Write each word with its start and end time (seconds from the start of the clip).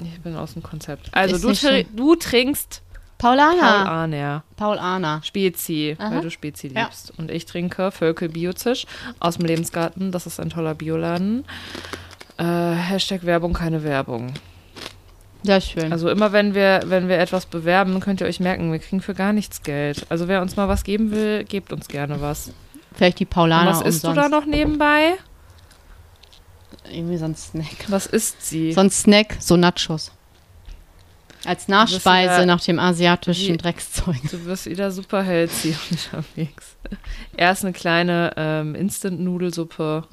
Ich 0.00 0.20
bin 0.20 0.36
aus 0.36 0.52
dem 0.54 0.62
Konzept. 0.62 1.08
Also 1.12 1.38
du, 1.38 1.52
tr 1.54 1.82
du 1.94 2.14
trinkst 2.14 2.82
Paul 3.18 3.36
Paulana. 3.36 3.84
Arner. 3.84 4.44
Paul 4.56 4.78
Arner. 4.78 5.20
Spezi, 5.24 5.96
Aha. 5.98 6.10
weil 6.12 6.20
du 6.20 6.30
Spezi 6.30 6.68
Ja. 6.68 6.82
liebst. 6.84 7.12
Und 7.18 7.30
ich 7.32 7.46
trinke 7.46 7.90
Völkel 7.90 8.28
Biozisch 8.28 8.86
aus 9.18 9.38
dem 9.38 9.46
Lebensgarten. 9.46 10.12
Das 10.12 10.26
ist 10.26 10.38
ein 10.38 10.50
toller 10.50 10.74
Bioladen. 10.74 11.44
Äh, 12.36 12.44
Hashtag 12.44 13.24
Werbung, 13.26 13.52
keine 13.54 13.82
Werbung. 13.82 14.34
Sehr 15.42 15.60
schön. 15.60 15.92
Also 15.92 16.08
immer 16.10 16.32
wenn 16.32 16.54
wir, 16.54 16.82
wenn 16.86 17.08
wir 17.08 17.18
etwas 17.18 17.46
bewerben, 17.46 17.98
könnt 18.00 18.20
ihr 18.20 18.26
euch 18.26 18.38
merken, 18.40 18.70
wir 18.72 18.78
kriegen 18.78 19.00
für 19.00 19.14
gar 19.14 19.32
nichts 19.32 19.62
Geld. 19.62 20.06
Also 20.08 20.28
wer 20.28 20.42
uns 20.42 20.56
mal 20.56 20.68
was 20.68 20.84
geben 20.84 21.10
will, 21.10 21.44
gebt 21.44 21.72
uns 21.72 21.88
gerne 21.88 22.20
was. 22.20 22.52
Vielleicht 22.94 23.18
die 23.20 23.24
Und 23.24 23.30
Paulaner 23.30 23.70
was 23.70 23.80
isst 23.82 24.04
du 24.04 24.08
umsonst. 24.08 24.32
da 24.32 24.36
noch 24.36 24.46
nebenbei? 24.46 25.14
Irgendwie 26.90 27.16
so 27.16 27.24
ein 27.26 27.34
Snack. 27.36 27.86
Was 27.88 28.06
isst 28.06 28.44
sie? 28.46 28.72
So 28.72 28.80
ein 28.80 28.90
Snack, 28.90 29.36
so 29.40 29.56
Nachos. 29.56 30.10
Als 31.44 31.68
Nachspeise 31.68 32.46
nach 32.46 32.60
dem 32.60 32.78
asiatischen 32.80 33.54
Wie- 33.54 33.58
Dreckszeug. 33.58 34.16
Du 34.30 34.44
wirst 34.46 34.66
wieder 34.66 34.90
super 34.90 35.22
healthy 35.22 35.74
unterwegs. 35.90 36.74
Erst 37.36 37.64
eine 37.64 37.72
kleine 37.72 38.32
ähm, 38.36 38.74
Instant-Nudelsuppe, 38.74 40.04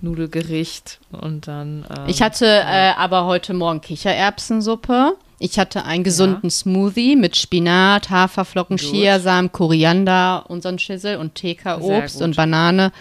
Nudelgericht 0.00 1.00
und 1.10 1.48
dann. 1.48 1.84
Ähm, 1.90 2.04
Mhm. 2.04 2.08
Ich 2.08 2.22
hatte 2.22 2.46
äh, 2.46 2.92
aber 2.96 3.24
heute 3.24 3.52
Morgen 3.52 3.80
Kichererbsensuppe. 3.80 5.14
Ich 5.38 5.58
hatte 5.58 5.84
einen 5.84 6.04
gesunden 6.04 6.50
Smoothie 6.50 7.16
mit 7.16 7.36
Spinat, 7.36 8.10
Haferflocken. 8.10 8.76
Chiasamen, 8.76 9.50
Koriander 9.50 10.44
ein 10.66 10.78
Schissel 10.78 11.16
und 11.16 11.34
TK-Obst 11.34 12.20
und 12.22 12.36
Banane. 12.36 12.92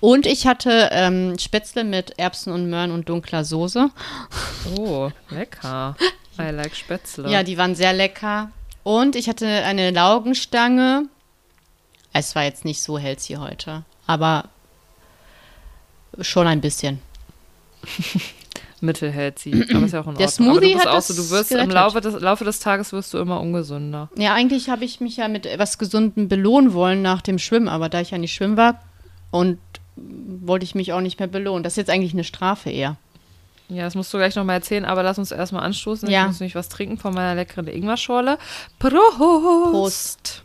Und 0.00 0.26
ich 0.26 0.46
hatte 0.46 0.88
ähm, 0.92 1.38
Spätzle 1.38 1.84
mit 1.84 2.18
Erbsen 2.18 2.52
und 2.52 2.70
Möhren 2.70 2.90
und 2.90 3.08
dunkler 3.08 3.44
Soße. 3.44 3.90
Oh, 4.76 5.10
lecker. 5.30 5.94
I 6.38 6.50
like 6.50 6.74
Spätzle. 6.74 7.30
Ja, 7.30 7.42
die 7.42 7.58
waren 7.58 7.74
sehr 7.74 7.92
lecker. 7.92 8.50
Und 8.82 9.14
ich 9.14 9.28
hatte 9.28 9.46
eine 9.46 9.90
Laugenstange. 9.90 11.04
Es 12.12 12.34
war 12.34 12.44
jetzt 12.44 12.64
nicht 12.64 12.82
so 12.82 12.98
healthy 12.98 13.34
heute, 13.34 13.84
aber 14.06 14.48
schon 16.20 16.46
ein 16.46 16.60
bisschen. 16.60 17.00
Mittelhealthy. 18.80 19.66
Aber 19.74 19.84
ist 19.84 19.92
ja 19.92 20.00
auch 20.00 20.06
in 20.06 20.14
Ordnung. 20.14 20.14
Der 20.16 20.26
Aber 20.26 20.32
Smoothie 20.32 20.72
du 20.72 20.74
bist 20.74 20.86
hat 20.86 20.94
auch 20.94 21.02
so, 21.02 21.14
du 21.14 21.30
wirst 21.30 21.52
im. 21.52 21.70
Laufe 21.70 22.00
des, 22.00 22.20
Laufe 22.20 22.44
des 22.44 22.60
Tages 22.60 22.92
wirst 22.92 23.12
du 23.12 23.18
immer 23.18 23.40
ungesünder. 23.40 24.08
Ja, 24.16 24.32
eigentlich 24.32 24.70
habe 24.70 24.84
ich 24.84 25.00
mich 25.00 25.18
ja 25.18 25.28
mit 25.28 25.44
etwas 25.44 25.78
Gesundem 25.78 26.28
belohnen 26.28 26.72
wollen 26.72 27.02
nach 27.02 27.20
dem 27.20 27.38
Schwimmen, 27.38 27.68
aber 27.68 27.90
da 27.90 28.00
ich 28.00 28.10
ja 28.10 28.18
nicht 28.18 28.34
schwimmen 28.34 28.56
war 28.56 28.80
und 29.30 29.58
wollte 30.40 30.64
ich 30.64 30.74
mich 30.74 30.92
auch 30.92 31.00
nicht 31.00 31.18
mehr 31.18 31.28
belohnen. 31.28 31.62
Das 31.62 31.74
ist 31.74 31.76
jetzt 31.76 31.90
eigentlich 31.90 32.12
eine 32.12 32.24
Strafe 32.24 32.70
eher. 32.70 32.96
Ja, 33.68 33.84
das 33.84 33.94
musst 33.94 34.12
du 34.12 34.18
gleich 34.18 34.34
nochmal 34.34 34.56
erzählen, 34.56 34.84
aber 34.84 35.04
lass 35.04 35.18
uns 35.18 35.30
erstmal 35.30 35.62
anstoßen. 35.62 36.10
Ja. 36.10 36.22
Ich 36.22 36.26
muss 36.26 36.40
nämlich 36.40 36.56
was 36.56 36.68
trinken 36.68 36.98
von 36.98 37.14
meiner 37.14 37.36
leckeren 37.36 37.68
Ingwerschorle. 37.68 38.36
Prost! 38.78 38.98
Prost. 39.70 40.42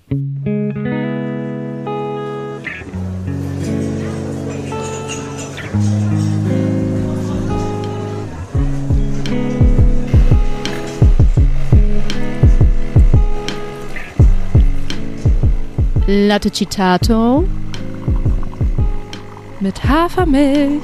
Latte 16.07 16.51
Citato. 16.51 17.45
Mit 19.65 19.83
Hafermilch. 19.83 20.83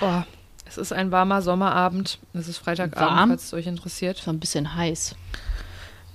Oh, 0.00 0.22
es 0.66 0.76
ist 0.78 0.92
ein 0.92 1.10
warmer 1.10 1.42
Sommerabend. 1.42 2.18
Es 2.34 2.48
ist 2.48 2.58
Freitagabend, 2.58 3.16
Warm? 3.16 3.28
falls 3.30 3.44
es 3.44 3.52
euch 3.54 3.66
interessiert. 3.66 4.18
So 4.18 4.30
ein 4.30 4.38
bisschen 4.40 4.74
heiß. 4.74 5.14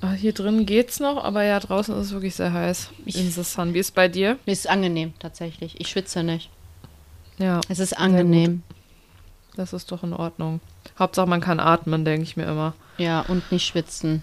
Ah, 0.02 0.12
Hier 0.14 0.34
drin 0.34 0.66
geht's 0.66 1.00
noch, 1.00 1.24
aber 1.24 1.44
ja, 1.44 1.60
draußen 1.60 1.96
ist 1.96 2.08
es 2.08 2.12
wirklich 2.14 2.36
sehr 2.36 2.54
heiß. 2.54 2.90
Ich- 3.06 3.20
In 3.20 3.32
the 3.32 3.44
sun. 3.44 3.74
Wie 3.74 3.80
ist 3.80 3.94
bei 3.96 4.08
dir? 4.08 4.38
Mir 4.46 4.54
ist 4.54 4.70
angenehm, 4.70 5.14
tatsächlich. 5.20 5.80
Ich 5.80 5.90
schwitze 5.90 6.24
nicht. 6.24 6.50
Ja, 7.38 7.62
Es 7.70 7.80
ist 7.80 7.98
angenehm. 7.98 8.64
das 9.56 9.74
ist 9.74 9.92
doch 9.92 10.04
in 10.04 10.14
Ordnung. 10.14 10.60
Hauptsache, 10.98 11.28
man 11.28 11.42
kann 11.42 11.60
atmen, 11.60 12.06
denke 12.06 12.24
ich 12.24 12.38
mir 12.38 12.46
immer. 12.46 12.74
Ja, 12.98 13.22
und 13.22 13.52
nicht 13.52 13.66
schwitzen. 13.66 14.22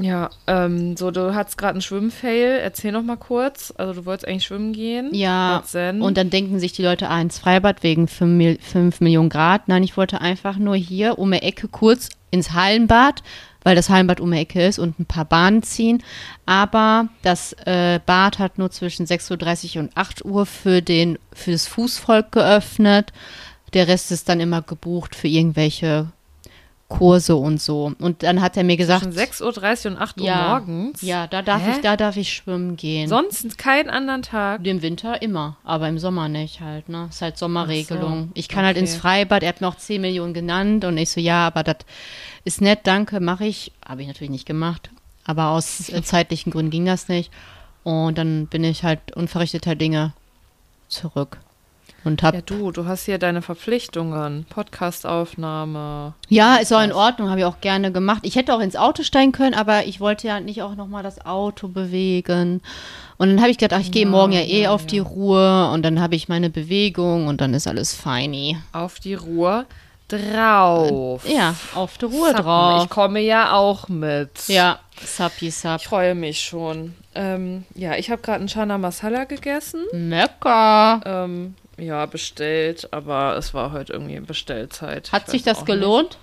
Ja, 0.00 0.30
ähm, 0.46 0.96
so, 0.96 1.10
du 1.10 1.34
hattest 1.34 1.58
gerade 1.58 1.72
einen 1.72 1.82
Schwimmfail. 1.82 2.60
Erzähl 2.62 2.92
noch 2.92 3.02
mal 3.02 3.16
kurz. 3.16 3.72
Also, 3.76 3.92
du 3.94 4.06
wolltest 4.06 4.26
eigentlich 4.28 4.44
schwimmen 4.44 4.72
gehen. 4.72 5.10
Ja, 5.12 5.62
und 6.00 6.16
dann 6.16 6.30
denken 6.30 6.58
sich 6.58 6.72
die 6.72 6.82
Leute, 6.82 7.08
ah, 7.08 7.20
ins 7.20 7.38
Freibad 7.38 7.82
wegen 7.82 8.08
5 8.08 9.00
Millionen 9.00 9.28
Grad. 9.28 9.68
Nein, 9.68 9.82
ich 9.82 9.96
wollte 9.96 10.20
einfach 10.20 10.56
nur 10.56 10.76
hier 10.76 11.18
um 11.18 11.30
die 11.32 11.38
Ecke 11.38 11.68
kurz 11.68 12.08
ins 12.30 12.52
Hallenbad, 12.52 13.22
weil 13.62 13.74
das 13.74 13.88
Hallenbad 13.88 14.20
um 14.20 14.30
die 14.30 14.38
Ecke 14.38 14.64
ist 14.66 14.78
und 14.78 14.98
ein 14.98 15.06
paar 15.06 15.24
Bahnen 15.24 15.62
ziehen. 15.62 16.02
Aber 16.46 17.08
das 17.22 17.54
äh, 17.64 18.00
Bad 18.04 18.38
hat 18.38 18.58
nur 18.58 18.70
zwischen 18.70 19.06
6.30 19.06 19.76
Uhr 19.76 19.82
und 19.82 19.96
8 19.96 20.24
Uhr 20.24 20.46
für, 20.46 20.82
den, 20.82 21.18
für 21.32 21.52
das 21.52 21.66
Fußvolk 21.66 22.32
geöffnet. 22.32 23.12
Der 23.74 23.88
Rest 23.88 24.10
ist 24.12 24.28
dann 24.28 24.40
immer 24.40 24.62
gebucht 24.62 25.14
für 25.14 25.28
irgendwelche 25.28 26.08
Kurse 26.88 27.36
und 27.36 27.60
so. 27.60 27.92
Und 27.98 28.22
dann 28.22 28.40
hat 28.40 28.56
er 28.56 28.64
mir 28.64 28.78
gesagt, 28.78 29.04
Zwischen 29.04 29.18
6.30 29.18 29.84
Uhr 29.84 29.92
und 29.92 29.98
8 29.98 30.20
Uhr 30.20 30.26
ja, 30.26 30.48
morgens. 30.48 31.02
ja, 31.02 31.26
da 31.26 31.42
darf 31.42 31.62
Hä? 31.62 31.72
ich, 31.72 31.80
da 31.82 31.98
darf 31.98 32.16
ich 32.16 32.32
schwimmen 32.32 32.76
gehen. 32.76 33.08
Sonst 33.08 33.58
keinen 33.58 33.90
anderen 33.90 34.22
Tag. 34.22 34.66
Im 34.66 34.80
Winter 34.80 35.20
immer, 35.20 35.58
aber 35.64 35.88
im 35.88 35.98
Sommer 35.98 36.28
nicht 36.30 36.60
halt, 36.60 36.88
ne? 36.88 37.08
Ist 37.10 37.20
halt 37.20 37.36
Sommerregelung. 37.36 38.24
So, 38.24 38.30
Ich 38.34 38.48
kann 38.48 38.64
halt 38.64 38.76
okay. 38.76 38.86
ins 38.86 38.96
Freibad, 38.96 39.42
er 39.42 39.50
hat 39.50 39.60
mir 39.60 39.68
auch 39.68 39.76
10 39.76 40.00
Millionen 40.00 40.32
genannt 40.32 40.86
und 40.86 40.96
ich 40.96 41.10
so, 41.10 41.20
ja, 41.20 41.46
aber 41.46 41.62
das 41.62 41.76
ist 42.44 42.62
nett, 42.62 42.80
danke, 42.84 43.20
mache 43.20 43.44
ich. 43.44 43.72
Habe 43.86 44.00
ich 44.00 44.08
natürlich 44.08 44.30
nicht 44.30 44.46
gemacht, 44.46 44.90
aber 45.24 45.48
aus 45.48 45.90
äh, 45.90 46.02
zeitlichen 46.02 46.50
Gründen 46.50 46.70
ging 46.70 46.86
das 46.86 47.08
nicht. 47.08 47.30
Und 47.84 48.16
dann 48.16 48.46
bin 48.46 48.64
ich 48.64 48.82
halt 48.82 49.14
unverrichteter 49.14 49.74
Dinge 49.74 50.14
zurück 50.88 51.38
und 52.04 52.22
hab 52.22 52.34
Ja, 52.34 52.40
du, 52.40 52.70
du 52.70 52.86
hast 52.86 53.04
hier 53.04 53.18
deine 53.18 53.42
Verpflichtungen. 53.42 54.46
Podcastaufnahme. 54.48 56.14
Ja, 56.28 56.56
ist 56.56 56.72
auch 56.72 56.82
in 56.82 56.92
Ordnung, 56.92 57.28
habe 57.30 57.40
ich 57.40 57.46
auch 57.46 57.60
gerne 57.60 57.92
gemacht. 57.92 58.20
Ich 58.22 58.36
hätte 58.36 58.54
auch 58.54 58.60
ins 58.60 58.76
Auto 58.76 59.02
steigen 59.02 59.32
können, 59.32 59.54
aber 59.54 59.86
ich 59.86 60.00
wollte 60.00 60.26
ja 60.28 60.40
nicht 60.40 60.62
auch 60.62 60.74
nochmal 60.74 61.02
das 61.02 61.24
Auto 61.26 61.68
bewegen. 61.68 62.60
Und 63.18 63.28
dann 63.28 63.40
habe 63.40 63.50
ich 63.50 63.58
gedacht, 63.58 63.80
ach, 63.80 63.84
ich 63.84 63.90
gehe 63.92 64.04
Ja, 64.04 64.08
morgen 64.10 64.32
ja 64.32 64.40
eh 64.40 64.62
ja, 64.62 64.70
auf 64.70 64.82
ja. 64.82 64.86
die 64.88 64.98
Ruhe 65.00 65.70
und 65.72 65.82
dann 65.82 66.00
habe 66.00 66.14
ich 66.14 66.28
meine 66.28 66.50
Bewegung 66.50 67.26
und 67.26 67.40
dann 67.40 67.52
ist 67.54 67.66
alles 67.66 67.94
feini. 67.94 68.56
Auf 68.72 69.00
die 69.00 69.14
Ruhe 69.14 69.66
drauf. 70.06 71.28
Ja, 71.28 71.54
auf 71.74 71.98
die 71.98 72.04
Ruhe 72.06 72.30
Zappen. 72.30 72.44
drauf. 72.44 72.84
Ich 72.84 72.90
komme 72.90 73.20
ja 73.20 73.52
auch 73.52 73.88
mit. 73.88 74.30
Ja, 74.48 74.78
sappi 75.04 75.50
sap. 75.50 75.80
Ich 75.80 75.88
freue 75.88 76.14
mich 76.14 76.40
schon. 76.40 76.94
Ähm, 77.14 77.64
ja, 77.74 77.94
ich 77.96 78.10
habe 78.10 78.22
gerade 78.22 78.38
einen 78.38 78.48
Chana 78.48 78.78
Masala 78.78 79.24
gegessen. 79.24 79.82
Lecker. 79.92 81.00
Ähm, 81.04 81.54
ja, 81.78 82.06
bestellt, 82.06 82.88
aber 82.92 83.36
es 83.36 83.54
war 83.54 83.72
heute 83.72 83.92
irgendwie 83.92 84.20
Bestellzeit. 84.20 85.12
Hat 85.12 85.24
Ich 85.26 85.30
sich 85.30 85.42
das 85.42 85.64
gelohnt? 85.64 86.18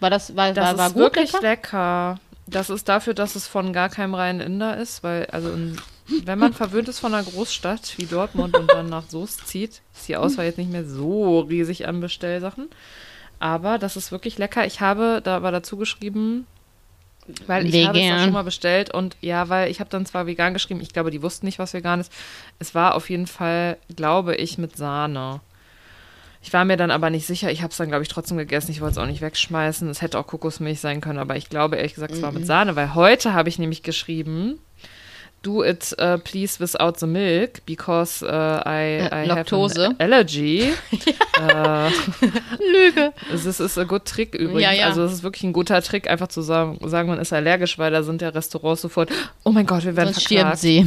War 0.00 0.10
das, 0.10 0.36
war, 0.36 0.46
Nicht. 0.46 0.58
Das 0.58 0.70
war, 0.70 0.78
war 0.78 0.86
ist 0.88 0.92
gut 0.94 1.02
wirklich 1.02 1.32
lecker? 1.32 1.42
lecker. 1.42 2.20
Das 2.46 2.70
ist 2.70 2.88
dafür, 2.88 3.14
dass 3.14 3.34
es 3.36 3.46
von 3.46 3.72
gar 3.72 3.88
keinem 3.88 4.14
reinen 4.14 4.40
Inder 4.40 4.76
ist, 4.76 5.02
weil, 5.02 5.26
also 5.26 5.50
in, 5.50 5.76
wenn 6.24 6.38
man 6.38 6.54
verwöhnt 6.54 6.88
ist 6.88 6.98
von 6.98 7.12
einer 7.14 7.24
Großstadt 7.24 7.98
wie 7.98 8.06
Dortmund 8.06 8.56
und 8.56 8.70
dann 8.70 8.88
nach 8.88 9.08
Soest 9.08 9.46
zieht, 9.46 9.82
ist 9.94 10.08
die 10.08 10.16
Auswahl 10.16 10.46
jetzt 10.46 10.58
nicht 10.58 10.70
mehr 10.72 10.84
so 10.84 11.40
riesig 11.40 11.86
an 11.86 12.00
Bestellsachen. 12.00 12.68
Aber 13.38 13.78
das 13.78 13.96
ist 13.96 14.10
wirklich 14.10 14.38
lecker. 14.38 14.66
Ich 14.66 14.80
habe 14.80 15.20
da 15.22 15.36
aber 15.36 15.52
dazu 15.52 15.76
geschrieben, 15.76 16.46
weil 17.46 17.66
ich 17.66 17.86
habe 17.86 17.98
es 17.98 18.04
auch 18.04 18.08
Vegan. 18.08 18.24
schon 18.24 18.32
mal 18.32 18.44
bestellt 18.44 18.92
und 18.92 19.16
ja, 19.20 19.48
weil 19.48 19.70
ich 19.70 19.80
habe 19.80 19.90
dann 19.90 20.06
zwar 20.06 20.26
vegan 20.26 20.54
geschrieben, 20.54 20.80
ich 20.80 20.92
glaube, 20.92 21.10
die 21.10 21.22
wussten 21.22 21.46
nicht, 21.46 21.58
was 21.58 21.74
vegan 21.74 22.00
ist. 22.00 22.12
Es 22.58 22.74
war 22.74 22.94
auf 22.94 23.10
jeden 23.10 23.26
Fall, 23.26 23.76
glaube 23.94 24.34
ich, 24.34 24.58
mit 24.58 24.76
Sahne. 24.76 25.40
Ich 26.40 26.52
war 26.52 26.64
mir 26.64 26.76
dann 26.76 26.90
aber 26.90 27.10
nicht 27.10 27.26
sicher. 27.26 27.50
Ich 27.50 27.62
habe 27.62 27.72
es 27.72 27.76
dann, 27.76 27.88
glaube 27.88 28.02
ich, 28.02 28.08
trotzdem 28.08 28.38
gegessen. 28.38 28.70
Ich 28.70 28.80
wollte 28.80 28.92
es 28.92 28.98
auch 28.98 29.06
nicht 29.06 29.20
wegschmeißen. 29.20 29.88
Es 29.88 30.02
hätte 30.02 30.18
auch 30.18 30.26
Kokosmilch 30.26 30.80
sein 30.80 31.00
können, 31.00 31.18
aber 31.18 31.36
ich 31.36 31.48
glaube 31.48 31.76
ehrlich 31.76 31.94
gesagt, 31.94 32.12
es 32.12 32.22
war 32.22 32.32
mit 32.32 32.46
Sahne, 32.46 32.76
weil 32.76 32.94
heute 32.94 33.34
habe 33.34 33.48
ich 33.48 33.58
nämlich 33.58 33.82
geschrieben, 33.82 34.58
do 35.42 35.62
it 35.62 35.94
uh, 36.00 36.18
please 36.18 36.58
without 36.60 36.98
the 36.98 37.06
milk 37.06 37.64
because 37.64 38.22
uh, 38.24 38.60
I, 38.66 39.08
Äh, 39.10 39.24
I 39.24 39.26
Laktose. 39.26 39.82
have 39.84 39.90
an 39.90 39.96
allergy. 40.00 40.62
äh, 41.40 41.90
Lüge. 42.72 43.12
das 43.30 43.44
ist 43.46 43.78
ein 43.78 43.86
gut 43.88 44.04
Trick 44.04 44.34
übrigens. 44.34 44.62
Ja, 44.62 44.72
ja. 44.72 44.86
Also 44.86 45.02
es 45.04 45.12
ist 45.12 45.22
wirklich 45.22 45.44
ein 45.44 45.52
guter 45.52 45.80
Trick, 45.82 46.08
einfach 46.10 46.28
zu 46.28 46.42
sagen, 46.42 46.78
sagen, 46.88 47.08
man 47.08 47.18
ist 47.20 47.32
allergisch, 47.32 47.78
weil 47.78 47.92
da 47.92 48.02
sind 48.02 48.20
ja 48.22 48.30
Restaurants 48.30 48.82
sofort, 48.82 49.10
oh 49.44 49.50
mein 49.50 49.66
Gott, 49.66 49.84
wir 49.84 49.96
werden 49.96 50.12
Sonst 50.12 50.24
stirbt 50.24 50.58
verklagt. 50.58 50.58
sie. 50.60 50.86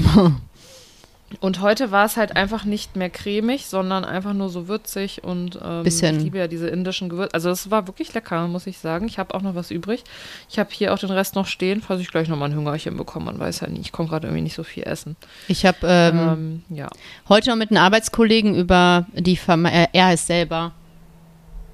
Und 1.40 1.62
heute 1.62 1.92
war 1.92 2.06
es 2.06 2.18
halt 2.18 2.36
einfach 2.36 2.66
nicht 2.66 2.96
mehr 2.96 3.10
cremig, 3.10 3.66
sondern 3.68 4.04
einfach 4.04 4.34
nur 4.34 4.50
so 4.50 4.68
würzig 4.68 5.24
und 5.24 5.58
ähm, 5.64 5.84
Bisschen. 5.84 6.18
ich 6.18 6.24
liebe 6.24 6.38
ja 6.38 6.48
diese 6.48 6.68
indischen 6.68 7.10
Gewürze. 7.10 7.34
Also 7.34 7.50
es 7.50 7.72
war 7.72 7.88
wirklich 7.88 8.14
lecker, 8.14 8.48
muss 8.48 8.68
ich 8.68 8.78
sagen. 8.80 9.08
Ich 9.08 9.18
habe 9.18 9.34
auch 9.34 9.42
noch 9.42 9.56
was 9.56 9.72
übrig. 9.72 10.04
Ich 10.50 10.60
habe 10.60 10.70
hier 10.72 10.94
auch 10.94 11.00
den 11.00 11.12
Rest 11.12 11.36
noch 11.36 11.48
stehen, 11.48 11.82
falls 11.82 12.02
ich 12.02 12.12
gleich 12.12 12.28
nochmal 12.28 12.50
ein 12.50 12.56
Hungerchen 12.56 12.98
bekomme. 12.98 13.26
Man 13.26 13.40
weiß 13.40 13.62
ja 13.62 13.68
nie. 13.68 13.80
Ich 13.80 13.92
komme 13.92 14.10
gerade 14.10 14.28
irgendwie 14.28 14.44
nicht 14.44 14.56
so 14.56 14.64
viel 14.64 14.84
essen. 14.84 15.16
Ich 15.48 15.66
habe 15.66 15.78
ähm, 15.84 16.20
Ähm, 16.20 16.64
ja. 16.78 16.90
heute 17.30 17.50
noch 17.50 17.56
mit 17.58 17.72
einem 17.72 17.82
Arbeitskollegen 17.84 18.56
über 18.56 19.06
die 19.14 19.38
Firma, 19.38 19.70
äh, 19.70 19.88
er 19.94 20.14
ist 20.14 20.28
selber 20.28 20.74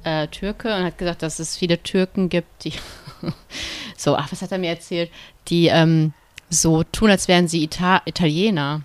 äh, 0.04 0.27
Türke 0.27 0.68
und 0.75 0.83
hat 0.83 0.98
gesagt, 0.98 1.24
dass 1.24 1.39
es 1.39 1.57
viele 1.57 1.81
Türken 1.81 2.30
gibt, 2.30 2.63
die 2.63 2.74
so, 3.98 4.15
ach, 4.15 4.31
was 4.31 4.42
hat 4.42 4.51
er 4.51 4.57
mir 4.59 4.69
erzählt? 4.69 5.09
Die 5.48 5.68
ähm, 5.68 6.13
so 6.50 6.83
tun, 6.83 7.09
als 7.09 7.27
wären 7.27 7.48
sie 7.48 7.63
Ita 7.63 8.01
Italiener. 8.06 8.81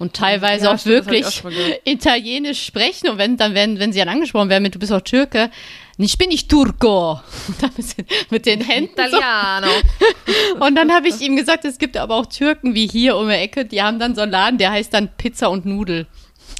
Und 0.00 0.14
teilweise 0.14 0.64
Ja, 0.64 0.72
auch 0.72 0.78
stimmt, 0.78 1.12
ich 1.12 1.44
wirklich 1.44 1.44
auch. 1.44 1.50
Italienisch 1.84 2.64
sprechen 2.64 3.10
und 3.10 3.18
wenn 3.18 3.36
dann 3.36 3.52
werden, 3.52 3.78
wenn 3.78 3.92
sie 3.92 3.98
dann 3.98 4.08
angesprochen 4.08 4.48
werden 4.48 4.62
mit 4.62 4.74
du 4.74 4.78
bist 4.78 4.92
auch 4.92 5.02
Türke, 5.02 5.50
ich 5.98 6.16
bin 6.16 6.30
nicht 6.30 6.48
Turco. 6.48 7.20
Mit, 8.30 8.46
den 8.46 8.62
Händen 8.62 8.94
so. 8.96 9.02
Italiano. 9.02 9.68
Und 10.60 10.74
dann 10.74 10.90
habe 10.90 11.08
ich 11.08 11.20
ihm 11.20 11.36
gesagt, 11.36 11.66
es 11.66 11.76
gibt 11.76 11.98
aber 11.98 12.14
auch 12.16 12.24
Türken 12.24 12.74
wie 12.74 12.86
hier 12.86 13.18
um 13.18 13.28
die 13.28 13.34
Ecke, 13.34 13.66
die 13.66 13.82
haben 13.82 13.98
dann 13.98 14.14
so 14.14 14.22
einen 14.22 14.32
Laden, 14.32 14.56
der 14.56 14.72
heißt 14.72 14.94
dann 14.94 15.10
Pizza 15.18 15.50
und 15.50 15.66
Nudel. 15.66 16.06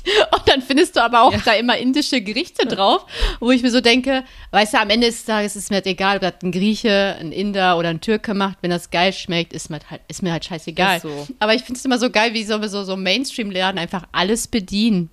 Und 0.33 0.49
dann 0.49 0.63
findest 0.63 0.97
du 0.97 1.03
aber 1.03 1.23
auch 1.23 1.35
da 1.45 1.53
immer 1.53 1.77
indische 1.77 2.21
Gerichte 2.21 2.67
drauf, 2.67 3.07
wo 3.41 3.51
ich 3.51 3.63
mir 3.63 3.71
so 3.71 3.81
denke, 3.81 4.25
weißt 4.51 4.75
du, 4.75 4.79
am 4.79 4.91
Ende 4.91 5.09
des 5.09 5.25
Tages 5.25 5.57
ist 5.57 5.71
mir 5.71 5.77
halt 5.77 5.87
egal, 5.87 6.17
ob 6.17 6.23
das 6.23 6.35
ein 6.43 6.53
Grieche, 6.53 7.17
ein 7.21 7.33
Inder 7.33 7.79
oder 7.79 7.89
ein 7.89 8.01
Türke 8.01 8.35
macht, 8.35 8.59
wenn 8.63 8.71
das 8.71 8.91
geil 8.91 9.13
schmeckt, 9.13 9.53
ist 9.53 9.71
mir 9.71 9.81
halt, 9.91 10.01
ist 10.09 10.23
mir 10.23 10.33
halt 10.33 10.45
scheißegal. 10.45 11.01
So. 11.01 11.27
Aber 11.39 11.55
ich 11.55 11.63
finde 11.63 11.79
es 11.79 11.85
immer 11.85 11.99
so 11.99 12.11
geil, 12.11 12.35
wie 12.35 12.45
so, 12.45 12.61
so, 12.67 12.85
so 12.85 12.97
Mainstream-Laden 12.97 13.79
einfach 13.79 14.05
alles 14.13 14.49
bedienen. 14.49 15.11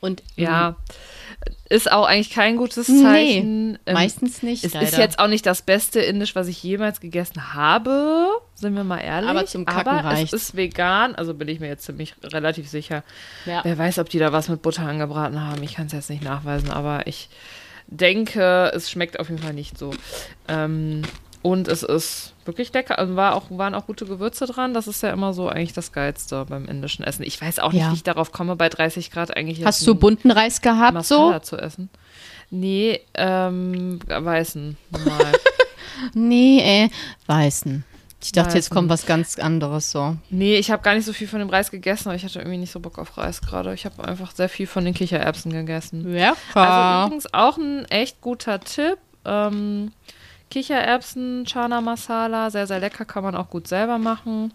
Und 0.00 0.22
Ja. 0.36 0.76
Ist 1.70 1.92
auch 1.92 2.06
eigentlich 2.06 2.30
kein 2.30 2.56
gutes 2.56 2.88
Nee, 2.88 3.02
Zeichen. 3.02 3.78
Ähm, 3.84 3.94
meistens 3.94 4.42
nicht. 4.42 4.64
Es 4.64 4.72
leider. 4.72 4.86
ist 4.88 4.96
jetzt 4.96 5.18
auch 5.18 5.28
nicht 5.28 5.44
das 5.44 5.60
beste 5.60 6.00
Indisch, 6.00 6.34
was 6.34 6.48
ich 6.48 6.62
jemals 6.62 7.00
gegessen 7.00 7.52
habe, 7.52 8.28
sind 8.54 8.74
wir 8.74 8.84
mal 8.84 8.98
ehrlich. 9.00 9.28
Aber 9.28 9.44
zum 9.44 9.66
Kacken 9.66 9.88
Aber 9.98 10.08
reicht's. 10.08 10.32
es 10.32 10.42
ist 10.44 10.56
vegan, 10.56 11.14
also 11.14 11.34
bin 11.34 11.46
ich 11.48 11.60
mir 11.60 11.68
jetzt 11.68 11.84
ziemlich 11.84 12.14
relativ 12.24 12.68
sicher. 12.68 13.04
Ja. 13.44 13.60
Wer 13.64 13.76
weiß, 13.76 13.98
ob 13.98 14.08
die 14.08 14.18
da 14.18 14.32
was 14.32 14.48
mit 14.48 14.62
Butter 14.62 14.82
angebraten 14.82 15.44
haben. 15.44 15.62
Ich 15.62 15.74
kann 15.74 15.86
es 15.86 15.92
jetzt 15.92 16.08
nicht 16.08 16.24
nachweisen, 16.24 16.70
aber 16.70 17.06
ich 17.06 17.28
denke, 17.86 18.70
es 18.74 18.90
schmeckt 18.90 19.20
auf 19.20 19.28
jeden 19.28 19.42
Fall 19.42 19.52
nicht 19.54 19.76
so. 19.76 19.90
Ähm, 20.48 21.02
und 21.48 21.68
es 21.68 21.82
ist 21.82 22.34
wirklich 22.44 22.72
lecker. 22.72 22.98
Also 22.98 23.16
war 23.16 23.34
auch, 23.34 23.44
waren 23.50 23.74
auch 23.74 23.86
gute 23.86 24.04
Gewürze 24.06 24.46
dran. 24.46 24.74
Das 24.74 24.86
ist 24.86 25.02
ja 25.02 25.10
immer 25.10 25.32
so 25.32 25.48
eigentlich 25.48 25.72
das 25.72 25.92
Geilste 25.92 26.44
beim 26.48 26.66
indischen 26.66 27.04
Essen. 27.04 27.22
Ich 27.22 27.40
weiß 27.40 27.58
auch 27.58 27.72
nicht, 27.72 27.82
Ja. 27.82 27.90
wie 27.90 27.94
ich 27.94 28.02
darauf 28.02 28.32
komme, 28.32 28.54
bei 28.56 28.68
30 28.68 29.10
Grad 29.10 29.36
eigentlich 29.36 29.64
Hast 29.64 29.86
du 29.86 29.94
bunten 29.94 30.30
Reis 30.30 30.60
gehabt 30.60 31.04
so? 31.04 31.18
Masala 31.18 31.42
zu 31.42 31.56
essen. 31.56 31.88
Nee, 32.50 33.00
ähm, 33.14 33.98
weißen, 34.06 34.76
normal. 34.90 35.32
Nee, 36.14 36.84
äh, 36.84 36.90
weißen. 37.26 37.84
Ich 38.22 38.32
dachte, 38.32 38.54
jetzt 38.56 38.70
kommt 38.70 38.88
was 38.88 39.04
ganz 39.06 39.38
anderes 39.38 39.90
so. 39.90 40.16
nee, 40.30 40.56
ich 40.56 40.70
habe 40.70 40.82
gar 40.82 40.94
nicht 40.94 41.04
so 41.04 41.12
viel 41.12 41.26
von 41.28 41.38
dem 41.40 41.50
Reis 41.50 41.70
gegessen, 41.70 42.08
aber 42.08 42.16
ich 42.16 42.24
hatte 42.24 42.38
irgendwie 42.40 42.58
nicht 42.58 42.72
so 42.72 42.80
Bock 42.80 42.98
auf 42.98 43.16
Reis 43.18 43.40
gerade. 43.40 43.74
Ich 43.74 43.84
habe 43.84 44.04
einfach 44.04 44.32
sehr 44.32 44.48
viel 44.48 44.66
von 44.66 44.84
den 44.84 44.94
Kichererbsen 44.94 45.52
gegessen. 45.52 46.12
Lecker. 46.12 46.34
Also 46.54 47.06
übrigens 47.06 47.34
auch 47.34 47.56
ein 47.58 47.84
echt 47.86 48.20
guter 48.20 48.60
Tipp. 48.60 48.98
Ähm, 49.24 49.92
Kichererbsen, 50.50 51.44
Chana 51.44 51.80
Masala, 51.80 52.50
sehr, 52.50 52.66
sehr 52.66 52.80
lecker, 52.80 53.04
kann 53.04 53.22
man 53.22 53.34
auch 53.34 53.50
gut 53.50 53.68
selber 53.68 53.98
machen. 53.98 54.52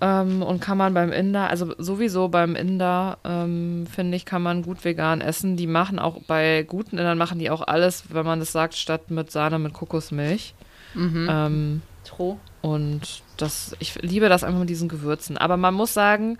Ähm, 0.00 0.42
und 0.42 0.60
kann 0.60 0.78
man 0.78 0.94
beim 0.94 1.12
Inder, 1.12 1.48
also 1.50 1.74
sowieso 1.76 2.28
beim 2.28 2.54
Inder, 2.54 3.18
ähm, 3.24 3.86
finde 3.92 4.16
ich, 4.16 4.24
kann 4.24 4.42
man 4.42 4.62
gut 4.62 4.84
vegan 4.84 5.20
essen. 5.20 5.56
Die 5.56 5.66
machen 5.66 5.98
auch 5.98 6.22
bei 6.22 6.62
guten 6.62 6.96
Indern 6.96 7.18
machen 7.18 7.38
die 7.38 7.50
auch 7.50 7.66
alles, 7.66 8.04
wenn 8.10 8.24
man 8.24 8.38
das 8.38 8.52
sagt, 8.52 8.74
statt 8.74 9.10
mit 9.10 9.30
Sahne 9.30 9.58
mit 9.58 9.72
Kokosmilch. 9.72 10.54
Ähm, 11.28 11.82
Tro. 12.04 12.38
und 12.62 13.22
das, 13.36 13.76
ich 13.78 14.00
liebe 14.02 14.28
das 14.28 14.42
einfach 14.42 14.60
mit 14.60 14.70
diesen 14.70 14.88
Gewürzen. 14.88 15.36
Aber 15.36 15.56
man 15.56 15.74
muss 15.74 15.94
sagen, 15.94 16.38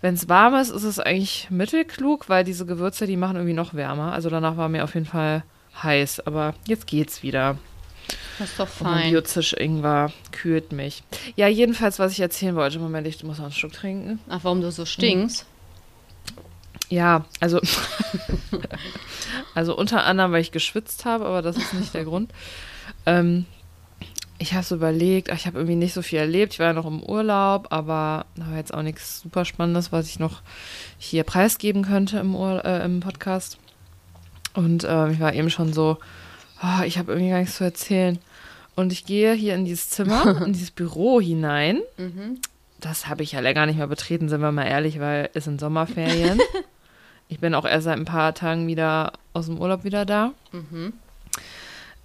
wenn 0.00 0.14
es 0.14 0.28
warm 0.28 0.54
ist, 0.54 0.70
ist 0.70 0.84
es 0.84 0.98
eigentlich 0.98 1.48
mittelklug, 1.50 2.28
weil 2.28 2.44
diese 2.44 2.64
Gewürze, 2.64 3.06
die 3.06 3.16
machen 3.16 3.36
irgendwie 3.36 3.54
noch 3.54 3.74
wärmer. 3.74 4.12
Also 4.12 4.30
danach 4.30 4.56
war 4.56 4.68
mir 4.68 4.84
auf 4.84 4.94
jeden 4.94 5.06
Fall 5.06 5.42
heiß. 5.82 6.26
Aber 6.26 6.54
jetzt 6.66 6.86
geht's 6.86 7.22
wieder. 7.22 7.58
Das 8.40 8.52
ist 8.52 8.58
doch 8.58 8.68
fein. 8.68 9.10
Biozisch-Ingwer 9.10 10.10
kühlt 10.32 10.72
mich. 10.72 11.02
Ja, 11.36 11.46
jedenfalls, 11.46 11.98
was 11.98 12.12
ich 12.12 12.20
erzählen 12.20 12.56
wollte. 12.56 12.78
Moment, 12.78 13.06
ich 13.06 13.22
muss 13.22 13.36
noch 13.36 13.44
einen 13.44 13.52
Schluck 13.52 13.74
trinken. 13.74 14.18
Ach, 14.30 14.40
warum 14.42 14.62
du 14.62 14.72
so 14.72 14.86
stinkst? 14.86 15.44
Ja, 16.88 17.26
also, 17.40 17.60
also 19.54 19.76
unter 19.76 20.04
anderem, 20.04 20.32
weil 20.32 20.40
ich 20.40 20.52
geschwitzt 20.52 21.04
habe, 21.04 21.26
aber 21.26 21.42
das 21.42 21.58
ist 21.58 21.74
nicht 21.74 21.94
der 21.94 22.04
Grund. 22.04 22.32
Ähm, 23.06 23.46
ich 24.36 24.52
habe 24.52 24.62
so 24.62 24.74
überlegt, 24.74 25.30
ach, 25.30 25.36
ich 25.36 25.46
habe 25.46 25.56
irgendwie 25.56 25.74
nicht 25.74 25.94
so 25.94 26.02
viel 26.02 26.18
erlebt. 26.18 26.52
Ich 26.52 26.58
war 26.58 26.66
ja 26.66 26.72
noch 26.74 26.84
im 26.84 27.02
Urlaub, 27.02 27.68
aber 27.70 28.26
da 28.36 28.50
war 28.50 28.56
jetzt 28.58 28.74
auch 28.74 28.82
nichts 28.82 29.20
super 29.22 29.46
Spannendes, 29.46 29.90
was 29.90 30.06
ich 30.06 30.18
noch 30.18 30.42
hier 30.98 31.24
preisgeben 31.24 31.82
könnte 31.82 32.18
im, 32.18 32.34
Ur 32.34 32.62
äh, 32.62 32.84
im 32.84 33.00
Podcast. 33.00 33.56
Und 34.52 34.84
äh, 34.84 35.12
ich 35.12 35.18
war 35.18 35.32
eben 35.32 35.48
schon 35.48 35.72
so, 35.72 35.96
oh, 36.62 36.82
ich 36.84 36.98
habe 36.98 37.12
irgendwie 37.12 37.30
gar 37.30 37.38
nichts 37.38 37.56
zu 37.56 37.64
erzählen. 37.64 38.18
Und 38.76 38.92
ich 38.92 39.04
gehe 39.04 39.32
hier 39.34 39.54
in 39.54 39.64
dieses 39.64 39.90
Zimmer, 39.90 40.42
in 40.46 40.52
dieses 40.52 40.70
Büro 40.70 41.20
hinein. 41.20 41.80
Das 42.80 43.08
habe 43.08 43.22
ich 43.22 43.32
ja 43.32 43.40
länger 43.40 43.66
nicht 43.66 43.76
mehr 43.76 43.86
betreten, 43.86 44.28
sind 44.28 44.40
wir 44.40 44.52
mal 44.52 44.66
ehrlich, 44.66 45.00
weil 45.00 45.28
es 45.34 45.44
sind 45.44 45.60
Sommerferien. 45.60 46.40
Ich 47.32 47.38
bin 47.38 47.54
auch 47.54 47.64
erst 47.64 47.84
seit 47.84 47.96
ein 47.96 48.06
paar 48.06 48.34
Tagen 48.34 48.66
wieder 48.66 49.12
aus 49.34 49.46
dem 49.46 49.60
Urlaub 49.60 49.84
wieder 49.84 50.04
da. 50.04 50.32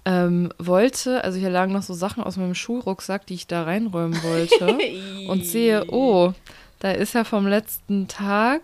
Ähm, 0.04 0.52
wollte, 0.58 1.24
also 1.24 1.36
hier 1.36 1.50
lagen 1.50 1.72
noch 1.72 1.82
so 1.82 1.94
Sachen 1.94 2.22
aus 2.22 2.36
meinem 2.36 2.54
Schulrucksack, 2.54 3.26
die 3.26 3.34
ich 3.34 3.48
da 3.48 3.64
reinräumen 3.64 4.22
wollte. 4.22 4.78
und 5.28 5.44
sehe, 5.44 5.86
oh, 5.90 6.32
da 6.78 6.92
ist 6.92 7.14
ja 7.14 7.24
vom 7.24 7.48
letzten 7.48 8.06
Tag, 8.06 8.60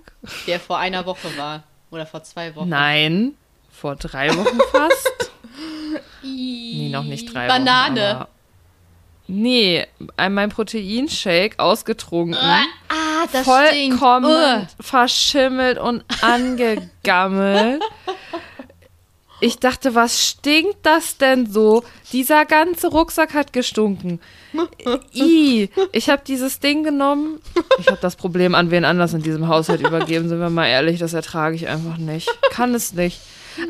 Der 0.47 0.61
vor 0.61 0.79
einer 0.79 1.05
Woche 1.05 1.37
war. 1.37 1.65
Oder 1.91 2.07
vor 2.07 2.23
zwei 2.23 2.55
Wochen. 2.55 2.69
nein, 2.69 3.33
vor 3.73 3.97
drei 3.97 4.29
Wochen 4.37 4.59
fast. 4.71 5.32
Nee, 6.25 6.89
noch 6.91 7.05
nicht 7.05 7.33
drei 7.33 7.49
Banane. 7.49 8.21
Wochen. 8.21 8.27
Nee, 9.29 9.87
ein- 10.17 10.35
mein 10.35 10.51
Proteinshake 10.51 11.59
ausgetrunken. 11.59 12.37
Ah, 12.37 12.65
das 13.33 13.43
stinkt. 13.71 13.99
vollkommen 13.99 14.67
verschimmelt 14.81 15.79
und 15.79 16.05
angegammelt. 16.23 17.83
Ich 19.41 19.59
dachte, 19.59 19.95
was 19.97 20.25
stinkt 20.25 20.79
das 20.85 21.19
denn 21.19 21.51
so? 21.51 21.83
Dieser 22.13 22.45
ganze 22.45 22.87
Rucksack 22.89 23.35
hat 23.35 23.53
gestunken. 23.53 24.21
I, 25.15 25.69
ich 25.91 26.09
habe 26.11 26.23
dieses 26.25 26.61
Ding 26.61 26.85
genommen. 26.85 27.41
Ich 27.81 27.89
habe 27.89 27.99
das 28.01 28.15
Problem 28.15 28.55
an 28.55 28.71
wen 28.71 28.85
anders 28.85 29.15
in 29.15 29.23
diesem 29.23 29.49
Haushalt 29.49 29.81
übergeben, 29.81 30.29
sind 30.29 30.39
wir 30.39 30.51
mal 30.51 30.67
ehrlich, 30.69 31.01
das 31.01 31.13
ertrage 31.13 31.57
ich 31.57 31.67
einfach 31.69 31.97
nicht. 31.97 32.29
Kann 32.51 32.73
es 32.75 32.93
nicht. 32.93 33.21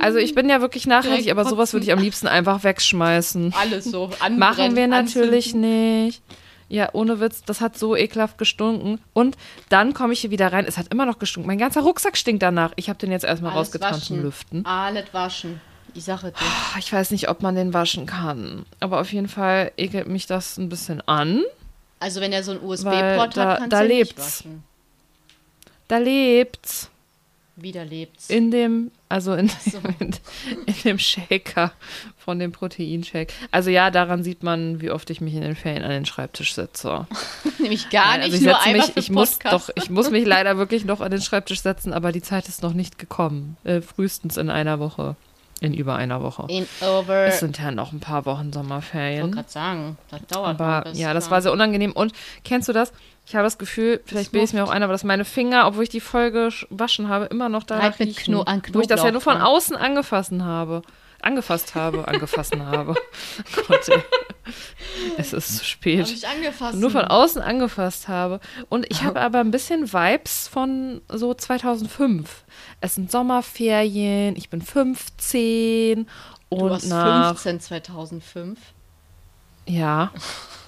Also 0.00 0.18
ich 0.18 0.34
bin 0.34 0.48
ja 0.48 0.60
wirklich 0.60 0.86
nachhaltig, 0.86 1.30
aber 1.30 1.44
sowas 1.44 1.72
würde 1.72 1.84
ich 1.86 1.92
am 1.92 1.98
liebsten 1.98 2.26
einfach 2.28 2.64
wegschmeißen. 2.64 3.54
Alles 3.58 3.84
so 3.86 4.04
anbrennen, 4.20 4.38
Machen 4.38 4.76
wir 4.76 4.86
natürlich 4.86 5.46
anzünden. 5.54 6.04
nicht. 6.06 6.22
Ja, 6.68 6.88
ohne 6.94 7.20
Witz, 7.20 7.42
das 7.44 7.60
hat 7.60 7.76
so 7.76 7.94
ekelhaft 7.94 8.38
gestunken. 8.38 8.98
Und 9.12 9.36
dann 9.68 9.92
komme 9.92 10.14
ich 10.14 10.20
hier 10.22 10.30
wieder 10.30 10.52
rein. 10.52 10.64
Es 10.66 10.78
hat 10.78 10.86
immer 10.90 11.04
noch 11.04 11.18
gestunken. 11.18 11.46
Mein 11.48 11.58
ganzer 11.58 11.82
Rucksack 11.82 12.16
stinkt 12.16 12.42
danach. 12.42 12.72
Ich 12.76 12.88
habe 12.88 12.98
den 12.98 13.10
jetzt 13.12 13.24
erstmal 13.24 13.50
Alles 13.52 13.68
rausgetan 13.68 13.90
waschen. 13.92 14.02
zum 14.16 14.22
Lüften. 14.22 14.64
Alles 14.64 15.04
waschen. 15.12 15.60
Ich 15.94 16.04
sage 16.04 16.28
dir. 16.28 16.34
Ah, 16.38 16.78
Ich 16.78 16.90
weiß 16.90 17.10
nicht, 17.10 17.28
ob 17.28 17.42
man 17.42 17.54
den 17.56 17.74
waschen 17.74 18.06
kann. 18.06 18.64
Aber 18.80 19.00
auf 19.02 19.12
jeden 19.12 19.28
Fall 19.28 19.72
ekelt 19.76 20.08
mich 20.08 20.26
das 20.26 20.56
ein 20.56 20.70
bisschen 20.70 21.02
an. 21.06 21.42
Also 22.00 22.22
wenn 22.22 22.32
er 22.32 22.42
so 22.42 22.52
einen 22.52 22.62
USB-Port 22.62 23.36
da- 23.36 23.44
hat, 23.50 23.58
kannst 23.58 23.72
da 23.74 23.78
du 23.80 23.84
ihn 23.84 23.88
nicht 23.98 23.98
lebt's. 24.16 24.38
waschen. 24.46 24.64
Da 25.88 25.98
lebt's. 25.98 26.88
Wieder 27.54 27.84
lebt's. 27.84 28.30
In 28.30 28.50
dem, 28.50 28.90
also 29.10 29.34
in, 29.34 29.48
so. 29.48 29.78
in, 29.98 30.14
in 30.66 30.74
dem 30.84 30.98
Shaker 30.98 31.72
von 32.16 32.38
dem 32.38 32.50
Proteinshake. 32.50 33.32
Also 33.50 33.68
ja, 33.68 33.90
daran 33.90 34.24
sieht 34.24 34.42
man, 34.42 34.80
wie 34.80 34.90
oft 34.90 35.10
ich 35.10 35.20
mich 35.20 35.34
in 35.34 35.42
den 35.42 35.54
Ferien 35.54 35.84
an 35.84 35.90
den 35.90 36.06
Schreibtisch 36.06 36.54
setze. 36.54 37.06
Nämlich 37.58 37.90
gar 37.90 38.06
Nein, 38.18 38.20
nicht, 38.20 38.32
also 38.32 38.36
ich 38.36 38.42
nur 38.44 38.60
einmal 38.62 38.86
mich, 38.86 38.94
für 38.94 39.00
ich 39.00 39.10
muss 39.10 39.38
doch, 39.38 39.68
ich 39.74 39.90
muss 39.90 40.10
mich 40.10 40.24
leider 40.24 40.56
wirklich 40.56 40.86
noch 40.86 41.02
an 41.02 41.10
den 41.10 41.20
Schreibtisch 41.20 41.60
setzen, 41.60 41.92
aber 41.92 42.10
die 42.10 42.22
Zeit 42.22 42.48
ist 42.48 42.62
noch 42.62 42.72
nicht 42.72 42.98
gekommen. 42.98 43.58
Äh, 43.64 43.82
frühestens 43.82 44.38
in 44.38 44.48
einer 44.48 44.78
Woche. 44.78 45.16
In 45.60 45.74
über 45.74 45.94
einer 45.94 46.22
Woche. 46.22 46.46
In 46.48 46.66
over. 46.80 47.26
Es 47.26 47.38
sind 47.38 47.56
ja 47.58 47.70
noch 47.70 47.92
ein 47.92 48.00
paar 48.00 48.26
Wochen 48.26 48.48
Ich 48.48 48.54
wollte 48.56 48.58
Sommerferien. 48.58 49.30
gerade 49.30 49.48
sagen, 49.48 49.96
das 50.10 50.20
dauert 50.26 50.58
noch 50.58 50.66
Aber 50.66 50.90
ja, 50.92 51.14
das 51.14 51.26
da. 51.26 51.30
war 51.30 51.42
sehr 51.42 51.52
unangenehm. 51.52 51.92
Und 51.92 52.12
kennst 52.44 52.68
du 52.68 52.72
das? 52.72 52.92
Ich 53.24 53.34
habe 53.36 53.44
das 53.44 53.56
Gefühl, 53.56 54.00
vielleicht 54.04 54.32
bilde 54.32 54.44
ich 54.44 54.50
es 54.50 54.54
mir 54.54 54.64
auch 54.64 54.70
ein, 54.70 54.82
aber 54.82 54.92
dass 54.92 55.04
meine 55.04 55.24
Finger, 55.24 55.66
obwohl 55.66 55.84
ich 55.84 55.88
die 55.88 56.00
Folge 56.00 56.48
gewaschen 56.68 57.08
habe, 57.08 57.26
immer 57.26 57.48
noch 57.48 57.62
da 57.62 57.80
Halt 57.80 57.98
mit. 58.00 58.16
Kno- 58.16 58.42
an 58.44 58.62
wo 58.72 58.80
ich 58.80 58.88
das 58.88 59.02
ja 59.02 59.12
nur 59.12 59.20
von 59.20 59.40
außen 59.40 59.76
angefasst 59.76 60.32
habe. 60.40 60.82
Angefasst 61.22 61.76
habe, 61.76 62.08
angefasst 62.08 62.56
habe. 62.58 62.94
Gott, 63.68 63.88
ey. 63.88 64.02
es 65.18 65.32
ist 65.32 65.58
zu 65.58 65.64
spät. 65.64 66.12
Nur 66.74 66.90
von 66.90 67.04
außen 67.04 67.40
angefasst 67.40 68.08
habe. 68.08 68.40
Und 68.68 68.86
ich 68.90 69.04
habe 69.04 69.20
aber 69.20 69.38
ein 69.38 69.52
bisschen 69.52 69.92
Vibes 69.92 70.48
von 70.48 71.00
so 71.08 71.32
2005. 71.32 72.42
Es 72.80 72.96
sind 72.96 73.12
Sommerferien, 73.12 74.34
ich 74.36 74.50
bin 74.50 74.62
15 74.62 76.08
und 76.48 76.58
Du 76.58 76.70
warst 76.70 76.88
nach 76.88 77.28
15 77.38 77.60
2005. 77.60 78.58
ja, 79.66 80.10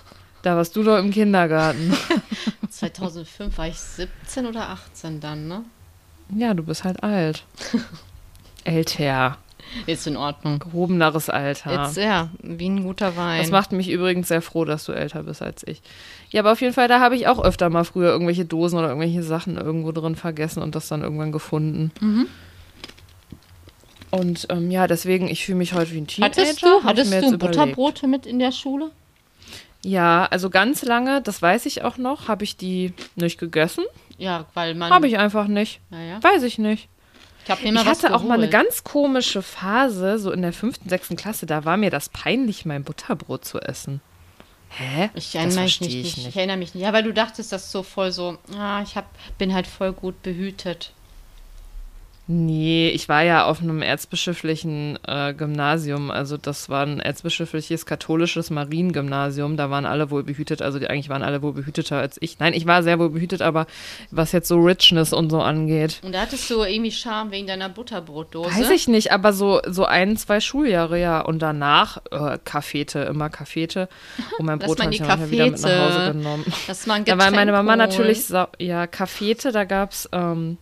da 0.45 0.57
warst 0.57 0.77
du 0.77 0.83
doch 0.83 0.99
im 0.99 1.11
Kindergarten. 1.11 1.97
2005 2.71 3.57
war 3.57 3.69
ich 3.69 3.79
17 3.79 4.47
oder 4.47 4.69
18 4.69 5.21
dann, 5.21 5.49
ne? 5.49 5.65
Ja, 6.37 6.55
du 6.55 6.63
bist 6.63 6.85
halt 6.85 7.03
alt. 7.03 7.45
Älter, 8.65 9.39
Ist 9.87 10.07
in 10.07 10.17
Ordnung. 10.17 10.59
gehobeneres 10.59 11.31
Alter. 11.31 11.85
Jetzt, 11.85 11.97
ja, 11.97 12.29
wie 12.43 12.69
ein 12.69 12.83
guter 12.83 13.17
Wein. 13.17 13.41
Das 13.41 13.51
macht 13.51 13.73
mich 13.73 13.91
übrigens 13.91 14.29
sehr 14.29 14.43
froh, 14.43 14.65
dass 14.65 14.85
du 14.85 14.93
älter 14.93 15.23
bist 15.23 15.43
als 15.43 15.67
ich. 15.67 15.83
Ja, 16.31 16.41
aber 16.41 16.53
auf 16.53 16.61
jeden 16.61 16.75
Fall, 16.75 16.89
da 16.89 17.01
habe 17.01 17.17
ich 17.17 17.27
auch 17.27 17.43
öfter 17.43 17.71
mal 17.71 17.85
früher 17.85 18.11
irgendwelche 18.11 18.45
Dosen 18.45 18.79
oder 18.79 18.89
irgendwelche 18.89 19.23
Sachen 19.23 19.57
irgendwo 19.57 19.93
drin 19.93 20.17
vergessen 20.17 20.63
und 20.63 20.75
das 20.75 20.89
dann 20.89 21.03
irgendwann 21.03 21.33
gefunden. 21.33 21.91
Mhm. 22.01 22.27
Und 24.11 24.47
ähm, 24.51 24.71
ja, 24.71 24.87
deswegen, 24.87 25.27
ich 25.27 25.45
fühle 25.45 25.59
mich 25.59 25.73
heute 25.73 25.93
wie 25.93 26.01
ein 26.01 26.07
Teenager. 26.07 26.41
hattest 26.43 26.63
du, 26.63 26.85
hattest 26.85 27.13
du. 27.13 27.39
Butterbrote 27.39 28.07
mit 28.07 28.27
in 28.27 28.39
der 28.39 28.53
Schule? 28.53 28.91
Ja, 29.85 30.27
also 30.31 30.49
ganz 30.51 30.83
lange, 30.83 31.21
das 31.21 31.43
weiß 31.43 31.67
ich 31.67 31.83
auch 31.83 31.99
noch, 31.99 32.29
habe 32.29 32.43
ich 32.43 32.57
die 32.57 32.95
nicht 33.17 33.39
gegessen. 33.39 33.85
Ja, 34.17 34.47
weil 34.55 34.75
man. 34.75 34.91
Habe 34.91 35.07
ich 35.07 35.19
einfach 35.19 35.47
nicht. 35.47 35.81
Naja. 35.91 36.23
Weiß 36.23 36.43
ich 36.43 36.59
nicht. 36.59 36.89
Ich 37.47 37.63
mir 37.63 37.73
mal 37.73 37.83
Ich 37.83 37.87
hatte 37.87 38.15
auch 38.15 38.23
mal 38.23 38.39
eine 38.39 38.49
ganz 38.49 38.85
komische 38.85 39.43
Phase, 39.43 40.19
so 40.19 40.33
in 40.33 40.41
der 40.41 40.55
fünften, 40.55 40.89
sechsten 40.89 41.17
Klasse, 41.17 41.45
da 41.45 41.67
war 41.67 41.77
mir 41.77 41.91
das 41.91 42.09
peinlich, 42.09 42.65
mein 42.65 42.85
Butterbrot 42.85 43.45
zu 43.45 43.61
essen. 43.61 44.01
Hä? 44.71 45.11
Ich 45.15 45.35
erinnere 45.35 45.65
mich 45.65 45.81
nicht, 45.83 45.95
ich 45.95 46.19
ich, 46.19 46.25
nicht. 46.25 46.37
erinnere 46.37 46.57
mich 46.57 46.75
nicht. 46.75 46.83
Ja, 46.83 46.93
weil 46.95 47.03
du 47.03 47.13
dachtest, 47.13 47.53
das 47.53 47.65
ist 47.65 47.73
so 47.73 47.83
voll 47.83 48.13
so, 48.13 48.39
ah, 48.59 48.81
ich 48.83 48.97
hab, 48.97 49.07
bin 49.37 49.53
halt 49.53 49.67
voll 49.67 49.93
gut 49.93 50.23
behütet. 50.23 50.93
Nee, 52.27 52.89
ich 52.89 53.11
war 53.11 53.23
ja 53.23 53.45
auf 53.45 53.61
einem 53.61 53.83
erzbischöflichen 53.83 54.99
äh, 55.07 55.35
Gymnasium. 55.35 56.11
Also 56.11 56.39
das 56.39 56.71
war 56.71 56.87
ein 56.87 56.99
erzbischöfliches 56.99 57.85
katholisches 57.85 58.49
Mariengymnasium. 58.49 59.59
Da 59.59 59.69
waren 59.69 59.85
alle 59.85 60.11
wohl 60.11 60.23
behütet. 60.23 60.63
Also 60.63 60.79
die 60.79 60.89
eigentlich 60.89 61.11
waren 61.11 61.23
alle 61.23 61.43
wohl 61.43 61.53
behüteter 61.53 61.99
als 61.99 62.17
ich. 62.21 62.39
Nein, 62.39 62.55
ich 62.55 62.65
war 62.65 62.83
sehr 62.83 62.99
wohl 62.99 63.11
behütet, 63.11 63.43
aber 63.43 63.67
was 64.11 64.33
jetzt 64.33 64.49
so 64.49 64.59
Richness 64.59 65.13
und 65.13 65.29
so 65.29 65.43
angeht. 65.43 66.01
Und 66.03 66.15
da 66.15 66.23
hattest 66.23 66.49
du 66.49 66.63
irgendwie 66.63 66.93
Scham 66.93 67.31
wegen 67.31 67.47
deiner 67.47 67.69
Butterbrotdose. 67.69 68.49
Weiß 68.49 68.71
ich 68.71 68.89
nicht, 68.89 69.13
aber 69.13 69.35
so, 69.35 69.61
so 69.67 69.85
ein, 69.85 70.17
zwei 70.17 70.41
Schuljahre, 70.41 70.99
ja. 70.99 71.21
Und 71.21 71.41
danach 71.41 71.99
äh, 72.11 72.39
Kaffeete, 72.43 73.01
immer 73.01 73.29
Kaffeete. 73.29 73.91
Und 74.39 74.47
mein 74.47 74.59
Brot 74.61 74.81
habe 74.81 74.91
die 74.91 74.97
ich 74.97 75.03
dann 75.03 75.31
wieder 75.31 75.45
mit 75.51 75.61
nach 75.61 75.91
Hause 75.91 76.13
genommen. 76.15 76.47
Das 76.67 76.89
war 76.89 76.95
ein 76.97 77.05
Da 77.05 77.19
war 77.19 77.31
meine 77.31 77.53
Mama 77.53 77.77
natürlich, 77.77 78.31
ja, 78.59 78.87
Kaffeete, 78.87 79.53
da 79.53 79.65
gab's 79.65 80.09
ähm, 80.13 80.57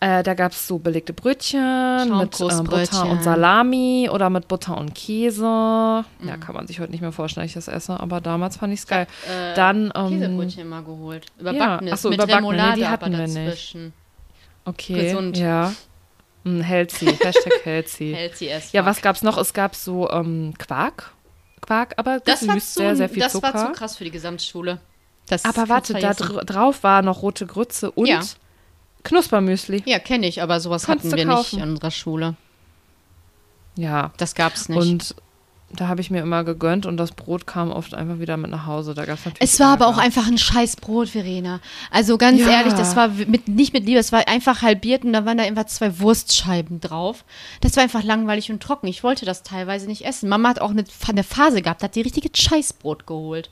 äh, 0.00 0.22
da 0.22 0.34
gab's 0.34 0.66
so 0.68 0.78
belegte 0.78 1.12
Brötchen 1.12 2.16
mit 2.18 2.40
ähm, 2.40 2.64
Butter 2.64 3.06
und 3.10 3.22
Salami 3.24 4.08
oder 4.12 4.30
mit 4.30 4.46
Butter 4.48 4.76
und 4.78 4.94
Käse. 4.94 5.42
Ja, 5.44 6.04
Mhm. 6.20 6.40
kann 6.40 6.54
man 6.54 6.66
sich 6.66 6.78
heute 6.80 6.92
nicht 6.92 7.00
mehr 7.00 7.12
vorstellen, 7.12 7.44
dass 7.46 7.50
ich 7.50 7.54
das 7.66 7.68
esse, 7.68 7.98
aber 7.98 8.20
damals 8.20 8.56
fand 8.56 8.72
ich's 8.72 8.86
geil. 8.86 9.06
Äh, 9.28 9.54
Dann, 9.54 9.92
ähm, 9.96 10.08
Käsebrötchen 10.20 10.68
mal 10.68 10.82
geholt. 10.84 11.26
ja, 11.36 11.40
Überbackenes 11.50 11.92
ach 11.94 11.98
so, 11.98 12.08
mit 12.10 12.18
überbackene, 12.22 12.52
nee, 12.70 12.74
die 12.76 12.84
aber 12.84 12.92
hatten 12.92 13.12
wir 13.18 13.26
nicht. 13.46 13.76
Okay, 14.64 15.02
gesund. 15.10 15.36
ja. 15.38 15.72
Mm, 16.44 16.60
healthy, 16.60 17.06
Hashtag 17.20 17.52
healthy. 17.64 18.12
Healthy 18.14 18.52
as 18.52 18.72
Ja, 18.72 18.84
was 18.86 19.00
gab's 19.02 19.22
noch? 19.22 19.36
Es 19.38 19.52
gab 19.52 19.74
so 19.74 20.08
ähm, 20.10 20.54
Quark. 20.58 21.12
Quark, 21.60 21.94
aber 21.96 22.20
Das 22.20 22.46
war, 22.46 22.54
gesüßt, 22.54 22.74
zu, 22.74 22.78
sehr, 22.80 22.94
sehr 22.96 23.08
viel 23.08 23.22
das 23.22 23.32
Zucker. 23.32 23.52
war 23.52 23.66
zu 23.66 23.72
krass 23.72 23.96
für 23.96 24.04
die 24.04 24.10
Gesamtschule. 24.12 24.78
Das 25.28 25.44
aber 25.44 25.68
warte, 25.68 25.92
da 25.94 26.14
dr 26.14 26.44
drauf 26.44 26.82
war 26.84 27.02
noch 27.02 27.22
rote 27.22 27.46
Grütze 27.46 27.90
und 27.90 28.06
Ja. 28.06 28.20
Knuspermüsli. 29.04 29.82
Ja, 29.86 29.98
kenne 29.98 30.26
ich, 30.26 30.42
aber 30.42 30.60
sowas 30.60 30.84
Kannst 30.84 31.04
hatten 31.06 31.16
wir 31.16 31.26
kaufen. 31.26 31.56
nicht 31.56 31.64
in 31.64 31.70
unserer 31.70 31.90
Schule. 31.90 32.34
Ja, 33.76 34.12
Das 34.16 34.34
gab's 34.34 34.68
nicht. 34.68 34.78
Und 34.78 35.14
da 35.70 35.86
habe 35.86 36.00
ich 36.00 36.10
mir 36.10 36.22
immer 36.22 36.44
gegönnt 36.44 36.86
und 36.86 36.96
das 36.96 37.12
Brot 37.12 37.46
kam 37.46 37.70
oft 37.70 37.92
einfach 37.94 38.18
wieder 38.20 38.38
mit 38.38 38.50
nach 38.50 38.64
Hause. 38.66 38.94
Da 38.94 39.04
gab 39.04 39.18
es 39.18 39.26
natürlich. 39.26 39.52
Es 39.52 39.60
war 39.60 39.74
aber 39.74 39.86
auch 39.86 39.98
einfach 39.98 40.26
ein 40.26 40.38
scheiß 40.38 40.76
Brot, 40.76 41.10
Verena. 41.10 41.60
Also 41.90 42.16
ganz 42.16 42.40
Ja. 42.40 42.48
ehrlich, 42.50 42.72
das 42.72 42.96
war 42.96 43.08
mit, 43.08 43.48
nicht 43.48 43.74
mit 43.74 43.84
Liebe, 43.84 43.98
es 44.00 44.10
war 44.10 44.26
einfach 44.28 44.62
halbiert 44.62 45.04
und 45.04 45.12
da 45.12 45.26
waren 45.26 45.36
da 45.36 45.44
einfach 45.44 45.66
zwei 45.66 46.00
Wurstscheiben 46.00 46.80
drauf. 46.80 47.24
Das 47.60 47.76
war 47.76 47.82
einfach 47.82 48.02
langweilig 48.02 48.50
und 48.50 48.62
trocken. 48.62 48.86
Ich 48.88 49.04
wollte 49.04 49.26
das 49.26 49.42
teilweise 49.42 49.86
nicht 49.86 50.06
essen. 50.06 50.30
Mama 50.30 50.48
hat 50.48 50.60
auch 50.60 50.70
eine, 50.70 50.84
eine 51.06 51.22
Phase 51.22 51.60
gehabt, 51.60 51.82
da 51.82 51.84
hat 51.84 51.94
die 51.94 52.00
richtige 52.00 52.30
Scheißbrot 52.34 53.06
geholt. 53.06 53.50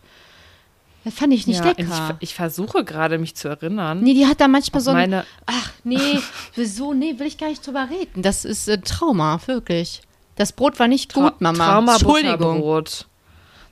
Das 1.07 1.15
fand 1.15 1.33
ich 1.33 1.47
nicht 1.47 1.65
ja, 1.65 1.71
Ich, 1.77 1.79
lecker. 1.79 2.17
ich 2.19 2.35
versuche 2.35 2.83
gerade 2.83 3.19
mich 3.19 3.37
zu 3.37 3.47
erinnern. 3.47 4.01
Nee, 4.01 4.13
die 4.15 4.27
hat 4.27 4.41
da 4.41 4.49
manchmal 4.49 4.81
so 4.83 4.91
ein, 4.91 5.23
Ach, 5.47 5.71
nee, 5.85 6.19
wieso? 6.57 6.95
Nee, 6.95 7.15
will 7.19 7.29
ich 7.29 7.39
gar 7.39 7.47
nicht 7.49 7.65
drüber 7.65 7.87
reden. 7.89 8.23
Das 8.23 8.45
ist 8.45 8.67
äh, 8.67 8.79
Trauma, 8.79 9.39
wirklich. 9.47 10.03
Das 10.35 10.51
Brot 10.51 10.81
war 10.81 10.89
nicht 10.89 11.15
gut, 11.15 11.41
Mama. 11.41 11.65
Trauma 11.65 11.93
Entschuldigung. 11.93 12.39
Butterbrot. 12.39 13.07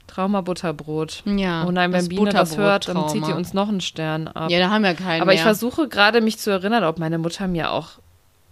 Trauma 0.06 0.42
Butterbrot. 0.42 1.24
Ja, 1.26 1.64
oh 1.66 1.72
nein, 1.72 1.92
wenn 1.92 2.08
Biene 2.08 2.30
das 2.30 2.56
hört, 2.56 2.86
dann 2.86 3.08
zieht 3.08 3.26
die 3.26 3.32
uns 3.32 3.52
noch 3.52 3.68
einen 3.68 3.80
Stern 3.80 4.28
ab. 4.28 4.48
Ja, 4.48 4.60
da 4.60 4.70
haben 4.70 4.84
wir 4.84 4.94
keinen 4.94 5.20
aber 5.22 5.32
ich 5.32 5.38
mehr. 5.38 5.44
versuche 5.44 5.88
gerade 5.88 6.20
mich 6.20 6.38
zu 6.38 6.50
erinnern, 6.52 6.84
ob 6.84 7.00
meine 7.00 7.18
Mutter 7.18 7.48
mir 7.48 7.72
auch, 7.72 7.88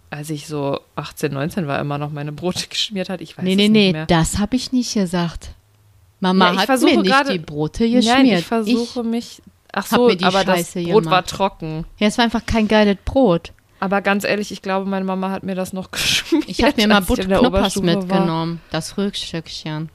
als 0.09 0.29
ich 0.29 0.45
so 0.45 0.81
18, 0.97 1.31
19 1.31 1.67
war, 1.67 1.79
immer 1.79 1.97
noch 1.97 2.11
meine 2.11 2.33
Brote 2.33 2.67
geschmiert 2.69 3.07
hat. 3.07 3.21
Ich 3.21 3.37
weiß 3.37 3.45
Nee, 3.45 3.51
es 3.51 3.55
nee, 3.55 3.69
nicht 3.69 3.71
nee, 3.71 3.91
mehr. 3.93 4.05
das 4.07 4.39
habe 4.39 4.57
ich 4.57 4.73
nicht 4.73 4.93
gesagt. 4.93 5.51
Mama 6.23 6.45
Ja, 6.47 6.53
ich 6.53 6.59
hat 6.59 6.65
versuche 6.67 6.91
mir 6.95 7.01
nicht 7.01 7.11
gerade- 7.11 7.31
die 7.33 7.39
Brote 7.39 7.83
geschmiert. 7.89 8.05
Nein, 8.17 8.25
ich 8.25 8.45
versuche 8.45 9.03
mich. 9.03 9.41
Ach 9.71 9.85
so, 9.85 10.05
aber 10.09 10.43
das 10.43 10.43
Scheiße 10.45 10.83
Brot 10.83 11.05
war 11.05 11.21
gemacht. 11.23 11.29
trocken. 11.29 11.85
Ich, 11.95 12.01
ja, 12.01 12.07
es 12.07 12.17
war 12.17 12.25
einfach 12.25 12.45
kein 12.45 12.67
geiles 12.67 12.97
Brot. 13.05 13.51
Aber 13.79 14.01
ganz 14.01 14.23
ehrlich, 14.23 14.51
ich 14.51 14.61
glaube, 14.61 14.89
meine 14.89 15.03
Mama 15.03 15.29
hat 15.31 15.43
mir 15.43 15.55
das 15.55 15.73
noch 15.73 15.91
geschmiert. 15.91 16.45
Ich 16.47 16.63
habe 16.63 16.73
mir 16.77 16.87
mal 16.87 16.95
als 16.97 17.03
ich 17.03 17.07
Butt 17.09 17.19
in 17.19 17.29
der 17.29 17.39
Knuppers 17.39 17.75
Oberstufe 17.77 17.87
war. 17.87 17.95
mitgenommen. 17.97 18.61
Das 18.71 18.97
Rückstückchen. 18.97 19.89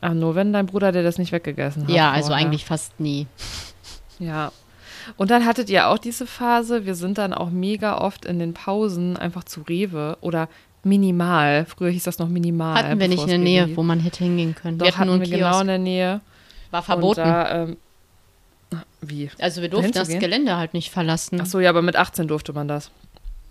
Ah, 0.00 0.14
nur 0.14 0.34
wenn 0.34 0.52
dein 0.52 0.66
Bruder 0.66 0.92
dir 0.92 1.02
das 1.02 1.18
nicht 1.18 1.30
weggegessen 1.32 1.82
hat. 1.82 1.90
Ja, 1.90 2.10
also 2.10 2.28
vorher. 2.28 2.46
eigentlich 2.46 2.64
fast 2.64 2.98
nie. 3.00 3.26
Ja. 4.18 4.50
Und 5.16 5.30
dann 5.30 5.44
hattet 5.44 5.68
ihr 5.68 5.88
auch 5.88 5.98
diese 5.98 6.26
Phase, 6.26 6.86
wir 6.86 6.94
sind 6.94 7.18
dann 7.18 7.34
auch 7.34 7.50
mega 7.50 7.98
oft 7.98 8.24
in 8.24 8.38
den 8.38 8.54
Pausen 8.54 9.16
einfach 9.16 9.44
zu 9.44 9.62
Rewe 9.62 10.16
oder 10.20 10.48
minimal. 10.82 11.66
Früher 11.66 11.90
hieß 11.90 12.04
das 12.04 12.18
noch 12.18 12.28
minimal. 12.28 12.74
Hatten 12.74 13.00
wir 13.00 13.08
nicht 13.08 13.22
in 13.22 13.28
der 13.28 13.38
Nähe, 13.38 13.76
wo 13.76 13.82
man 13.82 14.00
hätte 14.00 14.24
hingehen 14.24 14.54
können. 14.54 14.78
Doch, 14.78 14.86
wir 14.86 14.96
hatten 14.96 15.10
hatten 15.10 15.20
wir 15.20 15.38
genau 15.38 15.60
in 15.60 15.66
der 15.66 15.78
Nähe. 15.78 16.20
War 16.70 16.82
verboten. 16.82 17.20
Da, 17.20 17.62
ähm, 17.62 17.76
wie? 19.00 19.30
also 19.38 19.62
wir 19.62 19.68
durften 19.68 19.92
das? 19.92 20.08
Gelände 20.08 20.56
halt 20.56 20.74
nicht 20.74 20.90
verlassen. 20.90 21.40
Ach 21.40 21.46
so, 21.46 21.58
ja, 21.60 21.70
aber 21.70 21.82
mit 21.82 21.96
18 21.96 22.28
durfte 22.28 22.52
man 22.52 22.68
das. 22.68 22.90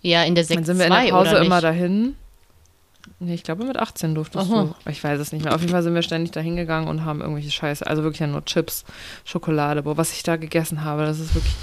Ja, 0.01 0.23
in 0.23 0.35
der 0.35 0.45
Dann 0.45 0.57
Sekt 0.57 0.65
sind 0.65 0.77
wir 0.77 0.85
in 0.85 0.91
2 0.91 1.05
der 1.05 1.11
Pause 1.11 1.35
immer 1.37 1.61
dahin. 1.61 2.15
Nee, 3.19 3.33
ich 3.33 3.43
glaube 3.43 3.65
mit 3.65 3.77
18 3.77 4.15
durftest 4.15 4.51
Aha. 4.51 4.73
du. 4.85 4.89
Ich 4.89 5.03
weiß 5.03 5.19
es 5.19 5.31
nicht 5.31 5.43
mehr. 5.43 5.53
Auf 5.53 5.61
jeden 5.61 5.73
Fall 5.73 5.83
sind 5.83 5.95
wir 5.95 6.01
ständig 6.03 6.31
dahin 6.31 6.55
gegangen 6.55 6.87
und 6.87 7.03
haben 7.03 7.21
irgendwelche 7.21 7.51
Scheiße, 7.51 7.85
also 7.85 8.03
wirklich 8.03 8.19
ja 8.19 8.27
nur 8.27 8.45
Chips, 8.45 8.85
Schokolade. 9.25 9.83
Boah, 9.83 9.97
was 9.97 10.13
ich 10.13 10.23
da 10.23 10.37
gegessen 10.37 10.83
habe, 10.83 11.03
das 11.03 11.19
ist 11.19 11.35
wirklich 11.35 11.55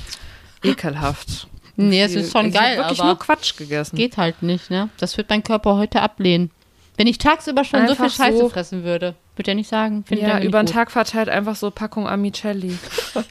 ekelhaft. 0.63 1.49
Nee, 1.76 2.02
es 2.02 2.14
ist 2.14 2.33
schon 2.33 2.47
ich 2.49 2.54
geil, 2.54 2.78
wirklich 2.78 2.99
aber 3.00 3.09
nur 3.11 3.18
Quatsch 3.18 3.56
gegessen. 3.56 3.97
geht 3.97 4.16
halt 4.16 4.42
nicht, 4.42 4.71
ne? 4.71 4.88
Das 4.99 5.16
wird 5.16 5.28
mein 5.30 5.42
Körper 5.42 5.76
heute 5.76 6.00
ablehnen. 6.02 6.50
Wenn 6.97 7.06
ich 7.06 7.18
tagsüber 7.18 7.62
schon 7.64 7.80
so 7.87 7.90
Einfach 7.92 8.04
viel 8.11 8.25
Scheiße 8.25 8.38
so. 8.38 8.49
fressen 8.49 8.83
würde, 8.85 9.14
würde 9.37 9.50
er 9.50 9.54
nicht 9.54 9.68
sagen. 9.68 10.02
Ja, 10.09 10.38
er 10.38 10.42
über 10.42 10.62
den 10.62 10.66
Tag 10.66 10.90
verteilt 10.90 11.28
einfach 11.28 11.54
so 11.54 11.71
Packung 11.71 12.09
Amicelli 12.09 12.78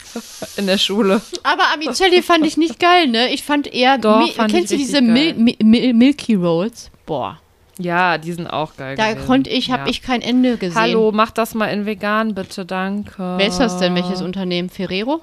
in 0.58 0.68
der 0.68 0.78
Schule. 0.78 1.20
Aber 1.42 1.64
Amicelli 1.74 2.22
fand 2.22 2.46
ich 2.46 2.58
nicht 2.58 2.80
geil, 2.80 3.08
ne? 3.08 3.30
Ich 3.30 3.42
fand 3.42 3.66
eher. 3.74 3.98
Doch, 3.98 4.20
Mi- 4.20 4.32
fand 4.32 4.52
kennst 4.52 4.72
ich 4.72 4.80
du 4.82 4.86
diese 4.86 5.02
Mil 5.02 5.34
geil. 5.34 5.42
Mi 5.42 5.58
Mi 5.64 5.94
Milky 5.94 6.36
Rolls? 6.36 6.92
Boah. 7.08 7.40
Ja, 7.80 8.18
die 8.20 8.32
sind 8.34 8.48
auch 8.48 8.78
geil 8.78 8.96
Da 8.96 9.12
gewesen. 9.14 9.26
konnte 9.26 9.50
ich, 9.50 9.72
habe 9.72 9.84
ja. 9.86 9.90
ich 9.90 10.02
kein 10.04 10.22
Ende 10.22 10.58
gesehen. 10.58 10.80
Hallo, 10.80 11.12
mach 11.12 11.32
das 11.32 11.56
mal 11.56 11.68
in 11.68 11.86
vegan, 11.88 12.36
bitte, 12.36 12.66
danke. 12.66 13.34
Wer 13.38 13.48
ist 13.48 13.58
das 13.58 13.80
denn? 13.80 13.96
Welches 13.96 14.22
Unternehmen? 14.22 14.70
Ferrero? 14.70 15.22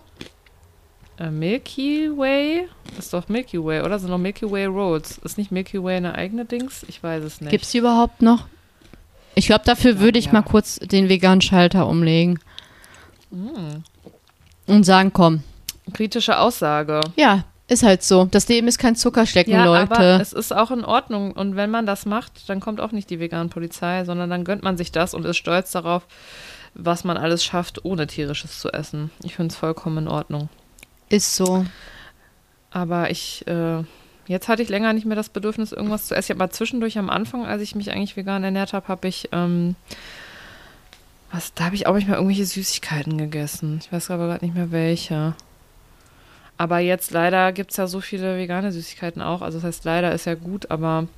Äh, 1.19 1.31
Milky 1.31 2.11
Way? 2.15 2.69
Ist 2.99 3.13
doch 3.13 3.29
Milky 3.29 3.63
Way, 3.63 3.83
oder? 3.83 3.99
Sind 3.99 4.11
noch 4.11 4.19
Milky 4.19 4.51
Way 4.51 4.67
Roads. 4.67 5.19
Ist 5.19 5.39
nicht 5.39 5.51
Milky 5.51 5.83
Way 5.83 5.97
eine 5.97 6.15
eigene 6.15 6.45
Dings? 6.45 6.85
Ich 6.89 7.03
weiß 7.03 7.25
es 7.25 7.41
nicht. 7.41 7.51
Gibt's 7.51 7.71
die 7.71 7.79
überhaupt 7.79 8.23
noch? 8.23 8.47
Ich 9.35 9.47
glaube, 9.47 9.65
dafür 9.65 9.99
würde 9.99 10.19
ich 10.19 10.27
ja. 10.27 10.33
mal 10.33 10.43
kurz 10.43 10.77
den 10.77 11.09
veganen 11.09 11.41
Schalter 11.41 11.87
umlegen. 11.87 12.39
Hm. 13.31 13.83
Und 14.67 14.85
sagen, 14.85 15.13
komm. 15.13 15.43
Kritische 15.93 16.39
Aussage. 16.39 17.01
Ja, 17.17 17.45
ist 17.69 17.83
halt 17.83 18.03
so. 18.03 18.27
Das 18.31 18.49
Leben 18.49 18.69
ist 18.69 18.79
kein 18.79 18.95
Zuckerschlecken, 18.95 19.53
Ja, 19.53 19.65
Leute. 19.65 19.91
aber 19.91 20.21
es 20.21 20.33
ist 20.33 20.55
auch 20.55 20.71
in 20.71 20.85
Ordnung. 20.85 21.33
Und 21.33 21.57
wenn 21.57 21.71
man 21.71 21.87
das 21.87 22.05
macht, 22.07 22.49
dann 22.49 22.61
kommt 22.61 22.81
auch 22.81 22.93
nicht 22.93 23.09
die 23.11 23.19
vegan 23.19 23.49
Polizei, 23.49 24.05
sondern 24.05 24.29
dann 24.31 24.45
gönnt 24.45 24.63
man 24.63 24.77
sich 24.77 24.93
das 24.93 25.15
und 25.15 25.25
ist 25.25 25.39
stolz 25.39 25.73
darauf, 25.73 26.07
was 26.75 27.05
man 27.05 27.17
alles 27.17 27.45
schafft, 27.45 27.85
ohne 27.85 28.07
tierisches 28.07 28.61
zu 28.61 28.71
essen. 28.71 29.11
Ich 29.25 29.35
finde 29.37 29.53
es 29.53 29.59
vollkommen 29.59 29.99
in 29.99 30.09
Ordnung. 30.09 30.49
ist 31.09 31.35
so. 31.35 31.65
Aber 32.73 33.11
ich, 33.11 33.47
äh, 33.47 33.83
jetzt 34.27 34.49
hatte 34.49 34.63
ich 34.63 34.69
länger 34.69 34.93
nicht 34.93 35.07
mehr 35.07 35.17
das 35.17 35.29
Bedürfnis, 35.29 35.73
irgendwas 35.73 36.07
zu 36.07 36.15
essen. 36.15 36.27
Ich 36.27 36.31
habe 36.31 36.39
mal 36.39 36.51
zwischendurch 36.51 36.99
am 36.99 37.11
Anfang, 37.11 37.45
als 37.47 37.63
ich 37.63 37.75
mich 37.75 37.93
eigentlich 37.93 38.17
vegan 38.17 38.45
ernährt 38.45 38.73
habe, 38.73 38.89
habe 38.89 39.09
ich, 39.09 39.29
ähm, 39.33 39.77
Was, 41.31 41.55
da 41.55 41.65
habe 41.65 41.75
ich 41.75 41.87
auch 41.87 41.95
nicht 41.95 42.09
mal 42.09 42.17
irgendwelche 42.17 42.45
Süßigkeiten 42.45 43.17
gegessen. 43.17 43.81
Ich 43.83 43.93
weiß 43.93 44.11
aber 44.11 44.27
gerade 44.27 44.45
nicht 44.45 44.55
mehr 44.55 44.71
welche. 44.71 45.35
Aber 46.59 46.79
jetzt 46.79 47.11
leider 47.11 47.53
gibt 47.53 47.71
es 47.71 47.77
ja 47.79 47.87
so 47.87 48.01
viele 48.01 48.37
vegane 48.37 48.71
Süßigkeiten 48.71 49.23
auch. 49.23 49.43
Also 49.43 49.59
das 49.59 49.67
heißt, 49.67 49.85
leider 49.85 50.13
ist 50.13 50.27
ja 50.27 50.35
gut, 50.35 50.71
aber 50.71 51.09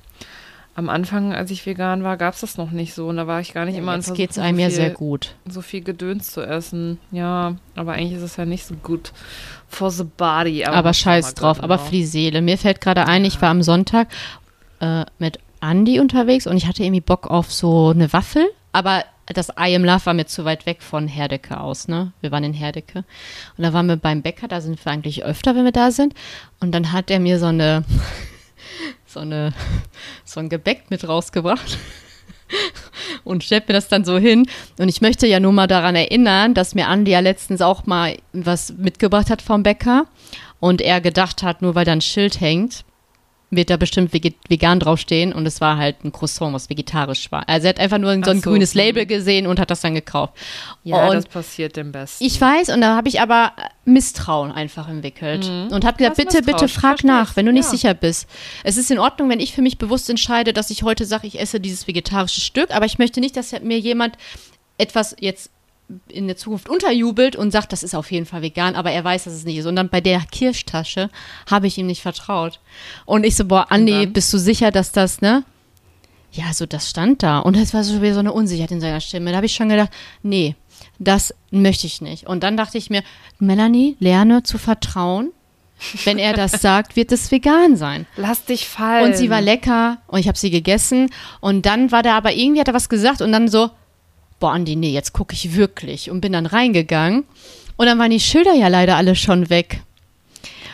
am 0.73 0.89
Anfang, 0.89 1.33
als 1.33 1.51
ich 1.51 1.65
vegan 1.65 2.03
war, 2.03 2.17
gab 2.17 2.33
es 2.33 2.41
das 2.41 2.57
noch 2.57 2.71
nicht 2.71 2.93
so. 2.93 3.07
Und 3.07 3.17
da 3.17 3.27
war 3.27 3.39
ich 3.39 3.53
gar 3.53 3.65
nicht 3.65 3.77
immer 3.77 3.95
Jetzt 3.95 4.13
geht 4.13 4.31
es 4.31 4.39
einem 4.39 4.59
ja 4.59 4.69
sehr 4.69 4.89
gut. 4.89 5.35
So 5.47 5.61
viel 5.61 5.81
Gedöns 5.81 6.31
zu 6.31 6.41
essen. 6.41 6.99
Ja, 7.11 7.55
aber 7.75 7.93
eigentlich 7.93 8.13
ist 8.13 8.23
es 8.23 8.37
ja 8.37 8.45
nicht 8.45 8.65
so 8.65 8.75
gut 8.75 9.13
for 9.75 9.91
the 9.91 10.03
body. 10.03 10.65
Aber, 10.65 10.77
aber 10.77 10.93
scheiß 10.93 11.35
drauf, 11.35 11.61
aber 11.61 11.77
für 11.77 11.91
die 11.91 12.05
Seele. 12.05 12.41
Mir 12.41 12.57
fällt 12.57 12.81
gerade 12.81 13.05
ein, 13.07 13.25
ich 13.25 13.41
war 13.41 13.49
am 13.49 13.61
Sonntag 13.61 14.07
äh, 14.79 15.05
mit 15.19 15.39
Andi 15.59 15.99
unterwegs 15.99 16.47
und 16.47 16.57
ich 16.57 16.67
hatte 16.67 16.83
irgendwie 16.83 17.01
Bock 17.01 17.29
auf 17.29 17.51
so 17.51 17.89
eine 17.89 18.11
Waffel. 18.13 18.47
Aber 18.71 19.03
das 19.27 19.49
I 19.49 19.75
Am 19.75 19.83
Love 19.83 20.05
war 20.05 20.13
mir 20.13 20.25
zu 20.25 20.45
weit 20.45 20.65
weg 20.65 20.81
von 20.81 21.07
Herdecke 21.07 21.59
aus, 21.59 21.87
ne? 21.87 22.13
Wir 22.21 22.31
waren 22.31 22.43
in 22.43 22.53
Herdecke. 22.53 22.99
Und 23.57 23.63
da 23.63 23.73
waren 23.73 23.87
wir 23.87 23.95
beim 23.95 24.21
Bäcker, 24.21 24.47
da 24.47 24.61
sind 24.61 24.83
wir 24.83 24.91
eigentlich 24.91 25.23
öfter, 25.23 25.55
wenn 25.55 25.65
wir 25.65 25.71
da 25.71 25.91
sind. 25.91 26.13
Und 26.59 26.71
dann 26.73 26.91
hat 26.91 27.09
er 27.09 27.19
mir 27.19 27.39
so 27.39 27.47
eine, 27.47 27.83
so 29.05 29.21
eine, 29.21 29.53
so 30.23 30.39
ein 30.39 30.49
Gebäck 30.49 30.91
mit 30.91 31.07
rausgebracht. 31.07 31.77
und 33.23 33.43
stellt 33.43 33.67
mir 33.67 33.73
das 33.73 33.87
dann 33.87 34.05
so 34.05 34.17
hin. 34.17 34.47
Und 34.79 34.89
ich 34.89 35.01
möchte 35.01 35.27
ja 35.27 35.39
nur 35.39 35.51
mal 35.51 35.67
daran 35.67 35.95
erinnern, 35.95 36.53
dass 36.53 36.75
mir 36.75 36.87
Andi 36.87 37.11
ja 37.11 37.19
letztens 37.19 37.61
auch 37.61 37.85
mal 37.85 38.17
was 38.33 38.73
mitgebracht 38.77 39.29
hat 39.29 39.41
vom 39.41 39.63
Bäcker. 39.63 40.05
Und 40.59 40.81
er 40.81 41.01
gedacht 41.01 41.43
hat, 41.43 41.61
nur 41.61 41.75
weil 41.75 41.85
da 41.85 41.91
ein 41.91 42.01
Schild 42.01 42.39
hängt, 42.39 42.85
wird 43.51 43.69
da 43.69 43.77
bestimmt 43.77 44.11
vegan 44.13 44.79
draufstehen 44.79 45.33
und 45.33 45.45
es 45.45 45.61
war 45.61 45.77
halt 45.77 46.03
ein 46.03 46.11
Croissant, 46.11 46.53
was 46.53 46.69
vegetarisch 46.69 47.31
war. 47.31 47.47
Also 47.47 47.67
er 47.67 47.69
hat 47.69 47.79
einfach 47.79 47.97
nur 47.97 48.11
so 48.23 48.31
ein 48.31 48.41
so, 48.41 48.49
grünes 48.49 48.73
hm. 48.73 48.79
Label 48.79 49.05
gesehen 49.05 49.47
und 49.47 49.59
hat 49.59 49.71
das 49.71 49.81
dann 49.81 49.95
gekauft. 49.95 50.33
Ja, 50.83 51.07
und 51.07 51.15
das 51.15 51.25
passiert 51.25 51.75
dem 51.75 51.91
Besten. 51.91 52.23
Ich 52.23 52.39
weiß 52.39 52.69
und 52.69 52.81
da 52.81 52.95
habe 52.95 53.07
ich 53.07 53.21
aber 53.21 53.53
Misstrauen 53.85 54.51
einfach 54.51 54.89
entwickelt 54.89 55.47
mhm. 55.47 55.67
und 55.71 55.85
habe 55.85 55.97
gesagt, 55.97 56.17
bitte, 56.17 56.41
bitte 56.41 56.67
frag 56.67 57.03
nach, 57.03 57.35
wenn 57.35 57.45
du 57.45 57.53
nicht 57.53 57.65
ja. 57.65 57.71
sicher 57.71 57.93
bist. 57.93 58.27
Es 58.63 58.77
ist 58.77 58.89
in 58.89 58.99
Ordnung, 58.99 59.29
wenn 59.29 59.39
ich 59.39 59.53
für 59.53 59.61
mich 59.61 59.77
bewusst 59.77 60.09
entscheide, 60.09 60.53
dass 60.53 60.71
ich 60.71 60.83
heute 60.83 61.05
sage, 61.05 61.27
ich 61.27 61.39
esse 61.39 61.59
dieses 61.59 61.87
vegetarische 61.87 62.41
Stück, 62.41 62.71
aber 62.71 62.85
ich 62.85 62.97
möchte 62.97 63.19
nicht, 63.19 63.37
dass 63.37 63.51
mir 63.61 63.79
jemand 63.79 64.17
etwas 64.77 65.15
jetzt 65.19 65.51
in 66.07 66.27
der 66.27 66.37
Zukunft 66.37 66.67
unterjubelt 66.69 67.35
und 67.35 67.51
sagt, 67.51 67.71
das 67.71 67.83
ist 67.83 67.95
auf 67.95 68.11
jeden 68.11 68.25
Fall 68.25 68.41
vegan, 68.41 68.75
aber 68.75 68.91
er 68.91 69.03
weiß, 69.03 69.25
dass 69.25 69.33
es 69.33 69.45
nicht 69.45 69.57
ist. 69.57 69.65
Und 69.65 69.75
dann 69.75 69.89
bei 69.89 70.01
der 70.01 70.19
Kirschtasche 70.19 71.09
habe 71.49 71.67
ich 71.67 71.77
ihm 71.77 71.87
nicht 71.87 72.01
vertraut. 72.01 72.59
Und 73.05 73.23
ich 73.25 73.35
so, 73.35 73.45
boah, 73.45 73.67
Andi, 73.69 74.07
bist 74.07 74.33
du 74.33 74.37
sicher, 74.37 74.71
dass 74.71 74.91
das, 74.91 75.21
ne? 75.21 75.43
Ja, 76.31 76.53
so 76.53 76.65
das 76.65 76.89
stand 76.89 77.23
da. 77.23 77.39
Und 77.39 77.55
es 77.55 77.73
war 77.73 77.83
so 77.83 78.01
wieder 78.01 78.13
so 78.13 78.19
eine 78.19 78.33
Unsicherheit 78.33 78.71
in 78.71 78.81
seiner 78.81 78.99
Stimme. 78.99 79.29
Da 79.31 79.37
habe 79.37 79.45
ich 79.45 79.53
schon 79.53 79.69
gedacht, 79.69 79.91
nee, 80.21 80.55
das 80.99 81.33
möchte 81.51 81.87
ich 81.87 82.01
nicht. 82.01 82.27
Und 82.27 82.43
dann 82.43 82.57
dachte 82.57 82.77
ich 82.77 82.89
mir, 82.89 83.03
Melanie, 83.39 83.95
lerne 83.99 84.43
zu 84.43 84.57
vertrauen. 84.57 85.31
Wenn 86.03 86.17
er 86.17 86.33
das 86.33 86.51
sagt, 86.61 86.95
wird 86.95 87.11
es 87.11 87.31
vegan 87.31 87.77
sein. 87.77 88.05
Lass 88.15 88.45
dich 88.45 88.67
fallen. 88.67 89.11
Und 89.11 89.17
sie 89.17 89.29
war 89.29 89.41
lecker 89.41 89.99
und 90.07 90.19
ich 90.19 90.27
habe 90.27 90.37
sie 90.37 90.49
gegessen. 90.49 91.09
Und 91.41 91.65
dann 91.65 91.91
war 91.91 92.01
der 92.01 92.15
aber 92.15 92.33
irgendwie, 92.33 92.61
hat 92.61 92.67
er 92.67 92.73
was 92.73 92.89
gesagt 92.89 93.21
und 93.21 93.31
dann 93.31 93.47
so, 93.47 93.69
boah, 94.39 94.51
Andi, 94.51 94.75
nee, 94.75 94.91
jetzt 94.91 95.13
gucke 95.13 95.33
ich 95.33 95.55
wirklich 95.55 96.11
und 96.11 96.21
bin 96.21 96.33
dann 96.33 96.45
reingegangen. 96.45 97.23
Und 97.77 97.85
dann 97.87 97.99
waren 97.99 98.11
die 98.11 98.19
Schilder 98.19 98.53
ja 98.53 98.67
leider 98.67 98.95
alle 98.95 99.15
schon 99.15 99.49
weg. 99.49 99.81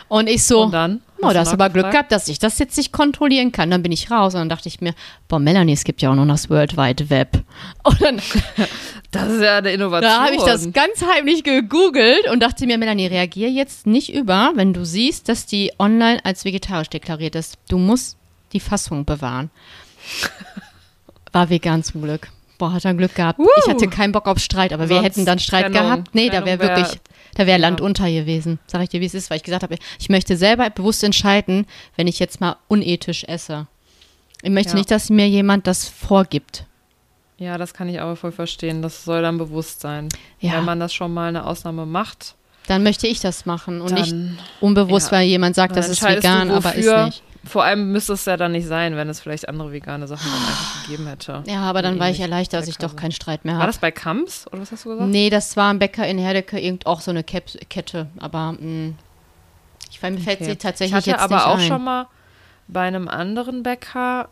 Und 0.08 0.28
ich 0.28 0.44
so, 0.44 0.64
und 0.64 0.72
dann? 0.72 1.00
Oh, 1.22 1.30
da 1.30 1.40
hast 1.40 1.50
du 1.50 1.54
aber 1.54 1.70
Glück 1.70 1.90
gehabt, 1.90 2.10
dass 2.10 2.26
ich 2.26 2.40
das 2.40 2.58
jetzt 2.58 2.76
nicht 2.76 2.92
kontrollieren 2.92 3.52
kann. 3.52 3.70
Dann 3.70 3.82
bin 3.82 3.92
ich 3.92 4.10
raus 4.10 4.34
und 4.34 4.40
dann 4.40 4.48
dachte 4.48 4.68
ich 4.68 4.80
mir, 4.80 4.92
boah, 5.28 5.38
Melanie, 5.38 5.72
es 5.72 5.84
gibt 5.84 6.02
ja 6.02 6.10
auch 6.10 6.16
noch 6.16 6.26
das 6.26 6.50
World 6.50 6.76
Wide 6.76 7.08
Web. 7.10 7.44
Und 7.84 8.02
dann, 8.02 8.20
das 9.12 9.30
ist 9.30 9.40
ja 9.40 9.58
eine 9.58 9.72
Innovation. 9.72 10.10
Da 10.10 10.24
habe 10.24 10.34
ich 10.34 10.42
das 10.42 10.72
ganz 10.72 11.02
heimlich 11.02 11.44
gegoogelt 11.44 12.28
und 12.30 12.42
dachte 12.42 12.66
mir, 12.66 12.76
Melanie, 12.76 13.06
reagier 13.06 13.50
jetzt 13.50 13.86
nicht 13.86 14.12
über, 14.12 14.52
wenn 14.54 14.72
du 14.72 14.84
siehst, 14.84 15.28
dass 15.28 15.46
die 15.46 15.72
online 15.78 16.24
als 16.24 16.44
vegetarisch 16.44 16.90
deklariert 16.90 17.36
ist. 17.36 17.56
Du 17.68 17.78
musst 17.78 18.16
die 18.52 18.60
Fassung 18.60 19.04
bewahren. 19.04 19.50
War 21.32 21.48
vegan 21.48 21.84
zum 21.84 22.02
Glück. 22.02 22.28
Boah, 22.62 22.72
hat 22.72 22.84
er 22.84 22.94
Glück 22.94 23.16
gehabt. 23.16 23.40
Uh, 23.40 23.48
ich 23.64 23.68
hatte 23.68 23.88
keinen 23.88 24.12
Bock 24.12 24.28
auf 24.28 24.38
Streit, 24.38 24.72
aber 24.72 24.88
wir 24.88 25.02
hätten 25.02 25.24
dann 25.24 25.40
Streit 25.40 25.72
Trennung, 25.72 25.82
gehabt. 25.82 26.14
Nee, 26.14 26.28
Trennung 26.28 26.44
da 26.44 26.46
wäre 26.46 26.60
wär, 26.60 26.76
wirklich, 26.76 27.00
da 27.34 27.44
wäre 27.44 27.58
Land 27.58 27.80
ja. 27.80 27.86
unter 27.86 28.08
gewesen. 28.08 28.60
Sag 28.68 28.80
ich 28.82 28.88
dir, 28.88 29.00
wie 29.00 29.06
es 29.06 29.14
ist, 29.14 29.30
weil 29.30 29.38
ich 29.38 29.42
gesagt 29.42 29.64
habe, 29.64 29.76
ich 29.98 30.08
möchte 30.08 30.36
selber 30.36 30.70
bewusst 30.70 31.02
entscheiden, 31.02 31.66
wenn 31.96 32.06
ich 32.06 32.20
jetzt 32.20 32.40
mal 32.40 32.54
unethisch 32.68 33.24
esse. 33.24 33.66
Ich 34.44 34.50
möchte 34.50 34.74
ja. 34.74 34.76
nicht, 34.76 34.92
dass 34.92 35.10
mir 35.10 35.28
jemand 35.28 35.66
das 35.66 35.88
vorgibt. 35.88 36.64
Ja, 37.36 37.58
das 37.58 37.74
kann 37.74 37.88
ich 37.88 38.00
aber 38.00 38.14
voll 38.14 38.30
verstehen. 38.30 38.80
Das 38.80 39.02
soll 39.04 39.22
dann 39.22 39.38
bewusst 39.38 39.80
sein. 39.80 40.08
Ja. 40.38 40.52
Wenn 40.52 40.64
man 40.64 40.78
das 40.78 40.94
schon 40.94 41.12
mal 41.12 41.30
eine 41.30 41.44
Ausnahme 41.44 41.84
macht. 41.84 42.36
Dann 42.68 42.84
möchte 42.84 43.08
ich 43.08 43.18
das 43.18 43.44
machen 43.44 43.80
und 43.80 43.90
dann, 43.90 44.02
nicht 44.02 44.14
unbewusst, 44.60 45.10
weil 45.10 45.26
jemand 45.26 45.56
sagt, 45.56 45.74
das 45.74 45.88
ist 45.88 46.00
vegan, 46.00 46.52
aber 46.52 46.76
ist 46.76 46.86
nicht. 46.86 47.22
Vor 47.44 47.64
allem 47.64 47.90
müsste 47.90 48.12
es 48.12 48.24
ja 48.24 48.36
dann 48.36 48.52
nicht 48.52 48.66
sein, 48.66 48.94
wenn 48.94 49.08
es 49.08 49.20
vielleicht 49.20 49.48
andere 49.48 49.72
vegane 49.72 50.06
Sachen 50.06 50.30
dann 50.30 50.40
einfach 50.40 50.82
gegeben 50.86 51.06
hätte. 51.08 51.42
Ja, 51.46 51.62
aber 51.62 51.82
dann 51.82 51.98
war 51.98 52.08
ich 52.08 52.20
erleichtert, 52.20 52.62
dass 52.62 52.68
ich 52.68 52.78
doch 52.78 52.94
keinen 52.94 53.12
Streit 53.12 53.44
mehr 53.44 53.54
habe. 53.54 53.62
War 53.62 53.66
das 53.66 53.78
bei 53.78 53.90
Kamps 53.90 54.46
oder 54.46 54.62
was 54.62 54.70
hast 54.70 54.84
du 54.84 54.90
gesagt? 54.90 55.10
Nee, 55.10 55.28
das 55.28 55.56
war 55.56 55.72
ein 55.72 55.78
Bäcker 55.78 56.06
in 56.06 56.18
Herdecke, 56.18 56.60
irgend 56.60 56.86
auch 56.86 57.00
so 57.00 57.10
eine 57.10 57.24
Kette, 57.24 58.06
aber 58.18 58.52
mh, 58.52 58.60
mm, 58.60 58.94
ich 59.90 60.00
mir 60.00 60.18
fällt 60.18 60.40
okay. 60.40 60.50
sie 60.50 60.56
tatsächlich 60.56 60.90
ich 60.90 60.96
hatte 60.96 61.10
jetzt 61.10 61.20
aber 61.20 61.34
nicht 61.34 61.46
auch 61.46 61.58
ein. 61.58 61.66
schon 61.66 61.84
mal 61.84 62.06
bei 62.68 62.82
einem 62.82 63.08
anderen 63.08 63.62
Bäcker, 63.62 64.28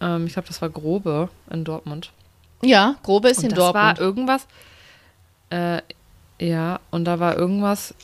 ähm, 0.00 0.26
ich 0.26 0.34
glaube, 0.34 0.48
das 0.48 0.60
war 0.62 0.68
Grobe 0.68 1.28
in 1.50 1.64
Dortmund. 1.64 2.12
Ja, 2.62 2.96
Grobe 3.02 3.28
ist 3.28 3.38
und 3.38 3.44
in 3.44 3.50
das 3.50 3.58
Dortmund. 3.58 3.98
Das 3.98 3.98
war 3.98 4.06
irgendwas, 4.06 4.46
äh, 5.50 5.82
ja, 6.40 6.80
und 6.90 7.04
da 7.04 7.18
war 7.18 7.36
irgendwas, 7.36 7.94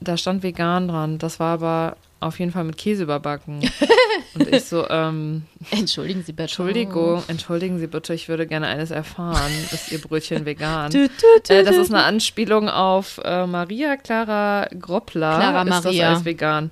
da 0.00 0.16
stand 0.16 0.42
vegan 0.42 0.88
dran. 0.88 1.18
Das 1.18 1.40
war 1.40 1.54
aber 1.54 1.96
auf 2.20 2.38
jeden 2.38 2.52
Fall 2.52 2.64
mit 2.64 2.76
Käse 2.76 3.02
überbacken. 3.02 3.60
Und 4.34 4.48
ich 4.54 4.64
so, 4.64 4.88
ähm, 4.88 5.42
Entschuldigen 5.70 6.22
Sie 6.22 6.32
bitte. 6.32 6.42
Entschuldigung, 6.44 7.22
entschuldigen 7.28 7.78
Sie 7.78 7.86
bitte, 7.86 8.14
ich 8.14 8.28
würde 8.28 8.46
gerne 8.46 8.66
eines 8.66 8.90
erfahren. 8.90 9.50
Ist 9.72 9.90
Ihr 9.90 10.00
Brötchen 10.00 10.44
vegan? 10.44 10.90
Du, 11.00 11.08
du, 11.08 11.12
du, 11.46 11.54
äh, 11.54 11.64
das 11.64 11.76
ist 11.76 11.92
eine 11.92 12.04
Anspielung 12.04 12.68
auf 12.68 13.20
äh, 13.24 13.46
Maria 13.46 13.96
Clara 13.96 14.66
Groppler. 14.78 15.36
Clara 15.36 15.62
ist 15.62 15.68
Maria. 15.84 16.10
das 16.10 16.18
Eis 16.18 16.24
vegan? 16.24 16.70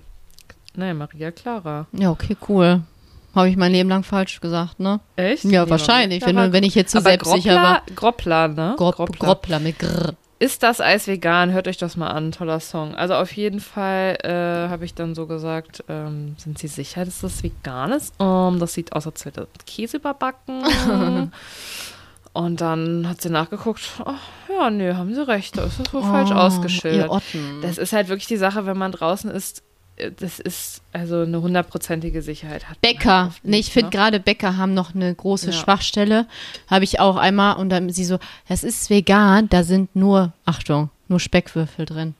Nein, 0.74 0.96
Maria 0.96 1.30
Clara. 1.30 1.86
Ja, 1.92 2.10
okay, 2.10 2.36
cool. 2.48 2.82
Habe 3.34 3.48
ich 3.48 3.56
mein 3.56 3.72
Leben 3.72 3.88
lang 3.88 4.04
falsch 4.04 4.40
gesagt, 4.40 4.80
ne? 4.80 5.00
Echt? 5.16 5.44
Ja, 5.44 5.64
nee, 5.64 5.70
wahrscheinlich, 5.70 6.24
wenn, 6.26 6.52
wenn 6.52 6.64
ich 6.64 6.74
jetzt 6.74 6.92
so 6.92 7.00
selbstsicher 7.00 7.54
Groppler, 7.54 7.62
war. 7.62 7.82
Groppler, 7.94 8.48
ne? 8.48 8.74
Gropp, 8.76 8.96
Groppler. 8.96 9.18
Groppler 9.18 9.60
mit 9.60 9.78
Grr. 9.78 10.14
Ist 10.40 10.62
das 10.62 10.80
Eis 10.80 11.08
vegan? 11.08 11.52
Hört 11.52 11.66
euch 11.66 11.78
das 11.78 11.96
mal 11.96 12.10
an, 12.10 12.30
toller 12.30 12.60
Song. 12.60 12.94
Also 12.94 13.14
auf 13.14 13.32
jeden 13.32 13.58
Fall 13.58 14.18
äh, 14.22 14.68
habe 14.68 14.84
ich 14.84 14.94
dann 14.94 15.14
so 15.16 15.26
gesagt, 15.26 15.82
ähm, 15.88 16.36
sind 16.38 16.58
Sie 16.58 16.68
sicher, 16.68 17.04
dass 17.04 17.20
das 17.20 17.42
vegan 17.42 17.92
ist? 17.92 18.14
Um, 18.20 18.54
ähm, 18.54 18.60
das 18.60 18.72
sieht 18.74 18.92
aus, 18.92 19.06
als 19.06 19.24
wäre 19.24 19.48
das 19.52 19.66
Käse 19.66 19.96
überbacken. 19.96 20.62
Und 22.32 22.60
dann 22.60 23.08
hat 23.08 23.20
sie 23.20 23.30
nachgeguckt, 23.30 23.80
oh, 24.04 24.14
ja, 24.52 24.70
nö, 24.70 24.94
haben 24.94 25.12
sie 25.12 25.26
recht, 25.26 25.56
da 25.56 25.64
ist 25.64 25.80
das 25.80 25.92
wohl 25.92 26.02
oh, 26.02 26.04
falsch 26.04 26.30
ausgeschildert. 26.30 27.10
Das 27.62 27.78
ist 27.78 27.92
halt 27.92 28.08
wirklich 28.08 28.28
die 28.28 28.36
Sache, 28.36 28.64
wenn 28.64 28.78
man 28.78 28.92
draußen 28.92 29.28
ist, 29.28 29.64
das 30.16 30.38
ist 30.38 30.82
also 30.92 31.22
eine 31.22 31.42
hundertprozentige 31.42 32.22
Sicherheit. 32.22 32.68
Hat 32.68 32.80
Bäcker, 32.80 33.24
halt 33.24 33.32
nee, 33.42 33.58
ich 33.58 33.72
finde 33.72 33.86
ne? 33.86 33.90
gerade 33.90 34.20
Bäcker 34.20 34.56
haben 34.56 34.74
noch 34.74 34.94
eine 34.94 35.14
große 35.14 35.50
ja. 35.50 35.52
Schwachstelle. 35.52 36.26
Habe 36.68 36.84
ich 36.84 37.00
auch 37.00 37.16
einmal 37.16 37.56
und 37.56 37.68
dann 37.70 37.90
sie 37.90 38.04
so, 38.04 38.18
das 38.48 38.64
ist 38.64 38.90
vegan, 38.90 39.48
da 39.48 39.64
sind 39.64 39.94
nur, 39.96 40.32
Achtung, 40.44 40.90
nur 41.08 41.20
Speckwürfel 41.20 41.84
drin. 41.84 42.14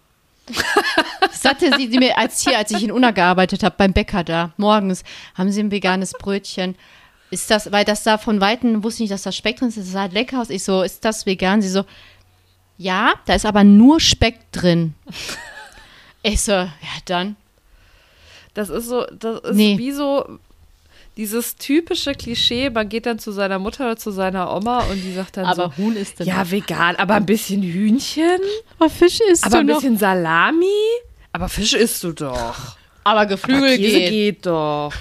das 1.20 1.42
sagte 1.42 1.70
sie, 1.76 1.88
sie 1.88 1.98
mir 1.98 2.18
als 2.18 2.42
hier, 2.42 2.58
als 2.58 2.70
ich 2.70 2.82
in 2.82 2.92
Unna 2.92 3.12
gearbeitet 3.12 3.62
habe, 3.62 3.74
beim 3.78 3.92
Bäcker 3.92 4.24
da, 4.24 4.52
morgens, 4.56 5.04
haben 5.34 5.52
sie 5.52 5.60
ein 5.60 5.70
veganes 5.70 6.12
Brötchen. 6.12 6.74
Ist 7.30 7.50
das, 7.50 7.70
weil 7.70 7.84
das 7.84 8.02
da 8.02 8.16
von 8.16 8.40
Weitem 8.40 8.82
wusste 8.82 9.02
ich 9.02 9.10
nicht, 9.10 9.12
dass 9.12 9.22
das 9.22 9.36
Speck 9.36 9.58
drin 9.58 9.68
ist, 9.68 9.76
das 9.76 9.92
sah 9.92 10.02
halt 10.02 10.14
lecker 10.14 10.40
aus. 10.40 10.50
Ich 10.50 10.64
so, 10.64 10.82
ist 10.82 11.04
das 11.04 11.26
vegan? 11.26 11.60
Sie 11.60 11.68
so, 11.68 11.84
ja, 12.78 13.14
da 13.26 13.34
ist 13.34 13.44
aber 13.44 13.64
nur 13.64 14.00
Speck 14.00 14.50
drin. 14.52 14.94
Ich 16.20 16.40
so, 16.40 16.52
ja, 16.52 16.70
dann 17.04 17.36
das 18.58 18.70
ist 18.70 18.86
so, 18.86 19.06
das 19.18 19.40
ist 19.40 19.54
nee. 19.54 19.78
wie 19.78 19.92
so 19.92 20.26
dieses 21.16 21.56
typische 21.56 22.12
Klischee, 22.12 22.70
man 22.70 22.88
geht 22.88 23.06
dann 23.06 23.18
zu 23.18 23.30
seiner 23.30 23.58
Mutter 23.58 23.84
oder 23.84 23.96
zu 23.96 24.10
seiner 24.10 24.54
Oma 24.54 24.80
und 24.90 25.02
die 25.02 25.12
sagt 25.12 25.36
dann 25.36 25.46
aber 25.46 25.72
so, 25.76 25.76
Huhn 25.76 25.96
ist 25.96 26.18
denn 26.18 26.26
Ja, 26.26 26.42
noch. 26.42 26.50
vegan, 26.50 26.96
aber 26.96 27.14
ein 27.14 27.26
bisschen 27.26 27.62
Hühnchen. 27.62 28.40
Aber 28.78 28.90
Fisch 28.90 29.20
isst 29.20 29.46
aber 29.46 29.58
ein 29.58 29.66
noch. 29.66 29.76
bisschen 29.76 29.96
Salami. 29.96 30.66
Aber 31.32 31.48
Fisch 31.48 31.74
isst 31.74 32.02
du 32.02 32.12
doch. 32.12 32.76
Aber 33.04 33.26
Geflügel 33.26 33.68
aber 33.68 33.76
geht. 33.76 34.10
geht 34.10 34.46
doch. 34.46 34.92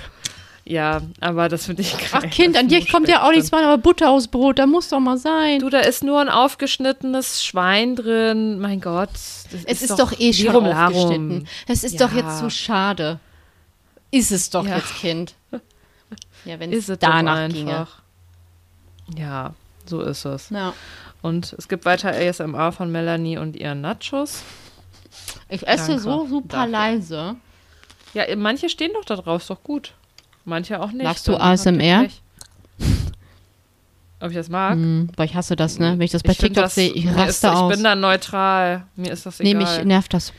Ja, 0.63 1.01
aber 1.19 1.49
das 1.49 1.65
finde 1.65 1.81
ich 1.81 1.97
geil. 1.97 2.09
Ach 2.11 2.29
Kind, 2.29 2.57
an 2.57 2.67
dir 2.67 2.85
kommt 2.85 3.07
ja 3.07 3.25
auch 3.25 3.31
nichts 3.31 3.51
mehr, 3.51 3.61
aber 3.61 3.77
Butter 3.77 4.09
aus 4.09 4.27
Brot, 4.27 4.59
da 4.59 4.67
muss 4.67 4.89
doch 4.89 4.99
mal 4.99 5.17
sein. 5.17 5.59
Du, 5.59 5.69
da 5.69 5.79
ist 5.79 6.03
nur 6.03 6.19
ein 6.19 6.29
aufgeschnittenes 6.29 7.43
Schwein 7.43 7.95
drin. 7.95 8.59
Mein 8.59 8.81
Gott. 8.81 9.09
es 9.13 9.63
ist, 9.63 9.81
ist 9.83 9.99
doch, 9.99 10.19
eh 10.19 10.33
schon 10.33 10.67
aufgeschnitten. 10.67 11.47
Es 11.67 11.83
ist 11.83 11.99
ja. 11.99 12.07
doch 12.07 12.13
jetzt 12.13 12.39
zu 12.39 12.49
schade. 12.49 13.19
Ist 14.17 14.31
es 14.31 14.49
doch 14.49 14.65
ja. 14.65 14.77
jetzt, 14.77 14.95
Kind. 14.95 15.35
Ja, 16.45 16.59
wenn 16.59 16.71
es 16.71 16.87
danach 16.99 17.49
ginge. 17.49 17.87
Ja, 19.17 19.53
so 19.85 20.01
ist 20.01 20.25
es. 20.25 20.49
Ja. 20.49 20.73
Und 21.21 21.53
es 21.53 21.67
gibt 21.67 21.85
weiter 21.85 22.11
ASMR 22.11 22.71
von 22.71 22.91
Melanie 22.91 23.37
und 23.37 23.55
ihren 23.55 23.81
Nachos. 23.81 24.43
Ich 25.49 25.67
esse 25.67 25.87
Danke 25.87 26.01
so 26.01 26.27
super 26.27 26.47
dafür. 26.47 26.71
leise. 26.71 27.35
Ja, 28.13 28.23
manche 28.35 28.69
stehen 28.69 28.91
doch 28.93 29.05
da 29.05 29.15
drauf, 29.15 29.41
ist 29.41 29.49
doch 29.49 29.61
gut. 29.63 29.93
Manche 30.45 30.79
auch 30.79 30.91
nicht. 30.91 31.03
Magst 31.03 31.27
du 31.27 31.35
ASMR? 31.35 32.07
Ob 34.19 34.29
ich 34.29 34.35
das 34.35 34.49
mag? 34.49 34.73
Hm, 34.73 35.09
weil 35.15 35.25
ich 35.25 35.35
hasse 35.35 35.55
das, 35.55 35.77
ne? 35.77 35.91
Wenn 35.91 36.01
ich 36.01 36.11
das 36.11 36.23
bei 36.23 36.31
Ich 36.31 36.37
TikTok 36.37 36.69
sehe, 36.69 36.91
ich 36.91 37.07
raste 37.07 37.27
ist, 37.29 37.45
aus. 37.45 37.69
Ich 37.69 37.75
bin 37.75 37.83
da 37.83 37.95
neutral. 37.95 38.85
Mir 38.95 39.11
ist 39.11 39.25
das 39.25 39.39
nee, 39.39 39.51
egal. 39.51 39.61
mich 39.61 39.85
nervt 39.85 40.13
das. 40.13 40.33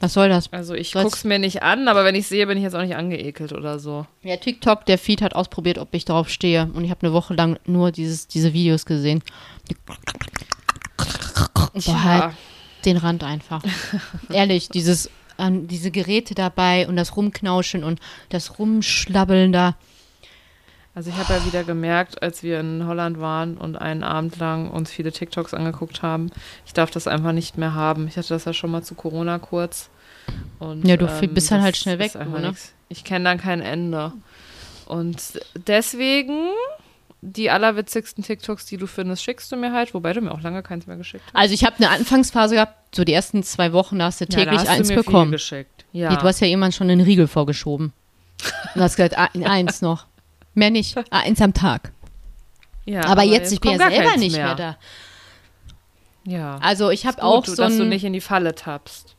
Was 0.00 0.12
soll 0.12 0.28
das? 0.28 0.52
also 0.52 0.74
ich 0.74 0.90
Soll's- 0.90 1.04
guck's 1.04 1.24
mir 1.24 1.38
nicht 1.38 1.62
an, 1.62 1.88
aber 1.88 2.04
wenn 2.04 2.14
ich 2.14 2.26
sehe, 2.26 2.46
bin 2.46 2.58
ich 2.58 2.64
jetzt 2.64 2.74
auch 2.74 2.82
nicht 2.82 2.96
angeekelt 2.96 3.52
oder 3.52 3.78
so. 3.78 4.06
Ja, 4.22 4.36
TikTok, 4.36 4.84
der 4.86 4.98
Feed 4.98 5.22
hat 5.22 5.34
ausprobiert, 5.34 5.78
ob 5.78 5.88
ich 5.94 6.04
darauf 6.04 6.28
stehe. 6.28 6.70
Und 6.74 6.84
ich 6.84 6.90
habe 6.90 7.06
eine 7.06 7.12
Woche 7.14 7.32
lang 7.34 7.58
nur 7.66 7.92
dieses, 7.92 8.26
diese 8.28 8.52
Videos 8.52 8.84
gesehen. 8.84 9.22
Boah, 11.84 12.04
halt 12.04 12.34
den 12.84 12.96
Rand 12.96 13.24
einfach. 13.24 13.62
Ehrlich, 14.30 14.68
dieses, 14.68 15.10
ähm, 15.38 15.66
diese 15.68 15.90
Geräte 15.90 16.34
dabei 16.34 16.86
und 16.88 16.96
das 16.96 17.16
Rumknauschen 17.16 17.84
und 17.84 18.00
das 18.28 18.58
Rumschlabbeln 18.58 19.52
da. 19.52 19.76
Also 20.96 21.10
ich 21.10 21.16
habe 21.16 21.34
ja 21.34 21.44
wieder 21.44 21.62
gemerkt, 21.62 22.22
als 22.22 22.42
wir 22.42 22.58
in 22.58 22.86
Holland 22.86 23.20
waren 23.20 23.58
und 23.58 23.76
einen 23.76 24.02
Abend 24.02 24.38
lang 24.38 24.70
uns 24.70 24.90
viele 24.90 25.12
TikToks 25.12 25.52
angeguckt 25.52 26.00
haben, 26.00 26.30
ich 26.64 26.72
darf 26.72 26.90
das 26.90 27.06
einfach 27.06 27.32
nicht 27.32 27.58
mehr 27.58 27.74
haben. 27.74 28.08
Ich 28.08 28.16
hatte 28.16 28.30
das 28.30 28.46
ja 28.46 28.54
schon 28.54 28.70
mal 28.70 28.82
zu 28.82 28.94
Corona 28.94 29.38
kurz. 29.38 29.90
Und, 30.58 30.84
ähm, 30.84 30.88
Ja, 30.88 30.96
du 30.96 31.06
bist 31.28 31.50
dann 31.50 31.60
halt 31.60 31.76
schnell 31.76 31.98
weg, 31.98 32.12
du, 32.14 32.20
ne? 32.20 32.54
Ich 32.88 33.04
kenne 33.04 33.26
dann 33.26 33.36
kein 33.36 33.60
Ende. 33.60 34.12
Und 34.86 35.38
deswegen 35.66 36.48
die 37.20 37.50
allerwitzigsten 37.50 38.24
TikToks, 38.24 38.64
die 38.64 38.78
du 38.78 38.86
findest, 38.86 39.22
schickst 39.22 39.52
du 39.52 39.56
mir 39.56 39.72
halt, 39.74 39.92
wobei 39.92 40.14
du 40.14 40.22
mir 40.22 40.32
auch 40.32 40.40
lange 40.40 40.62
keins 40.62 40.86
mehr 40.86 40.96
geschickt 40.96 41.24
hast. 41.26 41.36
Also 41.36 41.52
ich 41.52 41.64
habe 41.66 41.76
eine 41.76 41.90
Anfangsphase 41.90 42.54
gehabt, 42.54 42.96
so 42.96 43.04
die 43.04 43.12
ersten 43.12 43.42
zwei 43.42 43.74
Wochen, 43.74 43.98
da 43.98 44.06
hast 44.06 44.22
du 44.22 44.24
Ja, 44.24 44.30
täglich 44.30 44.60
hast 44.60 44.68
eins 44.68 44.88
du 44.88 44.94
mir 44.94 45.02
bekommen. 45.02 45.36
Ja. 45.92 46.10
Nee, 46.10 46.16
du 46.16 46.22
hast 46.22 46.40
ja 46.40 46.46
jemand 46.46 46.74
schon 46.74 46.88
einen 46.88 47.02
Riegel 47.02 47.26
vorgeschoben. 47.28 47.92
Und 48.74 48.80
hast 48.80 48.96
gesagt, 48.96 49.18
ah, 49.18 49.28
eins 49.44 49.82
noch. 49.82 50.06
Mehr 50.56 50.70
nicht. 50.70 50.96
Ah, 51.10 51.20
eins 51.20 51.40
am 51.40 51.52
Tag. 51.52 51.92
ja, 52.86 53.04
aber, 53.04 53.22
jetzt, 53.22 53.52
ich 53.52 53.60
bin 53.60 53.72
ja 53.72 53.90
selber 53.90 54.16
nicht 54.16 54.36
mehr. 54.36 54.54
da. 54.54 54.76
Ja. 56.24 56.58
Also 56.60 56.90
ich 56.90 57.06
habe 57.06 57.22
auch 57.22 57.44
du, 57.44 57.50
so 57.54 57.62
dass 57.62 57.76
du 57.76 57.82
einen, 57.82 57.90
nicht 57.90 58.04
in 58.04 58.14
die 58.14 58.20
Falle 58.22 58.54
tappst. 58.54 59.14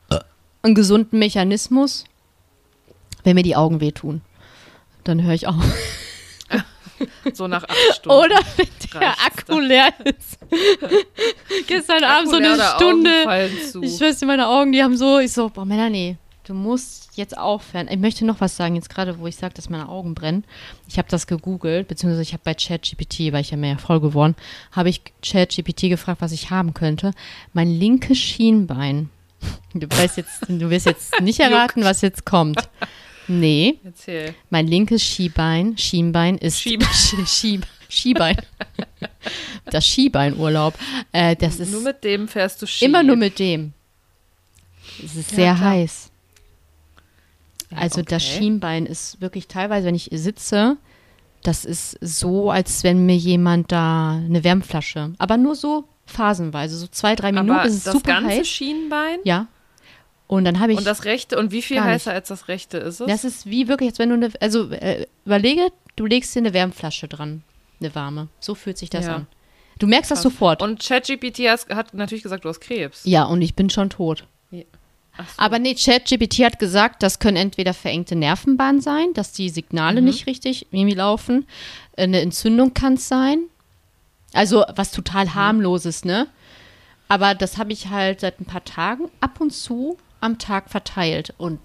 einen 0.63 0.75
gesunden 0.75 1.19
Mechanismus, 1.19 2.05
wenn 3.23 3.35
mir 3.35 3.43
die 3.43 3.55
Augen 3.55 3.79
wehtun. 3.79 4.21
Dann 5.03 5.23
höre 5.23 5.33
ich 5.33 5.47
auf. 5.47 5.55
So 7.31 7.47
nach 7.47 7.63
acht 7.63 7.95
Stunden. 7.95 8.25
Oder 8.25 8.39
wenn 8.55 8.67
der 8.99 9.11
Akku 9.23 9.59
leer 9.59 9.93
ist. 10.03 10.39
Gestern 11.67 12.03
Abend 12.03 12.31
so 12.31 12.37
eine 12.37 12.59
Stunde. 12.75 13.51
Ich 13.83 14.01
weiß, 14.01 14.21
meine 14.21 14.47
Augen, 14.47 14.71
die 14.71 14.81
haben 14.81 14.97
so, 14.97 15.19
ich 15.19 15.31
so, 15.31 15.47
boah, 15.49 15.63
Melanie, 15.63 16.17
du 16.47 16.53
musst 16.53 17.09
jetzt 17.15 17.37
aufhören. 17.37 17.87
Ich 17.89 17.97
möchte 17.97 18.25
noch 18.25 18.39
was 18.41 18.55
sagen, 18.55 18.75
jetzt 18.75 18.89
gerade, 18.89 19.19
wo 19.19 19.27
ich 19.27 19.35
sage, 19.35 19.53
dass 19.53 19.69
meine 19.69 19.89
Augen 19.89 20.15
brennen. 20.15 20.43
Ich 20.87 20.97
habe 20.97 21.07
das 21.09 21.27
gegoogelt, 21.27 21.87
beziehungsweise 21.87 22.21
ich 22.21 22.33
habe 22.33 22.41
bei 22.45 22.53
ChatGPT, 22.53 23.31
weil 23.33 23.41
ich 23.41 23.51
ja 23.51 23.57
mehr 23.57 23.77
voll 23.77 23.99
geworden, 23.99 24.35
habe 24.71 24.89
ich 24.89 25.01
ChatGPT 25.21 25.81
gefragt, 25.89 26.21
was 26.21 26.31
ich 26.31 26.49
haben 26.49 26.73
könnte. 26.73 27.11
Mein 27.53 27.69
linkes 27.69 28.17
Schienbein. 28.17 29.09
Du 29.73 29.87
weißt 29.89 30.17
jetzt, 30.17 30.43
du 30.47 30.69
wirst 30.69 30.85
jetzt 30.87 31.19
nicht 31.21 31.39
erraten, 31.41 31.83
was 31.83 32.01
jetzt 32.01 32.25
kommt. 32.25 32.59
Nee, 33.27 33.79
Erzähl. 33.83 34.33
mein 34.49 34.67
linkes 34.67 35.03
Schienbein, 35.03 35.77
Schienbein 35.77 36.37
ist 36.37 36.59
Schieb- 36.61 36.83
Sch- 36.83 37.27
Schieb. 37.27 37.67
Das 39.65 39.85
Skibeinurlaub. 39.85 40.73
Äh, 41.11 41.35
das 41.35 41.59
ist 41.59 41.71
nur 41.71 41.81
mit 41.81 42.03
dem 42.03 42.27
fährst 42.27 42.61
du 42.61 42.65
Ski. 42.67 42.85
immer 42.85 43.03
nur 43.03 43.15
mit 43.15 43.37
dem. 43.39 43.73
Es 45.03 45.15
ist 45.15 45.31
Ja, 45.31 45.35
sehr 45.37 45.55
klar. 45.55 45.69
heiß. 45.71 46.09
Also 47.75 48.01
das 48.01 48.23
okay. 48.23 48.37
Schienbein 48.37 48.85
ist 48.85 49.19
wirklich 49.21 49.47
teilweise, 49.47 49.87
wenn 49.87 49.95
ich 49.95 50.09
sitze, 50.13 50.77
das 51.43 51.65
ist 51.65 51.97
so, 52.01 52.49
als 52.51 52.83
wenn 52.83 53.05
mir 53.05 53.15
jemand 53.17 53.71
da 53.71 54.13
eine 54.13 54.43
Wärmflasche, 54.43 55.13
aber 55.17 55.37
nur 55.37 55.55
so 55.55 55.85
phasenweise, 56.05 56.77
so 56.77 56.87
zwei, 56.87 57.15
drei 57.15 57.31
Minuten 57.31 57.51
Aber 57.51 57.65
ist 57.65 57.75
es 57.75 57.83
das 57.83 57.93
super 57.93 58.11
ganze 58.13 58.37
heiß. 58.39 58.47
Schienbein 58.47 59.19
Ja. 59.23 59.47
Und 60.27 60.43
dann 60.43 60.59
habe 60.59 60.73
ich 60.73 60.77
und 60.77 60.85
das 60.85 61.05
rechte 61.05 61.37
und 61.37 61.51
wie 61.51 61.61
viel 61.61 61.81
heißer 61.81 62.11
als 62.11 62.27
das 62.27 62.49
rechte 62.49 62.77
ist 62.77 62.99
es? 62.99 63.07
Das 63.07 63.23
ist 63.23 63.45
wie 63.45 63.67
wirklich, 63.69 63.89
als 63.91 63.99
wenn 63.99 64.09
du 64.09 64.15
eine, 64.15 64.29
also 64.41 64.69
äh, 64.71 65.05
überlege, 65.25 65.69
du 65.95 66.05
legst 66.05 66.35
dir 66.35 66.39
eine 66.39 66.53
Wärmflasche 66.53 67.07
dran, 67.07 67.43
eine 67.79 67.95
warme. 67.95 68.27
So 68.41 68.53
fühlt 68.53 68.77
sich 68.77 68.89
das 68.89 69.05
Ja. 69.05 69.15
an. 69.15 69.27
Du 69.79 69.87
merkst 69.87 70.11
das 70.11 70.17
Krass. 70.21 70.23
sofort. 70.33 70.61
und 70.61 70.81
ChatGPT 70.83 71.39
hat 71.47 71.93
natürlich 71.93 72.23
gesagt, 72.23 72.43
du 72.43 72.49
hast 72.49 72.59
Krebs. 72.59 73.03
ja, 73.05 73.23
und 73.23 73.41
ich 73.41 73.55
bin 73.55 73.69
schon 73.69 73.89
tot. 73.89 74.25
So. 75.17 75.23
Aber 75.37 75.59
nee, 75.59 75.73
ChatGPT 75.75 76.39
hat 76.45 76.59
gesagt, 76.59 77.01
das 77.03 77.19
können 77.19 77.37
entweder 77.37 77.73
verengte 77.73 78.15
Nervenbahnen 78.15 78.81
sein, 78.81 79.13
dass 79.13 79.31
die 79.31 79.49
Signale 79.49 80.01
Mhm. 80.01 80.07
nicht 80.07 80.27
richtig 80.27 80.67
irgendwie 80.71 80.95
laufen. 80.95 81.45
Eine 81.95 82.21
Entzündung 82.21 82.73
kann 82.73 82.93
es 82.93 83.07
sein. 83.07 83.39
Also 84.33 84.63
was 84.75 84.91
Mhm. 84.91 84.95
total 84.95 85.33
harmloses, 85.33 86.05
ne? 86.05 86.27
Aber 87.07 87.33
das 87.35 87.57
habe 87.57 87.71
ich 87.73 87.87
halt 87.89 88.19
seit 88.19 88.39
ein 88.41 88.45
paar 88.45 88.65
Tagen 88.65 89.09
ab 89.21 89.39
und 89.39 89.51
zu 89.51 89.97
am 90.19 90.37
Tag 90.39 90.69
verteilt. 90.69 91.33
Und 91.37 91.59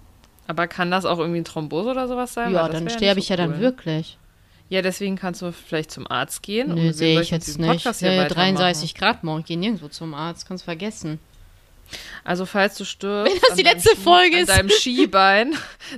Aber 0.47 0.67
kann 0.67 0.89
das 0.91 1.05
auch 1.05 1.19
irgendwie 1.19 1.39
ein 1.41 1.45
Thrombose 1.45 1.89
oder 1.91 2.07
sowas 2.07 2.33
sein? 2.33 2.51
Ja, 2.53 2.67
dann 2.69 2.89
sterbe 2.89 3.15
nicht 3.15 3.23
ich 3.23 3.27
so 3.27 3.33
ja 3.33 3.37
dann 3.37 3.53
cool. 3.55 3.59
wirklich. 3.59 4.17
Ja, 4.69 4.81
deswegen 4.81 5.15
kannst 5.17 5.41
du 5.41 5.51
vielleicht 5.51 5.91
zum 5.91 6.09
Arzt 6.09 6.41
gehen. 6.41 6.73
Nö, 6.73 6.81
wir 6.83 6.93
sehe 6.93 7.21
ich 7.21 7.29
jetzt 7.31 7.59
nicht. 7.59 7.69
Podcast 7.69 8.01
Äh, 8.01 8.07
weitermachen. 8.19 8.55
33 8.55 8.95
Grad 8.95 9.23
morgen, 9.23 9.41
ich 9.41 9.45
gehe 9.45 9.57
nirgendwo 9.57 9.87
zum 9.89 10.13
Arzt, 10.13 10.47
kannst 10.47 10.63
vergessen. 10.63 11.19
Also 12.23 12.45
falls 12.45 12.75
du 12.77 12.85
stirbst, 12.85 13.33
Wenn 13.33 13.41
das 13.41 13.51
an 13.51 13.57
die 13.57 13.63
deinem 13.63 13.75
letzte 13.75 13.89
Ski- 13.95 14.01
Folge 14.01 14.35
an 14.37 14.41
ist. 14.43 14.49
deinem 14.49 14.69
Skibein, 14.69 15.55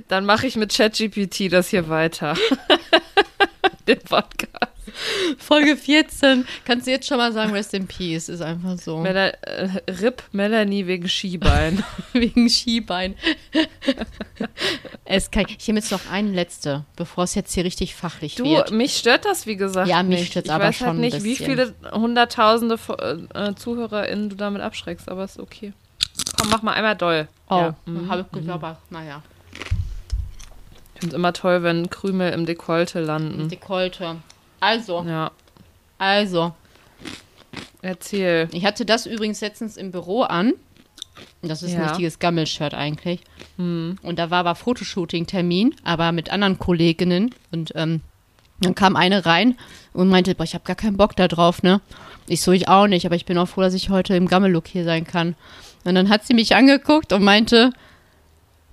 dann 0.08 0.24
mache 0.26 0.46
ich 0.46 0.56
mit 0.56 0.74
ChatGPT 0.74 1.50
das 1.52 1.68
hier 1.68 1.88
weiter. 1.88 2.36
Den 3.88 4.00
Podcast. 4.00 4.72
Folge 5.38 5.76
14, 5.76 6.46
kannst 6.64 6.86
du 6.86 6.90
jetzt 6.90 7.06
schon 7.06 7.18
mal 7.18 7.32
sagen, 7.32 7.52
Rest 7.52 7.74
in 7.74 7.86
Peace, 7.86 8.28
ist 8.28 8.40
einfach 8.40 8.78
so. 8.78 8.98
Mela 8.98 9.28
äh, 9.42 9.68
RIP 9.88 10.22
Melanie 10.32 10.86
wegen 10.86 11.08
Skibein. 11.08 11.82
Wegen 12.12 12.48
Skibein. 12.48 13.14
es 15.04 15.30
kann, 15.30 15.44
ich 15.48 15.66
nehme 15.68 15.80
jetzt 15.80 15.92
noch 15.92 16.10
eine 16.10 16.30
letzte, 16.32 16.84
bevor 16.96 17.24
es 17.24 17.34
jetzt 17.34 17.52
hier 17.54 17.64
richtig 17.64 17.94
fachlich 17.94 18.34
Du, 18.36 18.44
wird. 18.44 18.70
mich 18.70 18.96
stört 18.96 19.24
das, 19.24 19.46
wie 19.46 19.56
gesagt. 19.56 19.88
Ja, 19.88 20.02
mich 20.02 20.28
stört's 20.28 20.48
ich 20.48 20.54
aber 20.54 20.64
weiß 20.64 20.76
schon 20.76 20.86
halt 20.88 20.96
ein 20.98 21.00
nicht, 21.00 21.22
wie 21.22 21.30
bisschen. 21.36 21.46
viele 21.46 21.74
hunderttausende 21.92 22.78
äh, 23.34 23.54
ZuhörerInnen 23.54 24.30
du 24.30 24.36
damit 24.36 24.62
abschreckst, 24.62 25.08
aber 25.08 25.24
ist 25.24 25.38
okay. 25.38 25.72
Komm, 26.38 26.48
mach 26.50 26.62
mal 26.62 26.72
einmal 26.72 26.96
doll. 26.96 27.28
oh, 27.50 27.56
Ja. 27.56 27.74
Mhm. 27.86 28.08
habe 28.10 28.22
ich 28.22 28.30
geglaubt, 28.32 28.64
aber 28.64 28.78
naja. 28.90 29.22
Ich 30.94 31.00
finde 31.00 31.14
es 31.14 31.18
immer 31.18 31.32
toll, 31.34 31.62
wenn 31.62 31.90
Krümel 31.90 32.32
im 32.32 32.46
Dekolte 32.46 33.00
landen. 33.00 33.48
Dekolte. 33.50 34.16
Also, 34.60 35.04
Ja, 35.06 35.30
also. 35.98 36.54
erzähl. 37.82 38.48
Ich 38.52 38.64
hatte 38.64 38.84
das 38.84 39.06
übrigens 39.06 39.40
letztens 39.40 39.76
im 39.76 39.90
Büro 39.90 40.22
an. 40.22 40.52
Das 41.42 41.62
ist 41.62 41.72
ein 41.74 41.80
Ja. 41.80 41.88
richtiges 41.88 42.18
Gammelshirt 42.18 42.74
eigentlich. 42.74 43.20
Und 43.56 43.98
da 44.02 44.30
war 44.30 44.40
aber 44.40 44.54
Fotoshooting-Termin, 44.54 45.74
aber 45.84 46.12
mit 46.12 46.30
anderen 46.30 46.58
Kolleginnen. 46.58 47.34
Und 47.52 47.72
ähm, 47.74 48.00
dann 48.60 48.74
kam 48.74 48.96
eine 48.96 49.24
rein 49.24 49.56
und 49.92 50.08
meinte, 50.08 50.34
boah, 50.34 50.44
ich 50.44 50.54
habe 50.54 50.64
gar 50.64 50.76
keinen 50.76 50.96
Bock 50.96 51.16
da 51.16 51.28
drauf, 51.28 51.62
ne? 51.62 51.80
Ich 52.26 52.42
so, 52.42 52.52
ich 52.52 52.68
auch 52.68 52.86
nicht, 52.86 53.06
aber 53.06 53.14
ich 53.14 53.24
bin 53.24 53.38
auch 53.38 53.46
froh, 53.46 53.60
dass 53.62 53.74
ich 53.74 53.88
heute 53.90 54.16
im 54.16 54.26
Gammel-Look 54.28 54.66
hier 54.66 54.84
sein 54.84 55.04
kann. 55.06 55.36
Und 55.84 55.94
dann 55.94 56.08
hat 56.08 56.26
sie 56.26 56.34
mich 56.34 56.54
angeguckt 56.56 57.12
und 57.12 57.22
meinte, 57.22 57.70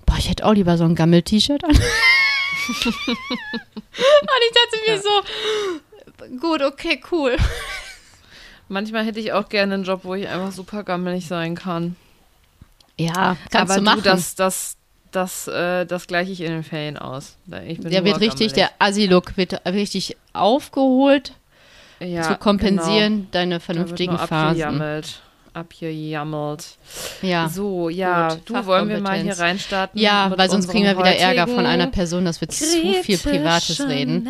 boah, 0.06 0.16
ich 0.18 0.28
hätte 0.28 0.44
auch 0.44 0.52
lieber 0.54 0.76
so 0.76 0.84
ein 0.84 0.94
Gammel-T-Shirt 0.96 1.62
an. 1.64 1.78
und 2.68 4.40
ich 4.46 4.52
dachte 4.52 4.78
mir 4.86 4.94
Ja. 4.96 5.00
so, 5.00 6.38
gut, 6.40 6.62
okay, 6.62 7.00
cool. 7.12 7.36
Manchmal 8.68 9.04
hätte 9.04 9.20
ich 9.20 9.32
auch 9.32 9.48
gerne 9.48 9.74
einen 9.74 9.84
Job, 9.84 10.00
wo 10.04 10.14
ich 10.14 10.26
einfach 10.28 10.52
super 10.52 10.82
gammelig 10.84 11.26
sein 11.26 11.54
kann. 11.54 11.96
Ja, 12.98 13.36
kannst 13.50 13.72
aber 13.72 13.76
du 13.80 13.82
machen. 13.84 14.02
das, 14.04 14.34
das, 14.34 14.76
das, 15.12 15.48
äh, 15.48 15.84
das 15.84 16.06
gleiche 16.06 16.32
ich 16.32 16.40
in 16.40 16.50
den 16.52 16.62
Ferien 16.64 16.96
aus. 16.96 17.36
Ich 17.66 17.80
bin 17.80 17.90
Der 17.90 18.04
wird 18.04 18.20
richtig, 18.20 18.52
gammelig. 18.54 18.54
der 18.54 18.70
Assi-Look 18.78 19.36
wird 19.36 19.66
richtig 19.66 20.16
aufgeholt, 20.32 21.34
ja, 22.00 22.22
zu 22.22 22.36
kompensieren 22.36 23.16
genau. 23.16 23.26
deine 23.32 23.50
Da 23.50 23.54
wird 23.54 23.62
vernünftigen 23.64 24.12
nur 24.14 24.26
Phasen. 24.26 24.48
Abgejammelt. 24.48 25.20
Abgejammelt. 25.54 26.76
Ja. 27.22 27.48
So, 27.48 27.88
ja, 27.88 28.28
gut, 28.34 28.40
du 28.50 28.66
wollen 28.66 28.88
wir 28.88 29.00
mal 29.00 29.18
hier 29.20 29.38
reinstarten. 29.38 30.00
ja, 30.00 30.32
weil 30.36 30.50
sonst 30.50 30.68
kriegen 30.68 30.84
wir 30.84 30.98
wieder 30.98 31.16
Ärger 31.16 31.46
von 31.46 31.64
einer 31.66 31.86
Person, 31.86 32.24
dass 32.24 32.40
wir 32.40 32.48
zu 32.48 32.64
viel 33.02 33.18
Privates 33.18 33.80
reden. 33.86 34.28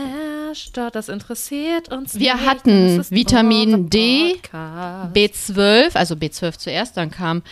Das 0.93 1.09
interessiert 1.09 1.91
uns 1.93 2.19
Wir 2.19 2.35
nicht, 2.35 2.47
hatten 2.47 3.01
es 3.01 3.11
Vitamin 3.11 3.91
D, 3.91 4.35
Podcast. 4.35 5.17
B12, 5.17 5.97
also 5.97 6.15
B12 6.15 6.59
zuerst, 6.59 6.97
dann 6.97 7.11
kam 7.11 7.43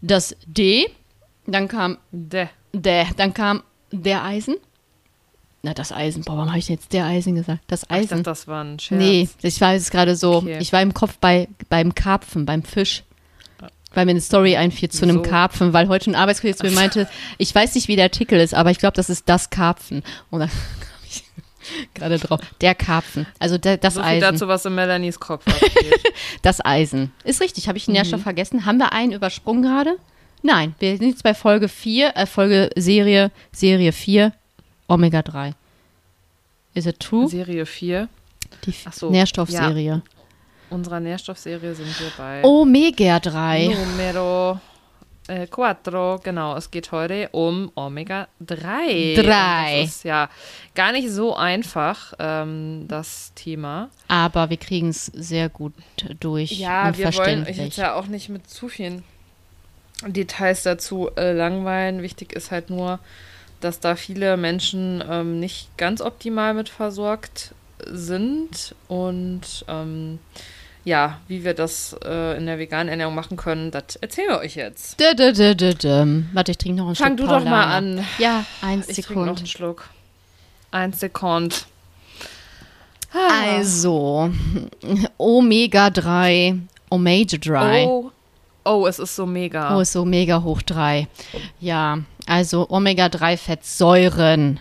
das 0.00 0.34
D, 0.46 0.88
dann 1.46 1.68
kam 1.68 1.98
D. 2.10 2.48
der, 2.72 3.06
dann 3.16 3.34
kam 3.34 3.62
der 3.92 4.24
Eisen, 4.24 4.56
Na, 5.62 5.74
das 5.74 5.92
Eisen. 5.92 6.22
Boah, 6.24 6.36
warum 6.38 6.48
habe 6.48 6.58
ich 6.58 6.66
denn 6.66 6.76
jetzt 6.76 6.92
der 6.92 7.04
Eisen 7.04 7.34
gesagt? 7.36 7.60
Das 7.68 7.82
Ich 7.82 7.88
dachte, 7.88 8.00
Eisen. 8.02 8.22
das 8.24 8.48
war 8.48 8.64
ein 8.64 8.78
Scherz. 8.78 8.98
nee, 8.98 9.28
ich 9.42 9.60
war 9.60 9.74
jetzt 9.74 9.90
gerade 9.90 10.16
so, 10.16 10.36
Okay. 10.36 10.58
ich 10.60 10.72
war 10.72 10.80
im 10.82 10.94
Kopf 10.94 11.18
bei, 11.20 11.48
beim 11.68 11.94
Karpfen, 11.94 12.46
beim 12.46 12.62
Fisch. 12.64 13.02
Weil 13.92 14.04
mir 14.06 14.12
eine 14.12 14.20
Story 14.20 14.56
einfiel 14.56 14.88
zu 14.88 15.02
einem 15.04 15.20
Wieso? 15.20 15.30
Karpfen, 15.30 15.72
weil 15.72 15.88
heute 15.88 16.10
ein 16.10 16.14
Arbeitskollege 16.14 16.56
zu 16.58 16.64
mir 16.64 16.72
meinte, 16.72 17.08
ich 17.38 17.52
weiß 17.54 17.74
nicht, 17.74 17.88
wie 17.88 17.96
der 17.96 18.04
Artikel 18.04 18.38
ist, 18.38 18.54
aber 18.54 18.70
ich 18.70 18.78
glaube, 18.78 18.94
das 18.94 19.10
ist 19.10 19.28
das 19.28 19.50
Karpfen. 19.50 20.04
Und 20.30 20.40
da 20.40 20.46
kam 20.46 20.54
ich 21.04 21.24
gerade 21.94 22.18
drauf. 22.18 22.40
Der 22.60 22.74
Karpfen. 22.76 23.26
Also 23.40 23.58
der, 23.58 23.78
das 23.78 23.94
So 23.94 24.00
Eisen. 24.00 24.20
dazu, 24.20 24.46
was 24.48 24.64
in 24.64 24.74
Melanies 24.76 25.18
Kopf 25.18 25.44
abgeht. 25.48 26.00
Das 26.42 26.64
Eisen. 26.64 27.12
Ist 27.24 27.40
richtig, 27.40 27.66
habe 27.68 27.78
ich 27.78 27.88
einen 27.88 27.94
Mhm. 27.94 27.98
Nährstoff 28.02 28.22
vergessen. 28.22 28.64
Haben 28.64 28.78
wir 28.78 28.92
einen 28.92 29.10
übersprungen 29.12 29.62
gerade? 29.62 29.96
Nein, 30.42 30.74
wir 30.78 30.96
sind 30.96 31.08
jetzt 31.10 31.22
bei 31.24 31.34
Folge 31.34 31.68
4, 31.68 32.16
äh, 32.16 32.26
Folge 32.26 32.70
Serie, 32.76 33.30
Serie 33.52 33.92
4, 33.92 34.32
Omega 34.88 35.20
3. 35.22 35.52
Is 36.74 36.86
it 36.86 37.00
true? 37.00 37.28
Serie 37.28 37.66
4 37.66 38.08
Die 38.64 38.74
Ach 38.84 38.92
so, 38.92 39.10
Nährstoffserie. 39.10 40.00
Unserer 40.70 41.00
Nährstoffserie 41.00 41.74
sind 41.74 41.98
wir 42.00 42.10
bei 42.16 42.44
Omega 42.44 43.20
3. 43.20 43.68
Numero 43.68 44.60
äh, 45.30 45.46
Quattro. 45.46 46.20
Genau, 46.22 46.56
es 46.56 46.70
geht 46.70 46.92
heute 46.92 47.28
um 47.32 47.70
Omega-3. 47.74 49.14
Drei. 49.14 49.80
Und 49.80 49.86
Das 49.86 49.96
ist 49.96 50.04
ja 50.04 50.28
gar 50.74 50.92
nicht 50.92 51.10
so 51.10 51.36
einfach, 51.36 52.14
ähm, 52.18 52.86
das 52.88 53.32
Thema. 53.34 53.90
Aber 54.08 54.50
wir 54.50 54.56
kriegen 54.56 54.88
es 54.88 55.06
sehr 55.06 55.48
gut 55.48 55.72
durch 56.18 56.52
Ja, 56.52 56.96
wir 56.96 57.14
wollen 57.14 57.46
euch 57.46 57.56
jetzt 57.56 57.76
ja 57.76 57.94
auch 57.94 58.06
nicht 58.06 58.28
mit 58.28 58.48
zu 58.48 58.68
vielen 58.68 59.04
Details 60.06 60.62
dazu 60.62 61.10
äh, 61.16 61.32
langweilen. 61.32 62.02
Wichtig 62.02 62.32
ist 62.32 62.50
halt 62.50 62.70
nur, 62.70 62.98
dass 63.60 63.80
da 63.80 63.94
viele 63.94 64.36
Menschen 64.36 65.04
ähm, 65.08 65.38
nicht 65.38 65.76
ganz 65.76 66.00
optimal 66.00 66.54
mit 66.54 66.68
versorgt 66.68 67.54
sind 67.86 68.74
und 68.88 69.64
ähm, 69.68 70.18
ja, 70.84 71.18
wie 71.28 71.44
wir 71.44 71.54
das 71.54 71.96
äh, 72.04 72.36
in 72.36 72.46
der 72.46 72.58
veganen 72.58 72.88
Ernährung 72.88 73.14
machen 73.14 73.36
können, 73.36 73.70
das 73.70 73.96
erzählen 74.00 74.30
wir 74.30 74.38
euch 74.38 74.56
jetzt. 74.56 74.98
Dö, 75.00 75.14
dö, 75.14 75.32
dö, 75.32 75.54
dö, 75.54 75.74
dö. 75.74 76.22
Warte, 76.32 76.52
ich 76.52 76.58
trinke 76.58 76.78
noch 76.78 76.86
einen 76.86 76.96
Fang 76.96 77.16
Schluck 77.16 77.28
du 77.28 77.34
doch 77.34 77.44
mal 77.44 77.64
an. 77.64 78.04
Ja, 78.18 78.44
eins 78.62 78.88
Ich 78.88 79.04
trinke 79.04 79.20
noch 79.20 79.26
Sekund. 79.26 79.38
einen 79.38 79.46
Schluck. 79.46 79.90
Ein 80.70 80.92
Sekund. 80.92 81.66
Also, 83.12 84.30
Omega 85.18 85.90
3, 85.90 86.56
Omega 86.90 87.36
3. 87.36 87.84
Oh, 87.86 88.10
oh, 88.64 88.86
es 88.86 88.98
ist 89.00 89.16
so 89.16 89.26
mega. 89.26 89.76
Oh, 89.76 89.80
ist 89.80 89.92
so 89.92 90.04
mega 90.04 90.42
hoch 90.42 90.62
3. 90.62 91.08
Ja, 91.60 91.98
also 92.26 92.68
Omega-3-Fettsäuren 92.70 94.60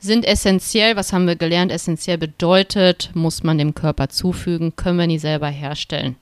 sind 0.00 0.24
essentiell. 0.24 0.96
Was 0.96 1.12
haben 1.12 1.26
wir 1.26 1.36
gelernt? 1.36 1.72
Essentiell 1.72 2.18
bedeutet, 2.18 3.10
muss 3.14 3.42
man 3.42 3.58
dem 3.58 3.74
Körper 3.74 4.08
zufügen, 4.08 4.76
können 4.76 4.98
wir 4.98 5.06
nie 5.06 5.18
selber 5.18 5.48
herstellen. 5.48 6.16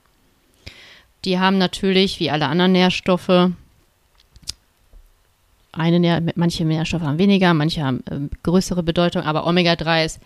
Die 1.25 1.39
haben 1.39 1.57
natürlich, 1.57 2.19
wie 2.19 2.29
alle 2.31 2.47
anderen 2.47 2.71
Nährstoffe, 2.71 3.51
eine 5.73 6.33
manche 6.35 6.65
Nährstoffe 6.65 7.01
haben 7.03 7.19
weniger, 7.19 7.53
manche 7.53 7.83
haben 7.83 8.03
ähm, 8.09 8.29
größere 8.43 8.81
Bedeutung, 8.81 9.21
aber 9.23 9.45
Omega-3 9.45 10.05
ist 10.05 10.19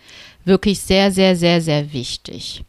wirklich 0.44 0.80
sehr, 0.80 1.10
sehr, 1.12 1.36
sehr, 1.36 1.60
sehr 1.60 1.92
wichtig. 1.92 2.64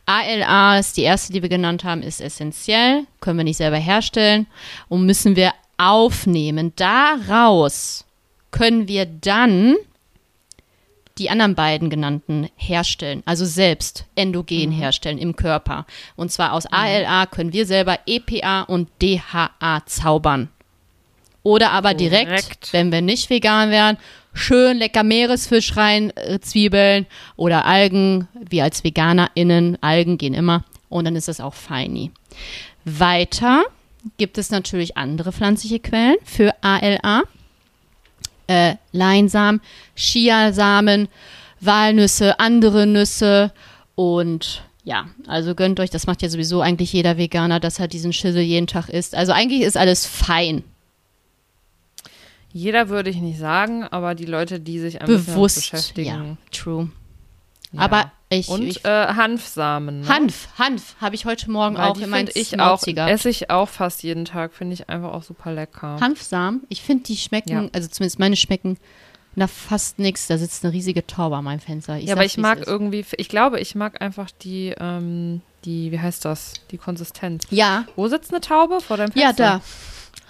ALA 0.06 0.78
ist 0.80 0.95
die 0.97 1.02
erste, 1.02 1.34
die 1.34 1.41
wir 1.41 1.49
genannt 1.49 1.84
haben, 1.84 2.02
ist 2.04 2.21
essentiell, 2.21 3.06
können 3.19 3.38
wir 3.39 3.43
nicht 3.43 3.58
selber 3.58 3.78
herstellen 3.78 4.45
und 4.89 5.06
müssen 5.06 5.36
wir 5.36 5.52
aufnehmen. 5.78 6.71
Daraus 6.76 8.06
können 8.52 8.88
wir 8.88 9.06
dann 9.08 9.76
die 11.17 11.30
anderen 11.30 11.56
beiden 11.56 11.89
genannten 11.89 12.49
herstellen, 12.56 13.21
also 13.26 13.45
selbst 13.45 14.06
endogen 14.15 14.71
herstellen 14.71 15.17
im 15.17 15.36
Körper. 15.36 15.86
Und 16.15 16.32
zwar 16.32 16.54
aus 16.54 16.65
ALA 16.65 17.28
können 17.28 17.54
wir 17.54 17.65
selber 17.65 17.99
EPA 18.06 18.63
und 18.63 18.89
DHA 19.02 19.86
zaubern. 19.86 20.49
Oder 21.43 21.71
aber 21.71 21.93
direkt, 21.93 22.30
Korrekt. 22.30 22.73
wenn 22.73 22.91
wir 22.91 23.02
nicht 23.02 23.30
vegan 23.30 23.69
wären, 23.69 23.97
schön 24.34 24.78
lecker 24.78 25.04
Meeresfisch 25.04 25.76
rein, 25.76 26.15
äh, 26.15 26.39
Zwiebeln 26.39 27.06
oder 27.36 27.65
Algen. 27.65 28.28
Wir 28.34 28.63
als 28.63 28.84
VeganerInnen, 28.84 29.78
Algen 29.82 30.17
gehen 30.17 30.34
immer. 30.34 30.63
Und 30.89 31.06
dann 31.06 31.15
ist 31.15 31.28
das 31.28 31.41
auch 31.41 31.54
feini. 31.54 32.12
Weiter 32.86 33.65
gibt 34.17 34.38
es 34.38 34.52
natürlich 34.52 34.97
andere 34.97 35.32
pflanzliche 35.32 35.80
Quellen 35.80 36.17
für 36.23 36.54
ALA. 36.62 37.23
Äh, 38.47 38.75
Leinsamen, 38.91 39.62
Chiasamen, 39.95 41.08
Walnüsse, 41.60 42.39
andere 42.39 42.86
Nüsse 42.86 43.51
und 43.95 44.63
ja, 44.86 45.06
also 45.27 45.56
gönnt 45.56 45.79
euch, 45.79 45.89
das 45.89 46.08
macht 46.08 46.21
ja 46.21 46.29
sowieso 46.29 46.62
eigentlich 46.62 46.91
jeder 46.91 47.17
Veganer, 47.17 47.60
dass 47.62 47.79
er 47.79 47.88
diesen 47.88 48.12
Schissel 48.12 48.41
jeden 48.41 48.67
Tag 48.67 48.89
isst. 48.89 49.15
Also 49.15 49.32
eigentlich 49.32 49.62
ist 49.62 49.77
alles 49.77 50.06
fein. 50.06 50.63
Jeder 52.51 52.89
würde 52.89 53.10
ich 53.10 53.15
nicht 53.17 53.39
sagen, 53.39 53.84
aber 53.84 54.13
die 54.13 54.25
Leute, 54.25 54.60
die 54.60 54.79
sich 54.79 55.01
ein 55.01 55.08
bisschen 55.08 55.25
damit 55.25 55.36
Bewusst. 55.36 55.71
Ja, 55.71 55.77
beschäftigen. 55.77 56.38
true. 56.51 56.89
Ja. 57.71 57.79
Aber 57.79 58.12
ich, 58.34 58.48
Und 58.50 58.62
ich 58.63 58.84
äh, 58.86 58.89
Hanfsamen. 59.08 60.02
Ne? 60.02 60.08
Hanf, 60.08 60.48
Hanf 60.58 60.96
habe 61.02 61.15
ich 61.15 61.26
heute 61.26 61.50
Morgen 61.52 61.76
Weil 61.78 61.89
auch 61.89 61.98
die 61.98 62.04
in 62.04 62.10
meinem 62.10 62.28
finde 62.28 62.39
ich 62.39 62.60
auch, 62.60 62.86
esse 62.88 63.30
ich 63.30 63.50
auch 63.50 63.69
fast 63.69 64.04
jeden 64.04 64.26
Tag, 64.26 64.54
finde 64.54 64.74
ich 64.74 64.89
einfach 64.89 65.12
auch 65.13 65.24
super 65.24 65.52
lecker. 65.54 65.98
Hanfsamen, 66.00 66.62
ich 66.69 66.82
finde, 66.82 67.04
die 67.06 67.17
schmecken, 67.17 67.50
Ja. 67.52 67.69
also 67.74 67.88
zumindest 67.88 68.19
meine 68.19 68.36
schmecken 68.36 68.78
nach 69.36 69.50
fast 69.50 69.98
nichts. 70.00 70.28
Da 70.28 70.38
sitzt 70.38 70.63
eine 70.63 70.74
riesige 70.74 71.08
Taube 71.08 71.36
an 71.38 71.43
meinem 71.43 71.60
Fenster. 71.60 71.98
Ich 71.98 72.06
ja, 72.06 72.13
aber 72.13 72.26
ich 72.26 72.38
mag 72.38 72.60
ist. 72.60 72.67
irgendwie, 72.67 73.04
ich 73.17 73.30
glaube, 73.30 73.60
ich 73.60 73.74
mag 73.76 74.02
einfach 74.02 74.30
die, 74.30 74.76
ähm, 74.80 75.41
die, 75.65 75.91
wie 75.91 76.00
heißt 76.00 76.24
das? 76.26 76.54
Die 76.72 76.78
Konsistenz. 76.78 77.46
Ja, 77.50 77.86
Wo 77.96 78.08
sitzt 78.08 78.32
eine 78.32 78.41
Taube? 78.41 78.80
Vor 78.82 78.98
deinem 78.98 79.12
Fenster? 79.12 79.43
ja, 79.43 79.58
da. 79.58 79.62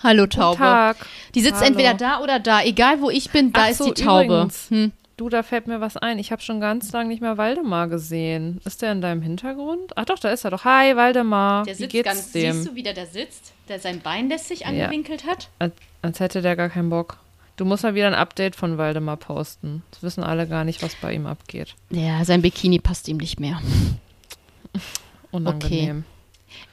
Hallo 0.03 0.23
Guten 0.23 0.37
Taube. 0.37 0.57
Tag. 0.57 0.97
Die 1.35 1.41
sitzt 1.41 1.55
Hallo. 1.55 1.67
entweder 1.67 1.93
da 1.93 2.19
oder 2.21 2.39
da. 2.39 2.61
Egal 2.63 3.01
wo 3.01 3.09
ich 3.09 3.29
bin, 3.31 3.51
da 3.53 3.61
Ach 3.65 3.69
ist 3.69 3.77
so, 3.79 3.91
die 3.93 4.01
Taube. 4.03 4.25
übrigens. 4.25 4.69
Hm. 4.69 4.91
Du, 5.15 5.29
da 5.29 5.43
fällt 5.43 5.67
mir 5.67 5.79
was 5.79 5.95
ein. 5.95 6.17
Ich 6.17 6.31
habe 6.31 6.41
schon 6.41 6.59
ganz 6.59 6.91
lange 6.91 7.09
nicht 7.09 7.21
mehr 7.21 7.37
Waldemar 7.37 7.87
gesehen. 7.87 8.59
Ist 8.65 8.81
der 8.81 8.91
in 8.91 9.01
deinem 9.01 9.21
Hintergrund? 9.21 9.93
Ach 9.95 10.05
doch, 10.05 10.17
da 10.17 10.29
ist 10.29 10.43
er 10.43 10.51
doch. 10.51 10.65
Hi, 10.65 10.95
Waldemar. 10.95 11.65
Der 11.65 11.75
Wie 11.75 11.77
sitzt 11.77 11.91
geht's 11.91 12.09
ganz, 12.09 12.31
dem? 12.31 12.53
siehst 12.53 12.67
du, 12.67 12.75
wie 12.75 12.83
der 12.83 12.93
da 12.95 13.05
sitzt? 13.05 13.53
Der 13.69 13.79
sein 13.79 14.01
Bein 14.01 14.27
lässt 14.29 14.47
sich 14.47 14.65
angewinkelt 14.65 15.25
hat? 15.27 15.49
Als, 15.59 15.73
als 16.01 16.19
hätte 16.19 16.41
der 16.41 16.55
gar 16.55 16.69
keinen 16.69 16.89
Bock. 16.89 17.17
Du 17.57 17.65
musst 17.65 17.83
mal 17.83 17.93
wieder 17.93 18.07
ein 18.07 18.15
Update 18.15 18.55
von 18.55 18.79
Waldemar 18.79 19.17
posten. 19.17 19.83
Das 19.91 20.01
wissen 20.01 20.23
alle 20.23 20.47
gar 20.47 20.63
nicht, 20.63 20.81
was 20.81 20.95
bei 20.95 21.13
ihm 21.13 21.27
abgeht. 21.27 21.75
Ja, 21.91 22.25
sein 22.25 22.41
Bikini 22.41 22.79
passt 22.79 23.07
ihm 23.07 23.17
nicht 23.17 23.39
mehr. 23.39 23.61
Unangenehm. 25.31 26.05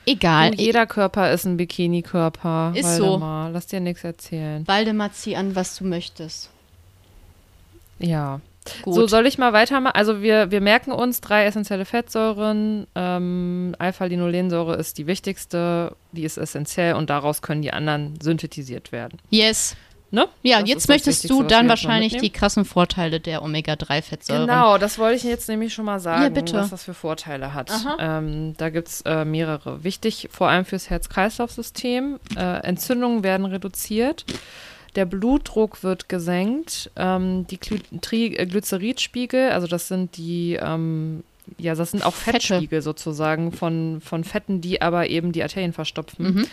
Egal. 0.07 0.53
Du, 0.53 0.63
jeder 0.63 0.87
Körper 0.87 1.31
ist 1.33 1.45
ein 1.45 1.59
Bikini-Körper. 1.59 2.73
Ist 2.75 2.97
so. 2.97 3.05
Waldemar. 3.05 3.51
Lass 3.51 3.67
dir 3.67 3.81
nichts 3.81 4.03
erzählen. 4.05 4.67
Waldemar, 4.67 5.13
zieh 5.13 5.37
an, 5.37 5.55
was 5.55 5.77
du 5.77 5.85
möchtest. 5.85 6.51
Ja. 8.01 8.41
Gut. 8.83 8.95
So, 8.95 9.07
soll 9.07 9.27
ich 9.27 9.39
mal 9.39 9.53
weitermachen? 9.55 9.95
Also 9.95 10.21
wir, 10.21 10.51
wir 10.51 10.61
merken 10.61 10.93
uns 10.93 11.21
drei 11.23 11.47
essentielle 11.47 11.85
Fettsäuren. 11.87 12.87
Ähm, 12.95 13.75
Alpha-Linolensäure 13.79 14.77
ist 14.77 14.99
die 14.99 15.07
wichtigste, 15.07 15.97
die 16.13 16.25
ist 16.25 16.37
essentiell 16.37 16.95
und 16.95 17.09
daraus 17.09 17.41
können 17.41 17.63
die 17.63 17.73
anderen 17.73 18.19
synthetisiert 18.21 18.93
werden. 18.93 19.19
yes. 19.31 19.77
Ne? 20.13 20.27
Ja, 20.43 20.59
Das 20.59 20.69
jetzt 20.69 20.89
möchtest 20.89 21.31
du 21.31 21.45
dann 21.45 21.69
wahrscheinlich 21.69 22.17
die 22.17 22.31
krassen 22.31 22.65
Vorteile 22.65 23.21
der 23.21 23.45
Omega-3-Fettsäuren. 23.45 24.49
Genau, 24.49 24.77
das 24.77 24.99
wollte 24.99 25.15
ich 25.19 25.23
jetzt 25.23 25.49
nämlich 25.49 25.73
schon 25.73 25.85
mal 25.85 26.01
sagen, 26.01 26.25
Ja, 26.25 26.29
bitte. 26.31 26.55
was 26.55 26.71
das 26.71 26.83
für 26.83 26.95
Vorteile 26.95 27.55
hat. 27.55 27.71
Ähm, 28.01 28.55
da 28.57 28.71
gibt 28.71 28.89
es 28.89 29.03
äh, 29.03 29.25
mehrere. 29.25 29.85
Wichtig 29.85 30.29
vor 30.33 30.49
allem 30.49 30.65
fürs 30.65 30.91
Herz-Kreislauf-System. 30.91 32.19
Äh, 32.37 32.41
Entzündungen 32.67 33.23
werden 33.23 33.47
reduziert. 33.47 34.25
Der 34.97 35.05
Blutdruck 35.05 35.83
wird 35.83 36.09
gesenkt. 36.09 36.91
Ähm, 36.97 37.47
die 37.47 37.59
Gly 37.59 37.81
Tri 38.01 38.37
äh, 38.37 38.47
Glyceridspiegel, 38.47 39.51
also 39.51 39.67
das 39.67 39.89
sind 39.89 40.17
die, 40.17 40.59
ähm, 40.61 41.23
ja, 41.59 41.75
das 41.75 41.93
sind 41.93 42.05
auch 42.05 42.15
Fette. 42.15 42.41
Fettspiegel 42.41 42.83
sozusagen 42.83 43.53
von, 43.53 44.01
von 44.05 44.25
Fetten, 44.25 44.61
die 44.61 44.83
aber 44.83 45.09
eben 45.09 45.33
die 45.33 45.43
Arterien 45.43 45.73
verstopfen. 45.73 46.35
Mhm. 46.35 46.47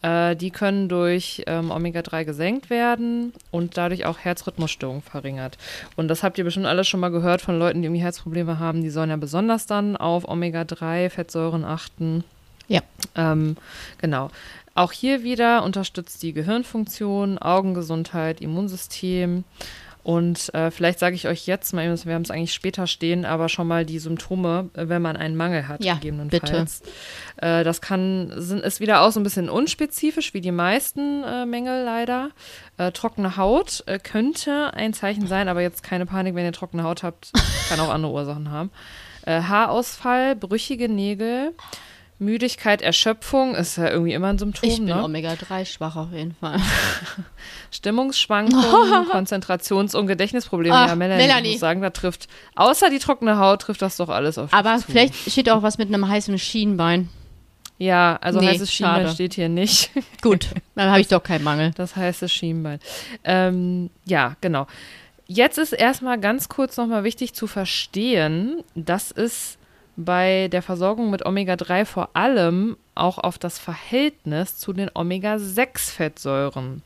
Äh, 0.00 0.36
die 0.36 0.50
können 0.50 0.88
durch 0.88 1.42
ähm, 1.46 1.70
Omega-3 1.70 2.24
gesenkt 2.24 2.70
werden 2.70 3.32
und 3.50 3.76
dadurch 3.76 4.04
auch 4.04 4.18
Herzrhythmusstörungen 4.18 5.02
verringert. 5.02 5.58
Und 5.96 6.08
das 6.08 6.22
habt 6.22 6.38
ihr 6.38 6.44
bestimmt 6.44 6.66
alle 6.66 6.84
schon 6.84 7.00
mal 7.00 7.10
gehört 7.10 7.40
von 7.40 7.58
Leuten, 7.58 7.82
die 7.82 7.86
irgendwie 7.86 8.02
Herzprobleme 8.02 8.58
haben. 8.58 8.82
Die 8.82 8.90
sollen 8.90 9.10
ja 9.10 9.16
besonders 9.16 9.66
dann 9.66 9.96
auf 9.96 10.28
Omega-3-Fettsäuren 10.28 11.64
achten. 11.64 12.22
Ja. 12.68 12.82
Ähm, 13.16 13.56
genau. 13.98 14.30
Auch 14.78 14.92
hier 14.92 15.24
wieder 15.24 15.64
unterstützt 15.64 16.22
die 16.22 16.32
Gehirnfunktion, 16.32 17.38
Augengesundheit, 17.38 18.40
Immunsystem. 18.40 19.42
Und 20.04 20.54
äh, 20.54 20.70
vielleicht 20.70 21.00
sage 21.00 21.16
ich 21.16 21.26
euch 21.26 21.48
jetzt 21.48 21.72
mal, 21.74 21.82
wir 21.82 22.14
haben 22.14 22.22
es 22.22 22.30
eigentlich 22.30 22.54
später 22.54 22.86
stehen, 22.86 23.24
aber 23.24 23.48
schon 23.48 23.66
mal 23.66 23.84
die 23.84 23.98
Symptome, 23.98 24.70
äh, 24.74 24.88
wenn 24.88 25.02
man 25.02 25.16
einen 25.16 25.34
Mangel 25.34 25.66
hat, 25.66 25.82
Ja, 25.82 25.94
gegebenenfalls. 25.94 26.82
Äh, 27.38 27.64
das 27.64 27.80
kann, 27.80 28.32
sind, 28.36 28.60
ist 28.62 28.78
wieder 28.78 29.00
auch 29.00 29.10
so 29.10 29.18
ein 29.18 29.24
bisschen 29.24 29.50
unspezifisch, 29.50 30.32
wie 30.32 30.40
die 30.40 30.52
meisten 30.52 31.24
äh, 31.24 31.44
Mängel 31.44 31.82
leider. 31.84 32.30
Äh, 32.76 32.92
trockene 32.92 33.36
Haut 33.36 33.82
äh, 33.86 33.98
könnte 33.98 34.72
ein 34.74 34.94
Zeichen 34.94 35.26
sein, 35.26 35.48
aber 35.48 35.60
jetzt 35.60 35.82
keine 35.82 36.06
Panik, 36.06 36.36
wenn 36.36 36.44
ihr 36.44 36.52
trockene 36.52 36.84
Haut 36.84 37.02
habt, 37.02 37.32
kann 37.68 37.80
auch 37.80 37.90
andere 37.90 38.12
Ursachen 38.12 38.52
haben. 38.52 38.70
Haarausfall, 39.26 40.36
brüchige 40.36 40.88
Nägel, 40.88 41.52
Müdigkeit, 42.20 42.82
Erschöpfung 42.82 43.54
ist 43.54 43.76
ja 43.76 43.88
irgendwie 43.90 44.12
immer 44.12 44.28
ein 44.28 44.38
Symptom. 44.38 44.68
Ich 44.68 44.76
bin 44.76 44.86
ne? 44.86 45.04
Omega-3 45.04 45.64
schwach 45.66 45.94
auf 45.96 46.12
jeden 46.12 46.34
Fall. 46.34 46.58
Stimmungsschwankungen, 47.70 49.06
Konzentrations- 49.12 49.94
und 49.94 50.06
Gedächtnisprobleme. 50.06 50.74
Ach, 50.74 50.88
ja, 50.88 50.96
Melanie, 50.96 51.22
Melanie. 51.26 51.50
Muss 51.52 51.60
sagen, 51.60 51.80
da 51.80 51.90
trifft, 51.90 52.28
außer 52.56 52.90
die 52.90 52.98
trockene 52.98 53.38
Haut, 53.38 53.62
trifft 53.62 53.82
das 53.82 53.96
doch 53.96 54.08
alles 54.08 54.38
auf 54.38 54.52
Aber 54.52 54.76
zu. 54.78 54.90
vielleicht 54.90 55.14
steht 55.30 55.48
auch 55.50 55.62
was 55.62 55.78
mit 55.78 55.88
einem 55.88 56.08
heißen 56.08 56.38
Schienbein. 56.38 57.08
Ja, 57.78 58.18
also 58.20 58.40
Nee, 58.40 58.48
heißes 58.48 58.72
Schienbein 58.72 59.02
schade. 59.02 59.14
steht 59.14 59.34
hier 59.34 59.48
nicht. 59.48 59.90
Gut, 60.22 60.48
dann 60.74 60.90
habe 60.90 61.00
ich 61.00 61.06
doch 61.08 61.22
keinen 61.22 61.44
Mangel. 61.44 61.70
Das 61.76 61.94
heiße 61.94 62.28
Schienbein. 62.28 62.80
Ähm, 63.22 63.90
ja, 64.04 64.34
genau. 64.40 64.66
Jetzt 65.28 65.58
ist 65.58 65.72
erstmal 65.72 66.18
ganz 66.18 66.48
kurz 66.48 66.76
nochmal 66.76 67.04
wichtig 67.04 67.34
zu 67.34 67.46
verstehen, 67.46 68.64
dass 68.74 69.12
es 69.12 69.57
bei 70.00 70.46
der 70.52 70.62
Versorgung 70.62 71.10
mit 71.10 71.26
Omega-3 71.26 71.84
vor 71.84 72.10
allem 72.14 72.76
auch 72.94 73.18
auf 73.18 73.36
das 73.36 73.58
Verhältnis 73.58 74.56
zu 74.56 74.72
den 74.72 74.90
Omega-6-Fettsäuren 74.94 76.82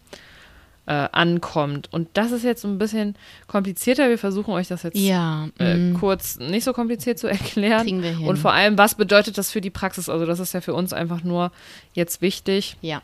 äh, 0.86 1.08
ankommt. 1.12 1.92
Und 1.92 2.08
das 2.14 2.32
ist 2.32 2.42
jetzt 2.42 2.64
ein 2.64 2.78
bisschen 2.78 3.14
komplizierter. 3.46 4.08
Wir 4.08 4.18
versuchen 4.18 4.52
euch 4.54 4.68
das 4.68 4.82
jetzt 4.82 4.96
Ja, 4.96 5.48
äh, 5.58 5.76
mm, 5.76 5.94
kurz 6.00 6.38
nicht 6.38 6.64
so 6.64 6.72
kompliziert 6.72 7.18
zu 7.18 7.26
erklären. 7.28 7.82
kriegen 7.82 8.02
wir 8.02 8.16
hin. 8.16 8.26
Und 8.26 8.38
vor 8.38 8.52
allem, 8.52 8.78
was 8.78 8.94
bedeutet 8.94 9.36
das 9.38 9.50
für 9.50 9.60
die 9.60 9.70
Praxis? 9.70 10.08
Also 10.08 10.24
das 10.26 10.40
ist 10.40 10.54
ja 10.54 10.60
für 10.62 10.74
uns 10.74 10.92
einfach 10.92 11.22
nur 11.22 11.52
jetzt 11.94 12.22
wichtig. 12.22 12.76
ja. 12.80 13.02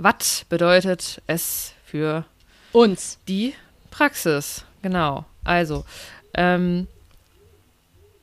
Was 0.00 0.44
bedeutet 0.48 1.20
es 1.26 1.72
für 1.84 2.24
Uns. 2.72 3.18
die 3.26 3.54
Praxis? 3.90 4.64
Genau. 4.80 5.24
Also, 5.42 5.84
ähm, 6.34 6.86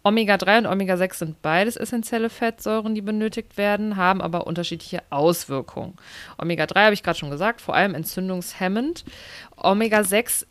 Omega-3 0.06 0.60
und 0.60 0.66
Omega-6 0.68 1.14
sind 1.16 1.42
beides 1.42 1.78
essentielle 1.78 2.30
Fettsäuren, 2.30 2.94
die 2.94 3.02
benötigt 3.02 3.58
werden, 3.58 3.98
haben 3.98 4.22
aber 4.22 4.46
unterschiedliche 4.46 5.02
Auswirkungen. 5.10 5.96
Omega-3 6.38 6.86
habe 6.86 6.94
ich 6.94 7.02
gerade 7.02 7.18
schon 7.18 7.32
gesagt, 7.32 7.60
vor 7.60 7.76
allem 7.76 7.96
entzündungshemmend. 7.96 9.04
Omega-6, 9.58 10.46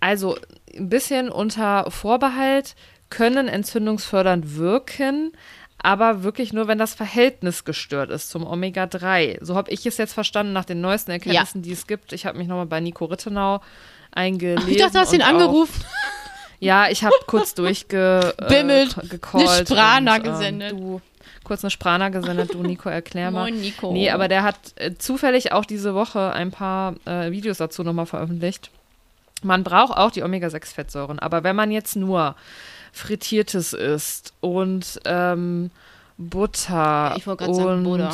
also 0.00 0.36
ein 0.76 0.90
bisschen 0.90 1.30
unter 1.30 1.90
Vorbehalt, 1.90 2.76
können 3.08 3.48
entzündungsfördernd 3.48 4.56
wirken, 4.56 5.32
aber 5.78 6.22
wirklich 6.22 6.52
nur, 6.52 6.68
wenn 6.68 6.78
das 6.78 6.94
Verhältnis 6.94 7.64
gestört 7.64 8.10
ist 8.10 8.28
zum 8.28 8.46
Omega-3. 8.46 9.42
So 9.42 9.54
habe 9.54 9.70
ich 9.70 9.86
es 9.86 9.96
jetzt 9.96 10.12
verstanden 10.12 10.52
nach 10.52 10.66
den 10.66 10.82
neuesten 10.82 11.10
Erkenntnissen, 11.10 11.62
die 11.62 11.72
es 11.72 11.86
gibt. 11.86 12.12
Ich 12.12 12.26
habe 12.26 12.36
mich 12.36 12.48
nochmal 12.48 12.66
bei 12.66 12.80
Nico 12.80 13.06
Rittenau 13.06 13.60
eingelesen. 14.12 14.68
Ich 14.68 14.76
dachte, 14.76 14.92
du 14.92 14.98
hast 14.98 15.12
ihn 15.12 15.22
angerufen. 15.22 15.84
Ja, 16.64 16.88
ich 16.90 17.04
habe 17.04 17.14
kurz 17.26 17.54
durchge 17.54 18.34
Bimmelt. 18.48 18.96
äh, 18.98 19.06
gecallt 19.06 19.48
Eine 19.48 19.66
Sprana 19.66 20.16
und, 20.16 20.24
ähm, 20.26 20.32
gesendet. 20.32 20.72
Du, 20.72 21.00
kurz 21.44 21.62
eine 21.62 21.70
Sprana 21.70 22.08
gesendet. 22.08 22.54
Du, 22.54 22.62
Nico, 22.62 22.88
erklär 22.88 23.30
mal. 23.30 23.42
Moin, 23.50 23.60
Nico. 23.60 23.92
Nee, 23.92 24.10
aber 24.10 24.28
der 24.28 24.42
hat 24.42 24.56
äh, 24.76 24.94
zufällig 24.94 25.52
auch 25.52 25.64
diese 25.64 25.94
Woche 25.94 26.32
ein 26.32 26.50
paar 26.50 26.94
äh, 27.06 27.30
Videos 27.30 27.58
dazu 27.58 27.82
nochmal 27.82 28.06
veröffentlicht. 28.06 28.70
Man 29.42 29.62
braucht 29.62 29.96
auch 29.96 30.10
die 30.10 30.22
Omega-6-Fettsäuren, 30.22 31.18
aber 31.18 31.44
wenn 31.44 31.54
man 31.54 31.70
jetzt 31.70 31.96
nur 31.96 32.34
Frittiertes 32.92 33.72
isst 33.74 34.32
und 34.40 35.00
ähm, 35.04 35.70
Butter 36.16 37.14
Ich 37.16 37.24
sagen, 37.24 37.46
und 37.48 37.84
Butter. 37.84 38.12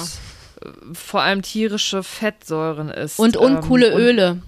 äh, 0.62 0.68
vor 0.94 1.20
allem 1.22 1.42
tierische 1.42 2.02
Fettsäuren 2.02 2.88
isst. 2.88 3.18
Und 3.20 3.36
uncoole 3.36 3.88
ähm, 3.88 3.94
und, 3.94 4.00
Öle. 4.00 4.42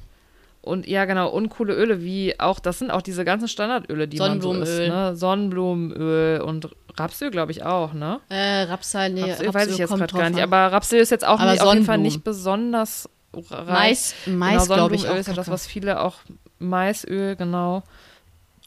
Und 0.63 0.87
ja, 0.87 1.05
genau, 1.07 1.29
uncoole 1.29 1.75
Öle, 1.75 2.03
wie 2.03 2.39
auch, 2.39 2.61
das 2.61 2.79
sind 2.79 2.93
auch 2.93 3.03
diese 3.03 3.25
ganzen 3.25 3.49
Standardöle, 3.49 4.07
die 4.07 4.19
man 4.19 4.41
so 4.41 4.53
isst. 4.53 4.77
Sonnenblumenöl. 4.77 4.89
Ne? 5.11 5.17
Sonnenblumenöl 5.17 6.41
und 6.41 6.69
Rapsöl, 6.97 7.31
glaube 7.33 7.51
ich, 7.51 7.65
auch, 7.65 7.93
ne? 7.95 8.21
Äh, 8.29 8.63
Rapsal, 8.63 9.11
nee, 9.11 9.23
Rapsöl 9.23 9.47
Rapsöl 9.47 9.55
weiß 9.55 9.69
ich 9.73 9.79
jetzt 9.79 9.91
gerade 9.91 10.15
gar 10.15 10.31
nicht, 10.31 10.39
an. 10.39 10.45
aber 10.45 10.73
Rapsöl 10.73 11.01
ist 11.01 11.11
jetzt 11.11 11.27
auch 11.27 11.41
nicht, 11.41 11.61
auf 11.61 11.75
jeden 11.75 11.85
Fall 11.85 11.99
nicht 11.99 12.23
besonders 12.23 13.09
reich. 13.51 13.67
Mais, 13.67 14.15
Mais 14.27 14.63
genau, 14.63 14.75
glaube 14.75 14.95
ich 14.95 15.01
Sonnenblumenöl 15.03 15.11
auch. 15.17 15.21
ist 15.21 15.27
ja 15.27 15.35
das, 15.35 15.51
was 15.51 15.67
viele 15.67 16.01
auch, 16.01 16.15
Maisöl, 16.61 17.35
genau. 17.35 17.83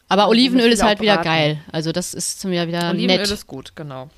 Aber 0.09 0.27
Olivenöl 0.27 0.71
ist 0.71 0.83
halt 0.83 0.99
wieder 0.99 1.17
geil. 1.17 1.59
Also 1.71 1.91
das 1.91 2.13
ist 2.13 2.41
zum 2.41 2.51
wieder, 2.51 2.67
wieder 2.67 2.89
Olivenöl 2.89 3.19
nett. 3.19 3.31
ist 3.31 3.47
gut, 3.47 3.75
genau. 3.75 4.09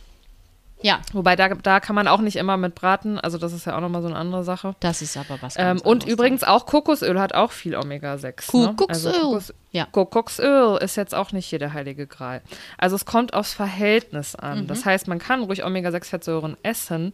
Ja, 0.82 1.00
Wobei, 1.14 1.36
da, 1.36 1.50
da 1.50 1.80
kann 1.80 1.96
man 1.96 2.08
auch 2.08 2.22
nicht 2.22 2.36
immer 2.36 2.56
mit 2.58 2.76
braten, 2.76 3.20
also 3.20 3.38
das 3.38 3.52
ist 3.54 3.66
ja 3.66 3.76
auch 3.76 3.82
nochmal 3.82 4.02
so 4.04 4.08
eine 4.10 4.18
andere 4.18 4.44
Sache. 4.44 4.76
das 4.80 5.02
ist 5.02 5.18
aber 5.18 5.42
was 5.42 5.56
Ähm, 5.58 5.66
ganz 5.66 5.82
und 5.82 5.90
anderes 6.04 6.14
übrigens 6.14 6.44
auch 6.44 6.66
Kokosöl 6.66 7.20
hat 7.20 7.34
auch 7.34 7.52
viel 7.52 7.76
Omega-6. 7.76 8.48
Kuckucksöl. 8.48 9.12
Ne? 9.12 9.18
Also 9.18 9.28
Kokos, 9.30 9.54
Ja. 9.72 9.86
Kuckucksöl 9.92 10.78
ist 10.82 10.96
jetzt 10.96 11.16
auch 11.16 11.32
nicht 11.32 11.48
hier 11.48 11.60
der 11.60 11.74
heilige 11.74 12.06
Gral. 12.08 12.42
Also 12.78 12.96
es 12.96 13.06
kommt 13.06 13.34
aufs 13.34 13.54
Verhältnis 13.54 14.36
an. 14.36 14.64
Mhm. 14.64 14.68
Das 14.68 14.86
heißt, 14.86 15.08
man 15.08 15.20
kann 15.20 15.44
ruhig 15.44 15.64
Omega-6-Fettsäuren 15.66 16.58
essen, 16.64 17.14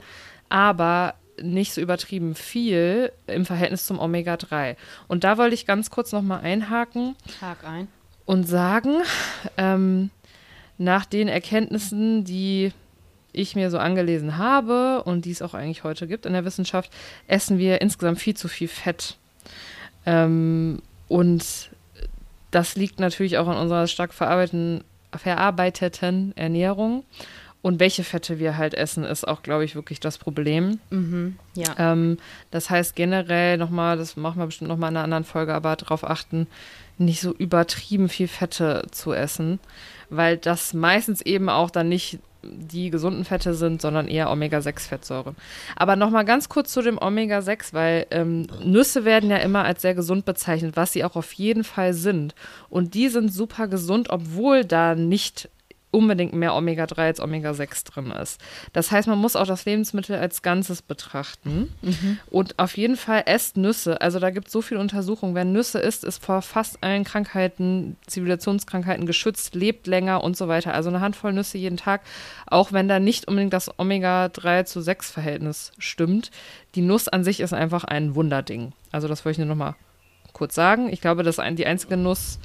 aber 0.50 1.14
nicht 1.42 1.74
so 1.74 1.82
übertrieben 1.82 2.36
viel 2.36 3.12
im 3.28 3.46
Verhältnis 3.46 3.86
zum 3.88 3.98
Omega-3. 4.00 4.76
Und 5.08 5.24
da 5.24 5.38
wollte 5.38 5.56
ich 5.56 5.66
ganz 5.66 5.90
kurz 5.90 6.12
nochmal 6.12 6.42
einhaken 6.42 7.16
dann. 7.26 7.34
Tag 7.40 7.64
ein. 7.68 7.88
und 8.26 8.44
sagen, 8.48 8.98
ähm, 9.58 10.10
nach 10.78 11.06
den 11.06 11.28
Erkenntnissen, 11.28 12.24
die 12.24 12.72
ich 13.34 13.56
mir 13.56 13.70
so 13.70 13.78
angelesen 13.80 14.38
habe 14.38 15.04
und 15.04 15.26
die 15.26 15.32
es 15.32 15.42
auch 15.42 15.54
eigentlich 15.54 15.84
heute 15.84 16.08
gibt 16.08 16.26
in 16.26 16.34
der 16.34 16.46
Wissenschaft, 16.46 16.92
essen 17.28 17.58
wir 17.58 17.82
insgesamt 17.82 18.20
viel 18.20 18.36
zu 18.36 18.48
viel 18.48 18.68
Fett. 18.68 19.18
Ähm, 20.06 20.82
und 21.08 21.70
das 22.52 22.76
liegt 22.76 23.00
natürlich 23.00 23.38
auch 23.38 23.48
an 23.48 23.58
unserer 23.58 23.88
stark 23.88 24.14
verarbeiteten, 24.14 24.84
Ernährung. 26.38 27.04
Und 27.64 27.80
welche 27.80 28.04
Fette 28.04 28.40
wir 28.40 28.58
halt 28.58 28.74
essen, 28.74 29.06
ist 29.06 29.26
auch, 29.26 29.42
glaube 29.42 29.64
ich, 29.64 29.74
wirklich 29.74 30.02
das 30.02 30.18
Problem. 30.18 30.80
Mhm. 30.90 31.38
Ja. 31.56 31.74
Ähm, 31.78 32.18
das 32.52 32.70
heißt 32.70 32.94
generell 32.94 33.58
nochmal, 33.58 33.98
das 33.98 34.18
machen 34.18 34.40
wir 34.40 34.46
bestimmt 34.48 34.68
nochmal 34.68 34.92
in 34.92 34.98
einer 34.98 35.06
anderen 35.06 35.24
Folge, 35.24 35.54
aber 35.54 35.78
darauf 35.78 36.04
achten, 36.04 36.48
nicht 36.98 37.22
so 37.22 37.32
übertrieben 37.34 38.10
viel 38.10 38.28
Fette 38.28 38.86
zu 38.92 39.14
essen, 39.14 39.60
weil 40.10 40.36
das 40.38 40.74
meistens 40.74 41.22
eben 41.22 41.48
auch 41.48 41.72
dann 41.72 41.88
nicht 41.88 42.20
die 42.44 42.90
gesunden 42.90 43.26
Fette 43.26 43.54
sind, 43.54 43.82
sondern 43.82 44.08
eher 44.08 44.30
Omega-6-Fettsäuren. 44.32 45.36
Aber 45.76 45.96
nochmal 45.96 46.26
ganz 46.26 46.50
kurz 46.50 46.72
zu 46.72 46.82
dem 46.82 46.98
Omega-6, 46.98 47.74
weil 47.74 48.08
ähm, 48.12 48.48
Nüsse 48.64 49.06
werden 49.06 49.30
ja 49.30 49.38
immer 49.38 49.64
als 49.64 49.82
sehr 49.82 49.96
gesund 49.96 50.26
bezeichnet, 50.26 50.76
was 50.76 50.94
sie 50.94 51.04
auch 51.04 51.16
auf 51.16 51.34
jeden 51.34 51.64
Fall 51.64 51.94
sind. 51.94 52.36
Und 52.70 52.94
die 52.94 53.10
sind 53.10 53.34
super 53.34 53.68
gesund, 53.68 54.10
obwohl 54.10 54.66
da 54.66 54.96
nicht 54.96 55.50
unbedingt 55.94 56.34
mehr 56.34 56.56
Omega-3 56.56 56.98
als 56.98 57.20
Omega-6 57.20 57.86
drin 57.86 58.12
ist. 58.12 58.42
Das 58.74 58.92
heißt, 58.92 59.08
man 59.08 59.20
muss 59.20 59.36
auch 59.36 59.46
das 59.46 59.66
Lebensmittel 59.66 60.18
als 60.18 60.42
Ganzes 60.42 60.82
betrachten. 60.82 61.74
Mhm. 61.82 62.20
Und 62.30 62.60
auf 62.60 62.76
jeden 62.76 62.98
Fall 62.98 63.24
esst 63.28 63.58
Nüsse. 63.58 64.02
Also 64.02 64.20
da 64.20 64.32
gibt 64.32 64.48
es 64.48 64.54
so 64.54 64.62
viele 64.62 64.80
Untersuchungen. 64.80 65.36
Wer 65.36 65.46
Nüsse 65.46 65.80
isst, 65.80 66.04
ist 66.04 66.24
vor 66.24 66.42
fast 66.42 66.84
allen 66.84 67.04
Krankheiten, 67.04 67.96
Zivilisationskrankheiten 68.08 69.06
geschützt, 69.06 69.56
lebt 69.56 69.88
länger 69.88 70.24
und 70.24 70.36
so 70.36 70.48
weiter. 70.48 70.74
Also 70.74 70.90
eine 70.90 71.00
Handvoll 71.00 71.34
Nüsse 71.34 71.58
jeden 71.58 71.78
Tag, 71.78 72.02
auch 72.48 72.72
wenn 72.72 72.88
da 72.88 73.00
nicht 73.00 73.28
unbedingt 73.28 73.54
das 73.54 73.78
Omega-3 73.78 74.66
zu 74.66 74.82
6 74.82 75.12
Verhältnis 75.12 75.72
stimmt. 75.78 76.32
Die 76.76 76.82
Nuss 76.82 77.08
an 77.08 77.24
sich 77.24 77.40
ist 77.40 77.54
einfach 77.54 77.84
ein 77.84 78.16
Wunderding. 78.16 78.74
Also 78.92 79.08
das 79.08 79.24
wollte 79.26 79.34
ich 79.34 79.46
nur 79.46 79.56
noch 79.56 79.64
mal 79.64 79.76
kurz 80.34 80.56
sagen. 80.56 80.92
Ich 80.92 81.02
glaube, 81.02 81.24
das 81.24 81.38
ist 81.38 81.58
die 81.58 81.68
einzige 81.68 81.96
Nuss, 81.98 82.40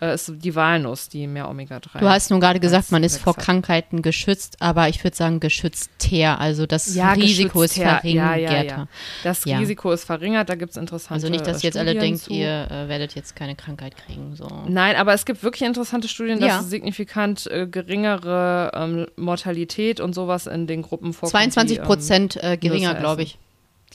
äh, 0.00 0.14
ist 0.14 0.32
die 0.36 0.54
Walnuss, 0.54 1.08
die 1.08 1.26
mehr 1.26 1.48
Omega-3. 1.48 1.98
Du 1.98 2.08
hast 2.08 2.30
nun 2.30 2.40
gerade 2.40 2.60
gesagt, 2.60 2.92
man 2.92 3.02
ist 3.02 3.18
vor 3.18 3.36
hat. 3.36 3.44
Krankheiten 3.44 4.02
geschützt, 4.02 4.56
aber 4.60 4.88
ich 4.88 5.02
würde 5.02 5.16
sagen 5.16 5.40
geschützter. 5.40 6.38
Also 6.38 6.66
das 6.66 6.94
ja, 6.94 7.12
Risiko 7.12 7.62
ist 7.62 7.74
verringert. 7.74 8.38
Ja, 8.38 8.52
ja, 8.52 8.62
ja. 8.62 8.88
Das 9.24 9.46
Risiko 9.46 9.92
ist 9.92 10.04
verringert, 10.04 10.48
da 10.48 10.54
gibt 10.54 10.72
es 10.72 10.76
interessante 10.76 11.14
Also 11.14 11.28
nicht, 11.28 11.46
dass 11.46 11.62
jetzt 11.62 11.74
Studien 11.74 11.88
alle 11.88 12.00
denkt, 12.00 12.22
zu. 12.22 12.32
ihr 12.32 12.70
äh, 12.70 12.88
werdet 12.88 13.14
jetzt 13.14 13.34
keine 13.34 13.56
Krankheit 13.56 13.96
kriegen. 13.96 14.36
So. 14.36 14.48
Nein, 14.68 14.96
aber 14.96 15.14
es 15.14 15.24
gibt 15.24 15.42
wirklich 15.42 15.62
interessante 15.62 16.08
Studien, 16.08 16.40
dass 16.40 16.68
signifikant 16.68 17.46
äh, 17.46 17.66
geringere 17.66 18.70
ähm, 18.74 19.06
Mortalität 19.16 20.00
und 20.00 20.14
sowas 20.14 20.46
in 20.46 20.66
den 20.66 20.82
Gruppen 20.82 21.12
vorkommt. 21.12 21.30
22 21.30 21.82
Prozent 21.82 22.42
äh, 22.42 22.56
geringer, 22.56 22.94
glaube 22.94 23.22
ich 23.22 23.38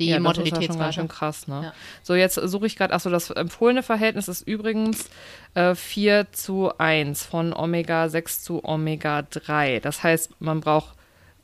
die 0.01 0.09
ja, 0.09 0.19
Mortalitätsrate. 0.19 0.67
Das 0.67 0.75
ist 0.75 0.81
ja 0.81 0.93
schon, 0.93 1.07
krass, 1.07 1.47
ne? 1.47 1.61
Ja. 1.63 1.73
So, 2.03 2.15
jetzt 2.15 2.35
suche 2.35 2.65
ich 2.65 2.75
gerade, 2.75 2.93
achso, 2.93 3.09
das 3.09 3.29
empfohlene 3.29 3.83
Verhältnis 3.83 4.27
ist 4.27 4.41
übrigens 4.47 5.09
äh, 5.53 5.75
4 5.75 6.31
zu 6.31 6.77
1 6.77 7.25
von 7.25 7.53
Omega 7.53 8.09
6 8.09 8.43
zu 8.43 8.63
Omega 8.63 9.21
3. 9.21 9.79
Das 9.79 10.03
heißt, 10.03 10.41
man 10.41 10.61
braucht 10.61 10.95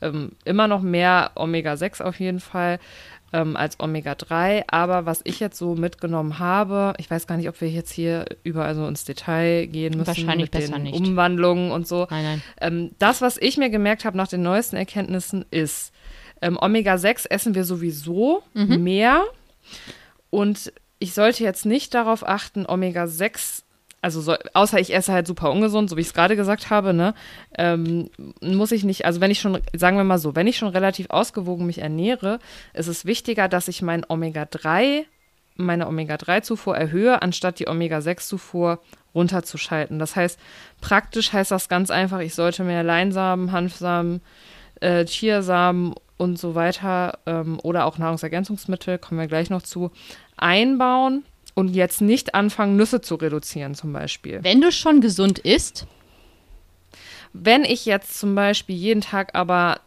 ähm, 0.01 0.31
immer 0.45 0.67
noch 0.67 0.81
mehr 0.81 1.31
Omega 1.35 1.77
6 1.77 2.01
auf 2.01 2.19
jeden 2.19 2.39
Fall 2.39 2.79
ähm, 3.33 3.55
als 3.55 3.79
Omega 3.79 4.15
3. 4.15 4.65
Aber 4.67 5.05
was 5.05 5.21
ich 5.23 5.39
jetzt 5.39 5.57
so 5.57 5.75
mitgenommen 5.75 6.39
habe, 6.39 6.93
ich 6.97 7.09
weiß 7.09 7.27
gar 7.27 7.37
nicht, 7.37 7.49
ob 7.49 7.59
wir 7.61 7.69
jetzt 7.69 7.91
hier 7.91 8.25
überall 8.43 8.75
so 8.75 8.87
ins 8.87 9.05
Detail 9.05 9.67
gehen 9.67 9.97
müssen. 9.97 10.07
Wahrscheinlich 10.07 10.51
mit 10.51 10.51
besser 10.51 10.73
den 10.73 10.83
nicht. 10.83 10.95
Umwandlungen 10.95 11.71
und 11.71 11.87
so. 11.87 12.07
Nein, 12.09 12.23
nein. 12.23 12.41
Ähm, 12.61 12.91
das, 12.99 13.21
was 13.21 13.37
ich 13.37 13.57
mir 13.57 13.69
gemerkt 13.69 14.05
habe 14.05 14.17
nach 14.17 14.27
den 14.27 14.41
neuesten 14.41 14.75
Erkenntnissen, 14.75 15.45
ist, 15.51 15.91
ähm, 16.41 16.57
Omega-6 16.59 17.29
essen 17.29 17.55
wir 17.55 17.63
sowieso 17.63 18.43
mhm. 18.53 18.83
mehr. 18.83 19.23
Und 20.29 20.71
ich 20.99 21.13
sollte 21.13 21.43
jetzt 21.43 21.65
nicht 21.65 21.93
darauf 21.93 22.27
achten, 22.27 22.65
Omega-6 22.67 23.63
also 24.01 24.21
so, 24.21 24.35
außer 24.53 24.79
ich 24.79 24.93
esse 24.93 25.11
halt 25.11 25.27
super 25.27 25.51
ungesund, 25.51 25.89
so 25.89 25.97
wie 25.97 26.01
ich 26.01 26.07
es 26.07 26.13
gerade 26.13 26.35
gesagt 26.35 26.69
habe, 26.69 26.93
ne, 26.93 27.13
ähm, 27.57 28.09
muss 28.41 28.71
ich 28.71 28.83
nicht, 28.83 29.05
also 29.05 29.21
wenn 29.21 29.31
ich 29.31 29.39
schon, 29.39 29.59
sagen 29.75 29.97
wir 29.97 30.03
mal 30.03 30.19
so, 30.19 30.35
wenn 30.35 30.47
ich 30.47 30.57
schon 30.57 30.69
relativ 30.69 31.09
ausgewogen 31.09 31.65
mich 31.65 31.79
ernähre, 31.79 32.39
ist 32.73 32.87
es 32.87 33.05
wichtiger, 33.05 33.49
dass 33.49 33.67
ich 33.67 33.81
mein 33.81 34.05
Omega-3, 34.07 35.05
meine 35.55 35.87
Omega-3-Zufuhr 35.87 36.77
erhöhe, 36.77 37.21
anstatt 37.21 37.59
die 37.59 37.67
Omega-6-Zufuhr 37.67 38.79
runterzuschalten. 39.15 39.97
Das 39.97 40.15
heißt, 40.15 40.39
praktisch 40.79 41.33
heißt 41.33 41.49
das 41.49 41.67
ganz 41.67 41.89
einfach, 41.89 42.19
ich 42.19 42.35
sollte 42.35 42.63
mehr 42.63 42.83
Leinsamen, 42.83 43.51
Hanfsamen, 43.51 44.21
äh, 44.79 45.05
Chiasamen 45.05 45.93
und 46.17 46.39
so 46.39 46.55
weiter 46.55 47.19
ähm, 47.25 47.59
oder 47.61 47.85
auch 47.85 47.97
Nahrungsergänzungsmittel, 47.97 48.97
kommen 48.97 49.19
wir 49.19 49.27
gleich 49.27 49.49
noch 49.49 49.61
zu, 49.61 49.91
einbauen 50.37 51.25
und 51.55 51.69
jetzt 51.69 52.01
nicht 52.01 52.35
anfangen, 52.35 52.75
Nüsse 52.75 53.01
zu 53.01 53.15
reduzieren 53.15 53.75
zum 53.75 53.91
Beispiel. 53.91 54.39
Wenn 54.43 54.61
du 54.61 54.71
schon 54.71 55.01
gesund 55.01 55.39
isst? 55.39 55.87
Wenn 57.33 57.63
ich 57.63 57.85
jetzt 57.85 58.17
zum 58.19 58.35
Beispiel 58.35 58.75
jeden 58.75 59.01
Tag 59.01 59.35
aber 59.35 59.79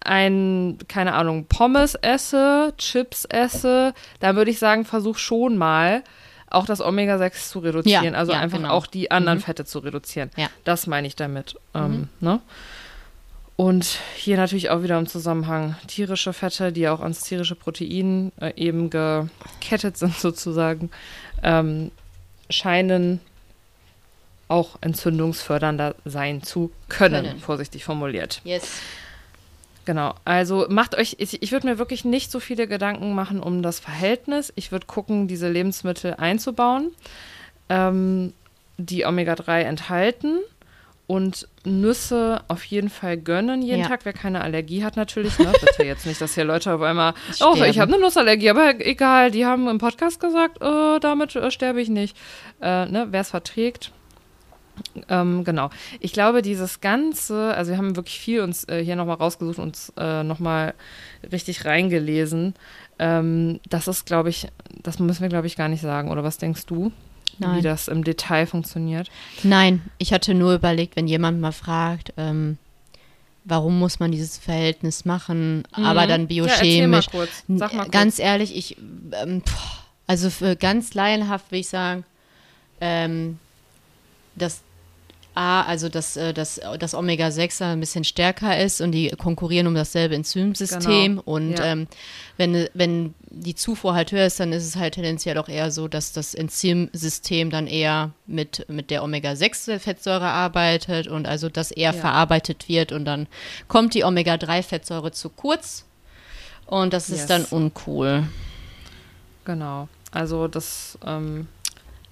ein, 0.00 0.78
keine 0.88 1.14
Ahnung, 1.14 1.44
Pommes 1.46 1.94
esse, 1.94 2.72
Chips 2.78 3.26
esse, 3.26 3.94
dann 4.18 4.36
würde 4.36 4.50
ich 4.50 4.58
sagen, 4.58 4.84
versuch 4.84 5.18
schon 5.18 5.58
mal 5.58 6.02
auch 6.48 6.66
das 6.66 6.80
Omega-6 6.80 7.50
zu 7.50 7.58
reduzieren. 7.60 8.04
Ja, 8.04 8.12
also 8.12 8.32
ja, 8.32 8.40
einfach 8.40 8.58
genau. 8.58 8.70
auch 8.70 8.86
die 8.86 9.10
anderen 9.10 9.38
mhm. 9.38 9.42
Fette 9.42 9.64
zu 9.64 9.78
reduzieren. 9.78 10.30
Ja. 10.36 10.48
Das 10.64 10.86
meine 10.86 11.06
ich 11.06 11.14
damit. 11.14 11.54
Ähm, 11.74 11.92
mhm. 11.92 12.08
ne? 12.20 12.40
Und 13.60 13.98
hier 14.16 14.38
natürlich 14.38 14.70
auch 14.70 14.82
wieder 14.82 14.98
im 14.98 15.06
Zusammenhang 15.06 15.76
tierische 15.86 16.32
Fette, 16.32 16.72
die 16.72 16.88
auch 16.88 17.00
ans 17.00 17.20
tierische 17.20 17.54
Protein 17.54 18.32
äh, 18.40 18.54
eben 18.56 18.88
gekettet 18.88 19.98
sind 19.98 20.14
sozusagen, 20.18 20.90
ähm, 21.42 21.90
scheinen 22.48 23.20
auch 24.48 24.78
entzündungsfördernder 24.80 25.94
sein 26.06 26.42
zu 26.42 26.72
können, 26.88 27.26
können. 27.26 27.38
vorsichtig 27.38 27.84
formuliert. 27.84 28.40
Yes. 28.44 28.80
Genau, 29.84 30.14
also 30.24 30.64
macht 30.70 30.94
euch, 30.94 31.16
ich, 31.18 31.42
ich 31.42 31.52
würde 31.52 31.66
mir 31.66 31.76
wirklich 31.76 32.06
nicht 32.06 32.30
so 32.30 32.40
viele 32.40 32.66
Gedanken 32.66 33.14
machen 33.14 33.40
um 33.40 33.62
das 33.62 33.78
Verhältnis. 33.78 34.54
Ich 34.56 34.72
würde 34.72 34.86
gucken, 34.86 35.28
diese 35.28 35.50
Lebensmittel 35.50 36.14
einzubauen, 36.14 36.92
ähm, 37.68 38.32
die 38.78 39.04
Omega-3 39.04 39.60
enthalten 39.60 40.38
und 41.10 41.48
Nüsse 41.64 42.40
auf 42.46 42.62
jeden 42.62 42.88
Fall 42.88 43.16
gönnen 43.16 43.62
jeden 43.62 43.80
ja. 43.80 43.88
Tag, 43.88 44.04
wer 44.04 44.12
keine 44.12 44.42
Allergie 44.42 44.84
hat 44.84 44.96
natürlich. 44.96 45.36
Ne? 45.40 45.52
Bitte 45.60 45.82
jetzt 45.82 46.06
nicht, 46.06 46.20
dass 46.20 46.36
hier 46.36 46.44
Leute 46.44 46.72
auf 46.72 46.82
einmal, 46.82 47.14
oh, 47.40 47.60
ich 47.64 47.80
habe 47.80 47.92
eine 47.92 48.00
Nussallergie, 48.00 48.48
aber 48.48 48.74
egal, 48.78 49.32
die 49.32 49.44
haben 49.44 49.66
im 49.66 49.78
Podcast 49.78 50.20
gesagt, 50.20 50.62
oh, 50.62 50.98
damit 51.00 51.34
äh, 51.34 51.50
sterbe 51.50 51.82
ich 51.82 51.88
nicht. 51.88 52.16
Äh, 52.62 52.86
ne? 52.86 53.08
Wer 53.10 53.22
es 53.22 53.30
verträgt. 53.30 53.90
Ähm, 55.08 55.42
genau. 55.42 55.70
Ich 55.98 56.12
glaube, 56.12 56.42
dieses 56.42 56.80
Ganze, 56.80 57.56
also 57.56 57.72
wir 57.72 57.78
haben 57.78 57.96
wirklich 57.96 58.20
viel 58.20 58.42
uns 58.42 58.68
äh, 58.68 58.80
hier 58.84 58.94
nochmal 58.94 59.16
rausgesucht 59.16 59.58
und 59.58 59.64
uns 59.64 59.92
äh, 59.96 60.22
nochmal 60.22 60.74
richtig 61.32 61.64
reingelesen. 61.64 62.54
Ähm, 63.00 63.58
das 63.68 63.88
ist, 63.88 64.06
glaube 64.06 64.28
ich, 64.28 64.46
das 64.80 65.00
müssen 65.00 65.22
wir, 65.22 65.28
glaube 65.28 65.48
ich, 65.48 65.56
gar 65.56 65.68
nicht 65.68 65.82
sagen. 65.82 66.08
Oder 66.08 66.22
was 66.22 66.38
denkst 66.38 66.66
du? 66.66 66.92
Nein. 67.38 67.58
wie 67.58 67.62
das 67.62 67.88
im 67.88 68.04
Detail 68.04 68.46
funktioniert. 68.46 69.10
Nein, 69.42 69.82
ich 69.98 70.12
hatte 70.12 70.34
nur 70.34 70.54
überlegt, 70.54 70.96
wenn 70.96 71.06
jemand 71.06 71.40
mal 71.40 71.52
fragt, 71.52 72.12
ähm, 72.16 72.58
warum 73.44 73.78
muss 73.78 74.00
man 74.00 74.12
dieses 74.12 74.38
Verhältnis 74.38 75.04
machen, 75.04 75.64
mhm. 75.76 75.84
aber 75.84 76.06
dann 76.06 76.28
biochemisch. 76.28 77.06
Ja, 77.12 77.18
mal 77.18 77.28
mal 77.46 77.68
kurz. 77.68 77.90
Ganz 77.90 78.18
ehrlich, 78.18 78.56
ich, 78.56 78.76
ähm, 79.22 79.42
also 80.06 80.30
für 80.30 80.56
ganz 80.56 80.94
laienhaft 80.94 81.50
will 81.52 81.60
ich 81.60 81.68
sagen, 81.68 82.04
ähm, 82.80 83.38
dass 84.34 84.62
A, 85.34 85.62
also 85.62 85.88
dass, 85.88 86.16
äh, 86.16 86.34
dass 86.34 86.60
das 86.78 86.94
Omega-6 86.94 87.62
ein 87.64 87.80
bisschen 87.80 88.04
stärker 88.04 88.58
ist 88.58 88.80
und 88.80 88.92
die 88.92 89.10
konkurrieren 89.10 89.68
um 89.68 89.74
dasselbe 89.74 90.16
Enzymsystem. 90.16 91.16
Genau. 91.16 91.22
Und 91.24 91.52
ja. 91.52 91.64
ähm, 91.66 91.86
wenn, 92.36 92.68
wenn 92.74 93.14
die 93.30 93.54
Zufuhr 93.54 93.94
halt 93.94 94.10
höher 94.10 94.26
ist, 94.26 94.40
dann 94.40 94.52
ist 94.52 94.66
es 94.66 94.76
halt 94.76 94.94
tendenziell 94.94 95.38
auch 95.38 95.48
eher 95.48 95.70
so, 95.70 95.86
dass 95.86 96.12
das 96.12 96.34
Enzymsystem 96.34 97.50
dann 97.50 97.68
eher 97.68 98.10
mit, 98.26 98.66
mit 98.68 98.90
der 98.90 99.04
Omega-6-Fettsäure 99.04 100.26
arbeitet 100.26 101.06
und 101.06 101.28
also 101.28 101.48
das 101.48 101.70
eher 101.70 101.92
ja. 101.92 102.00
verarbeitet 102.00 102.68
wird 102.68 102.90
und 102.90 103.04
dann 103.04 103.28
kommt 103.68 103.94
die 103.94 104.02
Omega-3-Fettsäure 104.02 105.12
zu 105.12 105.28
kurz 105.28 105.84
und 106.66 106.92
das 106.92 107.08
ist 107.08 107.20
yes. 107.20 107.26
dann 107.26 107.44
uncool. 107.44 108.24
Genau. 109.44 109.88
Also 110.10 110.48
das, 110.48 110.98
ähm, 111.06 111.46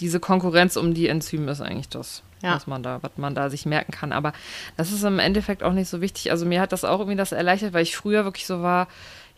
diese 0.00 0.20
Konkurrenz 0.20 0.76
um 0.76 0.94
die 0.94 1.08
Enzyme 1.08 1.50
ist 1.50 1.60
eigentlich 1.60 1.88
das 1.88 2.22
ja. 2.42 2.54
was 2.54 2.66
man 2.66 2.82
da, 2.82 3.02
was 3.02 3.12
man 3.16 3.34
da 3.34 3.50
sich 3.50 3.66
merken 3.66 3.92
kann. 3.92 4.12
Aber 4.12 4.32
das 4.76 4.92
ist 4.92 5.02
im 5.04 5.18
Endeffekt 5.18 5.62
auch 5.62 5.72
nicht 5.72 5.88
so 5.88 6.00
wichtig. 6.00 6.30
Also 6.30 6.46
mir 6.46 6.60
hat 6.60 6.72
das 6.72 6.84
auch 6.84 7.00
irgendwie 7.00 7.16
das 7.16 7.32
erleichtert, 7.32 7.72
weil 7.72 7.82
ich 7.82 7.96
früher 7.96 8.24
wirklich 8.24 8.46
so 8.46 8.62
war, 8.62 8.88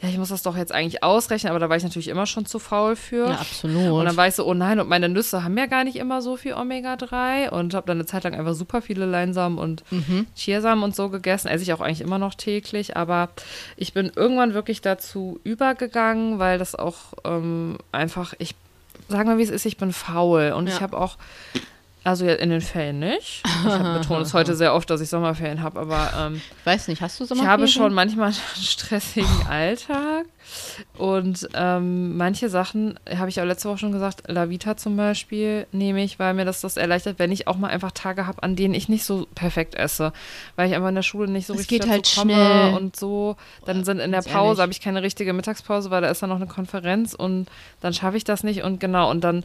ja, 0.02 0.08
ich 0.08 0.16
muss 0.16 0.30
das 0.30 0.42
doch 0.42 0.56
jetzt 0.56 0.72
eigentlich 0.72 1.02
ausrechnen, 1.02 1.50
aber 1.50 1.58
da 1.58 1.68
war 1.68 1.76
ich 1.76 1.82
natürlich 1.82 2.08
immer 2.08 2.24
schon 2.24 2.46
zu 2.46 2.58
faul 2.58 2.96
für. 2.96 3.28
Ja, 3.28 3.34
absolut. 3.34 3.92
Und 3.92 4.06
dann 4.06 4.16
war 4.16 4.26
ich 4.26 4.34
so, 4.34 4.46
oh 4.46 4.54
nein, 4.54 4.80
und 4.80 4.88
meine 4.88 5.10
Nüsse 5.10 5.44
haben 5.44 5.58
ja 5.58 5.66
gar 5.66 5.84
nicht 5.84 5.96
immer 5.96 6.22
so 6.22 6.38
viel 6.38 6.54
Omega-3 6.54 7.50
und 7.50 7.74
habe 7.74 7.86
dann 7.86 7.98
eine 7.98 8.06
Zeit 8.06 8.24
lang 8.24 8.34
einfach 8.34 8.54
super 8.54 8.80
viele 8.80 9.04
Leinsamen 9.04 9.58
und 9.58 9.84
mhm. 9.90 10.26
Chiasamen 10.34 10.82
und 10.84 10.96
so 10.96 11.10
gegessen. 11.10 11.48
Esse 11.48 11.64
ich 11.64 11.74
auch 11.74 11.82
eigentlich 11.82 12.00
immer 12.00 12.18
noch 12.18 12.34
täglich, 12.34 12.96
aber 12.96 13.28
ich 13.76 13.92
bin 13.92 14.10
irgendwann 14.16 14.54
wirklich 14.54 14.80
dazu 14.80 15.38
übergegangen, 15.44 16.38
weil 16.38 16.58
das 16.58 16.74
auch 16.74 17.12
ähm, 17.24 17.76
einfach, 17.92 18.32
ich, 18.38 18.54
sagen 19.08 19.28
wir 19.28 19.36
wie 19.36 19.42
es 19.42 19.50
ist, 19.50 19.66
ich 19.66 19.76
bin 19.76 19.92
faul 19.92 20.52
und 20.56 20.66
ja. 20.66 20.74
ich 20.74 20.80
habe 20.80 20.96
auch 20.96 21.18
also 22.04 22.26
in 22.26 22.50
den 22.50 22.60
Ferien 22.60 22.98
nicht. 22.98 23.42
Ich 23.44 23.64
betone 23.64 24.22
es 24.22 24.32
heute 24.32 24.54
sehr 24.56 24.74
oft, 24.74 24.88
dass 24.88 25.00
ich 25.00 25.08
Sommerferien 25.08 25.62
habe, 25.62 25.80
aber 25.80 26.12
ähm, 26.18 26.36
ich 26.60 26.66
weiß 26.66 26.88
nicht, 26.88 27.02
hast 27.02 27.20
du 27.20 27.24
Sommerferien? 27.24 27.46
Ich 27.46 27.52
habe 27.52 27.68
schon 27.68 27.94
manchmal 27.94 28.28
einen 28.28 28.62
stressigen 28.62 29.46
Alltag. 29.48 30.26
Und 30.96 31.48
ähm, 31.54 32.16
manche 32.16 32.48
Sachen, 32.48 32.98
habe 33.08 33.28
ich 33.28 33.40
auch 33.40 33.44
letzte 33.44 33.68
Woche 33.68 33.78
schon 33.78 33.92
gesagt, 33.92 34.22
Lavita 34.28 34.76
zum 34.76 34.96
Beispiel 34.96 35.66
nehme 35.72 36.02
ich, 36.02 36.18
weil 36.18 36.34
mir 36.34 36.44
das 36.44 36.60
das 36.60 36.76
erleichtert, 36.76 37.18
wenn 37.18 37.32
ich 37.32 37.48
auch 37.48 37.56
mal 37.56 37.68
einfach 37.68 37.92
Tage 37.92 38.26
habe, 38.26 38.42
an 38.42 38.56
denen 38.56 38.74
ich 38.74 38.88
nicht 38.88 39.04
so 39.04 39.26
perfekt 39.34 39.74
esse, 39.74 40.12
weil 40.56 40.68
ich 40.68 40.74
einfach 40.74 40.88
in 40.88 40.94
der 40.94 41.02
Schule 41.02 41.30
nicht 41.30 41.46
so 41.46 41.54
Es 41.54 41.60
richtig 41.60 41.80
geht 41.80 41.90
halt 41.90 42.10
komme 42.14 42.32
schnell. 42.32 42.74
und 42.74 42.96
so. 42.96 43.36
Dann 43.64 43.84
sind 43.84 43.98
in 43.98 44.12
der 44.12 44.22
Pause, 44.22 44.62
habe 44.62 44.72
ich 44.72 44.80
keine 44.80 45.02
richtige 45.02 45.32
Mittagspause, 45.32 45.90
weil 45.90 46.02
da 46.02 46.08
ist 46.08 46.22
dann 46.22 46.30
noch 46.30 46.36
eine 46.36 46.46
Konferenz 46.46 47.14
und 47.14 47.46
dann 47.80 47.94
schaffe 47.94 48.16
ich 48.16 48.24
das 48.24 48.42
nicht 48.42 48.62
und 48.62 48.80
genau. 48.80 49.10
Und 49.10 49.22
dann 49.22 49.44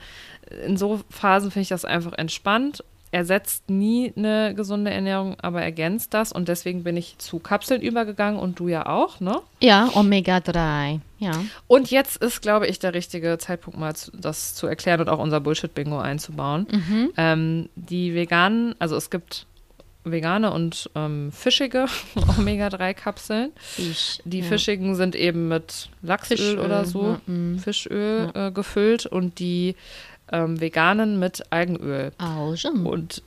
in 0.65 0.77
so 0.77 1.01
Phasen 1.09 1.51
finde 1.51 1.63
ich 1.63 1.69
das 1.69 1.85
einfach 1.85 2.13
entspannt. 2.13 2.83
Ersetzt 3.15 3.69
nie 3.69 4.11
eine 4.17 4.53
gesunde 4.55 4.91
Ernährung, 4.91 5.37
aber 5.39 5.61
ergänzt 5.61 6.13
das 6.13 6.33
und 6.33 6.49
deswegen 6.49 6.83
bin 6.83 6.97
ich 6.97 7.17
zu 7.17 7.39
Kapseln 7.39 7.81
übergegangen 7.81 8.37
und 8.37 8.59
du 8.59 8.67
ja 8.67 8.87
auch, 8.87 9.21
ne? 9.21 9.39
Ja, 9.61 9.89
Omega-3. 9.93 10.99
Ja. 11.19 11.31
Und 11.67 11.91
jetzt 11.91 12.17
ist, 12.17 12.41
glaube 12.41 12.67
ich, 12.67 12.77
der 12.79 12.93
richtige 12.93 13.37
Zeitpunkt, 13.37 13.79
mal 13.79 13.95
zu, 13.95 14.11
das 14.11 14.53
zu 14.53 14.67
erklären 14.67 14.99
und 14.99 15.07
auch 15.07 15.19
unser 15.19 15.39
Bullshit-Bingo 15.39 15.97
einzubauen. 15.97 16.67
Mhm. 16.69 17.13
Ähm, 17.15 17.69
die 17.75 18.13
veganen, 18.13 18.75
also 18.79 18.97
es 18.97 19.09
gibt 19.09 19.47
vegane 20.03 20.51
und 20.51 20.89
ähm, 20.93 21.31
fischige 21.31 21.85
Omega-3-Kapseln. 22.37 23.53
Fisch. 23.55 24.19
Die 24.25 24.41
ja. 24.41 24.45
fischigen 24.45 24.95
sind 24.95 25.15
eben 25.15 25.47
mit 25.47 25.89
Lachsöl 26.01 26.35
Fischöl, 26.35 26.59
oder 26.59 26.83
so, 26.83 27.17
ja, 27.25 27.33
mm. 27.33 27.59
Fischöl 27.59 28.31
äh, 28.33 28.51
gefüllt 28.51 29.05
und 29.05 29.39
die 29.39 29.75
ähm, 30.31 30.59
veganen 30.59 31.19
mit 31.19 31.43
Algenöl. 31.51 32.11
Augen. 32.17 32.85
Und 32.85 33.21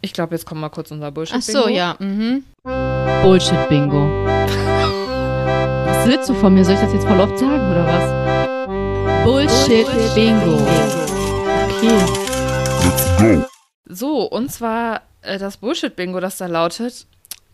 ich 0.00 0.12
glaube, 0.12 0.34
jetzt 0.34 0.46
kommt 0.46 0.60
mal 0.60 0.68
kurz 0.68 0.90
unser 0.90 1.08
Ach 1.08 1.12
Bullshit-Bingo. 1.12 1.62
so, 1.62 1.68
ja. 1.68 1.96
Mhm. 1.98 2.44
Bullshit-Bingo. 3.22 4.24
Was 5.86 6.06
willst 6.06 6.28
du 6.28 6.34
von 6.34 6.54
mir? 6.54 6.64
Soll 6.64 6.74
ich 6.74 6.80
das 6.80 6.92
jetzt 6.92 7.06
voll 7.06 7.20
oft 7.20 7.38
sagen 7.38 7.70
oder 7.70 7.86
was? 7.86 9.24
Bullshit-Bingo. 9.24 10.58
Okay. 13.16 13.44
So, 13.86 14.22
und 14.22 14.50
zwar 14.52 15.02
äh, 15.22 15.38
das 15.38 15.56
Bullshit-Bingo, 15.56 16.20
das 16.20 16.36
da 16.36 16.46
lautet, 16.46 17.06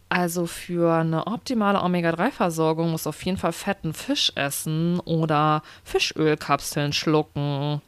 also 0.09 0.47
für 0.47 0.93
eine 0.93 1.27
optimale 1.27 1.81
Omega-3-Versorgung 1.83 2.91
muss 2.91 3.07
auf 3.07 3.22
jeden 3.25 3.39
Fall 3.39 3.53
fetten 3.53 3.95
Fisch 3.95 4.33
essen 4.35 5.01
oder 5.01 5.62
Fischölkapseln 5.85 6.93
schlucken. 6.93 7.81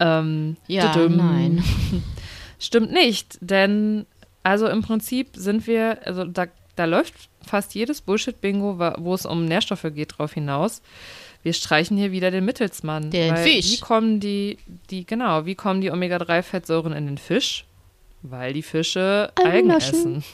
Ähm, 0.00 0.56
Ja, 0.66 0.92
düdüm. 0.92 1.16
nein. 1.16 1.62
Stimmt 2.58 2.92
nicht, 2.92 3.38
denn 3.40 4.06
also 4.42 4.66
im 4.68 4.82
Prinzip 4.82 5.28
sind 5.34 5.66
wir, 5.66 5.98
also 6.06 6.24
da, 6.24 6.46
da 6.76 6.84
läuft 6.86 7.14
fast 7.46 7.74
jedes 7.74 8.00
Bullshit-Bingo, 8.00 8.78
wo 8.98 9.14
es 9.14 9.26
um 9.26 9.44
Nährstoffe 9.44 9.86
geht, 9.94 10.18
drauf 10.18 10.34
hinaus. 10.34 10.82
Wir 11.42 11.52
streichen 11.52 11.96
hier 11.96 12.10
wieder 12.12 12.30
den 12.30 12.44
Mittelsmann. 12.44 13.10
Den 13.10 13.36
Fisch. 13.36 13.72
Wie 13.72 13.78
kommen 13.80 14.18
die, 14.20 14.58
die, 14.90 15.06
genau, 15.06 15.46
wie 15.46 15.54
kommen 15.54 15.80
die 15.80 15.90
Omega-3-Fettsäuren 15.90 16.92
in 16.92 17.06
den 17.06 17.18
Fisch? 17.18 17.64
Weil 18.22 18.52
die 18.52 18.62
Fische 18.62 19.30
Algen 19.36 19.70
Algennaschen. 19.70 20.16
essen. 20.18 20.24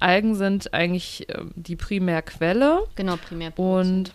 Algen 0.00 0.34
sind 0.34 0.74
eigentlich 0.74 1.26
ähm, 1.28 1.52
die 1.54 1.76
Primärquelle. 1.76 2.80
Genau, 2.96 3.16
primär. 3.16 3.56
Und- 3.58 4.12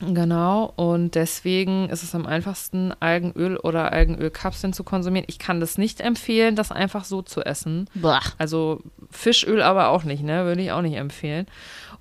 Genau, 0.00 0.72
und 0.76 1.14
deswegen 1.14 1.88
ist 1.88 2.02
es 2.02 2.14
am 2.14 2.26
einfachsten, 2.26 2.92
Algenöl 3.00 3.56
oder 3.56 3.92
Algenölkapseln 3.92 4.72
zu 4.72 4.84
konsumieren. 4.84 5.26
Ich 5.28 5.38
kann 5.38 5.60
das 5.60 5.78
nicht 5.78 6.00
empfehlen, 6.00 6.56
das 6.56 6.72
einfach 6.72 7.04
so 7.04 7.22
zu 7.22 7.42
essen. 7.42 7.88
Boah. 7.94 8.20
Also 8.36 8.82
Fischöl 9.10 9.62
aber 9.62 9.88
auch 9.88 10.04
nicht, 10.04 10.22
ne? 10.22 10.44
Würde 10.44 10.62
ich 10.62 10.72
auch 10.72 10.82
nicht 10.82 10.96
empfehlen. 10.96 11.46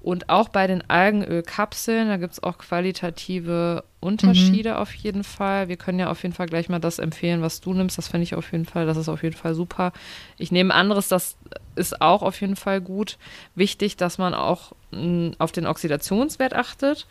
Und 0.02 0.28
auch 0.28 0.50
bei 0.50 0.68
den 0.68 0.90
Algenölkapseln, 0.90 2.10
da 2.10 2.18
gibt 2.18 2.34
es 2.34 2.44
auch 2.44 2.58
qualitative 2.58 3.86
Unterschiede 4.02 4.78
auf 4.78 4.94
jeden 4.94 5.24
Fall. 5.24 5.70
Wir 5.70 5.78
können 5.78 5.98
ja 5.98 6.12
auf 6.12 6.24
jeden 6.24 6.36
Fall 6.36 6.48
gleich 6.48 6.68
mal 6.68 6.80
das 6.80 7.00
empfehlen, 7.00 7.42
was 7.42 7.62
du 7.62 7.74
nimmst. 7.74 7.98
Das 7.98 8.10
finde 8.10 8.24
ich 8.24 8.36
auf 8.36 8.52
jeden 8.52 8.66
Fall, 8.66 8.86
das 8.86 8.98
ist 8.98 9.08
auf 9.08 9.24
jeden 9.24 9.38
Fall 9.38 9.56
super. 9.56 9.94
Ich 10.38 10.52
nehme 10.52 10.74
anderes, 10.74 11.08
das 11.08 11.38
ist 11.76 12.02
auch 12.02 12.22
auf 12.22 12.42
jeden 12.42 12.58
Fall 12.58 12.82
gut. 12.82 13.18
Wichtig, 13.56 13.96
dass 13.96 14.18
man 14.18 14.34
auch 14.34 14.74
mh, 14.92 15.36
auf 15.38 15.54
den 15.54 15.66
Oxidationswert 15.66 16.54
achtet. 16.54 17.08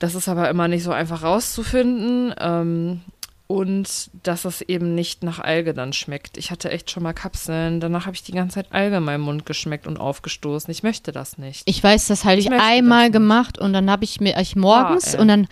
Das 0.00 0.16
ist 0.16 0.28
aber 0.28 0.50
immer 0.50 0.66
nicht 0.66 0.82
so 0.82 0.90
einfach 0.90 1.22
rauszufinden. 1.22 2.34
Ähm, 2.40 3.00
und 3.46 4.10
dass 4.22 4.44
es 4.44 4.60
eben 4.62 4.94
nicht 4.94 5.24
nach 5.24 5.40
Alge 5.40 5.74
dann 5.74 5.92
schmeckt. 5.92 6.36
Ich 6.38 6.52
hatte 6.52 6.70
echt 6.70 6.88
schon 6.88 7.02
mal 7.02 7.12
Kapseln, 7.12 7.80
danach 7.80 8.06
habe 8.06 8.14
ich 8.14 8.22
die 8.22 8.30
ganze 8.30 8.54
Zeit 8.54 8.72
Alge 8.72 8.98
in 8.98 9.02
meinem 9.02 9.22
Mund 9.22 9.44
geschmeckt 9.44 9.88
und 9.88 9.98
aufgestoßen. 9.98 10.70
Ich 10.70 10.84
möchte 10.84 11.10
das 11.10 11.36
nicht. 11.36 11.62
Ich 11.64 11.82
weiß, 11.82 12.06
das 12.06 12.24
habe 12.24 12.36
ich, 12.36 12.46
Ich 12.46 12.52
einmal 12.52 13.10
gemacht 13.10 13.58
und 13.58 13.72
dann 13.72 13.90
habe 13.90 14.04
ich 14.04 14.20
mir 14.20 14.38
ich 14.38 14.54
morgens 14.54 15.14
Ah, 15.14 15.16
ey. 15.16 15.20
und 15.20 15.28
dann 15.28 15.48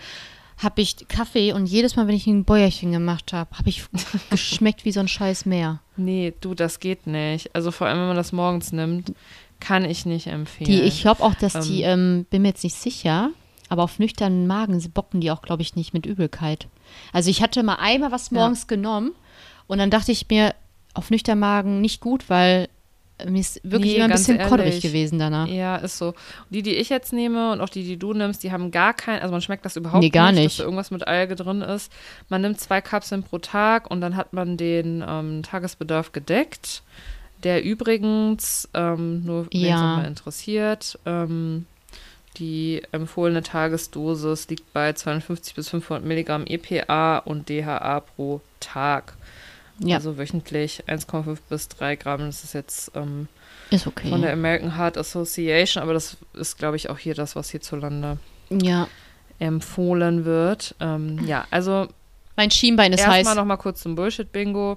habe 0.59 0.81
ich 0.81 1.09
Kaffee 1.09 1.51
und 1.51 1.65
jedes 1.65 1.97
Mal, 1.97 2.07
wenn 2.07 2.15
ich 2.15 2.25
ein 2.25 2.45
Bäuerchen 2.45 2.93
gemacht 2.93 3.33
habe, 3.33 3.49
habe 3.57 3.67
ich 3.67 3.83
geschmeckt 4.29 4.85
wie 4.85 4.93
so 4.93 5.01
ein 5.01 5.09
scheiß 5.09 5.45
Meer. 5.45 5.81
Nee, 5.97 6.33
du, 6.39 6.53
das 6.53 6.79
geht 6.79 7.05
nicht. 7.05 7.53
Also 7.53 7.71
vor 7.71 7.87
allem, 7.87 7.99
wenn 7.99 8.07
man 8.07 8.15
das 8.15 8.31
morgens 8.31 8.71
nimmt, 8.71 9.13
kann 9.59 9.83
ich 9.83 10.05
nicht 10.05 10.27
empfehlen. 10.27 10.69
Die, 10.69 10.81
ich 10.83 11.01
glaube 11.01 11.21
auch, 11.21 11.35
dass 11.35 11.67
die, 11.67 11.81
ähm, 11.81 12.25
bin 12.29 12.43
mir 12.43 12.49
jetzt 12.49 12.63
nicht 12.63 12.77
sicher, 12.77 13.31
aber 13.69 13.83
auf 13.83 13.99
nüchternen 13.99 14.47
Magen 14.47 14.83
bocken 14.93 15.21
die 15.21 15.31
auch, 15.31 15.41
glaube 15.41 15.61
ich, 15.61 15.75
nicht 15.75 15.93
mit 15.93 16.05
Übelkeit. 16.05 16.67
Also 17.13 17.29
ich 17.29 17.41
hatte 17.41 17.63
mal 17.63 17.75
einmal 17.75 18.11
was 18.11 18.29
Ja. 18.31 18.39
morgens 18.39 18.67
genommen 18.67 19.11
und 19.67 19.77
dann 19.77 19.89
dachte 19.91 20.11
ich 20.11 20.27
mir, 20.29 20.53
auf 20.95 21.11
nüchternen 21.11 21.39
Magen 21.39 21.81
nicht 21.81 22.01
gut, 22.01 22.29
weil 22.29 22.67
äh, 23.19 23.29
mir 23.29 23.39
ist 23.41 23.61
wirklich 23.63 23.91
Nee, 23.91 23.95
immer 23.97 24.05
ein 24.05 24.11
bisschen 24.11 24.39
kodderig 24.39 24.65
ehrlich. 24.75 24.81
gewesen 24.81 25.19
danach. 25.19 25.47
Ja, 25.47 25.75
ist 25.77 25.97
so. 25.99 26.13
Die, 26.49 26.63
die 26.63 26.73
ich 26.75 26.89
jetzt 26.89 27.13
nehme 27.13 27.51
und 27.51 27.61
auch 27.61 27.69
die, 27.69 27.83
die 27.83 27.97
du 27.97 28.13
nimmst, 28.13 28.43
die 28.43 28.51
haben 28.51 28.71
gar 28.71 28.93
kein, 28.95 29.21
also 29.21 29.31
man 29.31 29.41
schmeckt 29.41 29.65
das 29.65 29.75
überhaupt 29.75 30.01
Nee, 30.01 30.09
gar 30.09 30.31
nicht, 30.31 30.41
nicht. 30.41 30.45
dass 30.51 30.57
da 30.57 30.63
irgendwas 30.63 30.89
mit 30.91 31.07
Alge 31.07 31.35
drin 31.35 31.61
ist. 31.61 31.91
Man 32.29 32.41
nimmt 32.41 32.59
zwei 32.59 32.81
Kapseln 32.81 33.21
pro 33.23 33.37
Tag 33.37 33.91
und 33.91 34.01
dann 34.01 34.15
hat 34.15 34.33
man 34.33 34.57
den 34.57 35.03
ähm, 35.07 35.43
Tagesbedarf 35.43 36.11
gedeckt. 36.11 36.81
Der 37.43 37.63
übrigens, 37.63 38.67
ähm, 38.73 39.23
nur 39.23 39.45
wenn 39.53 39.61
es 39.61 39.67
Ja. 39.69 39.95
mal 39.95 40.05
interessiert, 40.05 40.99
ähm, 41.05 41.65
die 42.37 42.81
empfohlene 42.91 43.43
Tagesdosis 43.43 44.47
liegt 44.49 44.71
bei 44.73 44.93
250 44.93 45.55
bis 45.55 45.69
500 45.69 46.05
Milligramm 46.05 46.45
EPA 46.45 47.19
und 47.19 47.49
DHA 47.49 47.99
pro 48.01 48.41
Tag. 48.59 49.15
Ja, 49.79 49.97
Also 49.97 50.17
wöchentlich 50.17 50.83
1,5 50.87 51.37
bis 51.49 51.69
3 51.69 51.95
Gramm. 51.95 52.19
Das 52.21 52.43
ist 52.43 52.53
jetzt 52.53 52.91
ähm, 52.95 53.27
ist 53.69 53.87
okay. 53.87 54.09
von 54.09 54.21
der 54.21 54.33
American 54.33 54.77
Heart 54.77 54.97
Association, 54.97 55.81
aber 55.81 55.93
das 55.93 56.17
ist, 56.33 56.57
glaube 56.57 56.75
ich, 56.75 56.89
auch 56.89 56.97
hier 56.97 57.15
das, 57.15 57.35
was 57.35 57.49
hierzulande 57.49 58.17
ja, 58.49 58.87
empfohlen 59.39 60.25
wird. 60.25 60.75
Ähm, 60.79 61.25
ja, 61.25 61.45
also 61.49 61.87
mein 62.35 62.51
Schienbein 62.51 62.93
ist 62.93 63.05
heiß. 63.05 63.17
erstmal 63.17 63.35
noch 63.35 63.45
mal 63.45 63.57
kurz 63.57 63.81
zum 63.81 63.95
Bullshit-Bingo. 63.95 64.75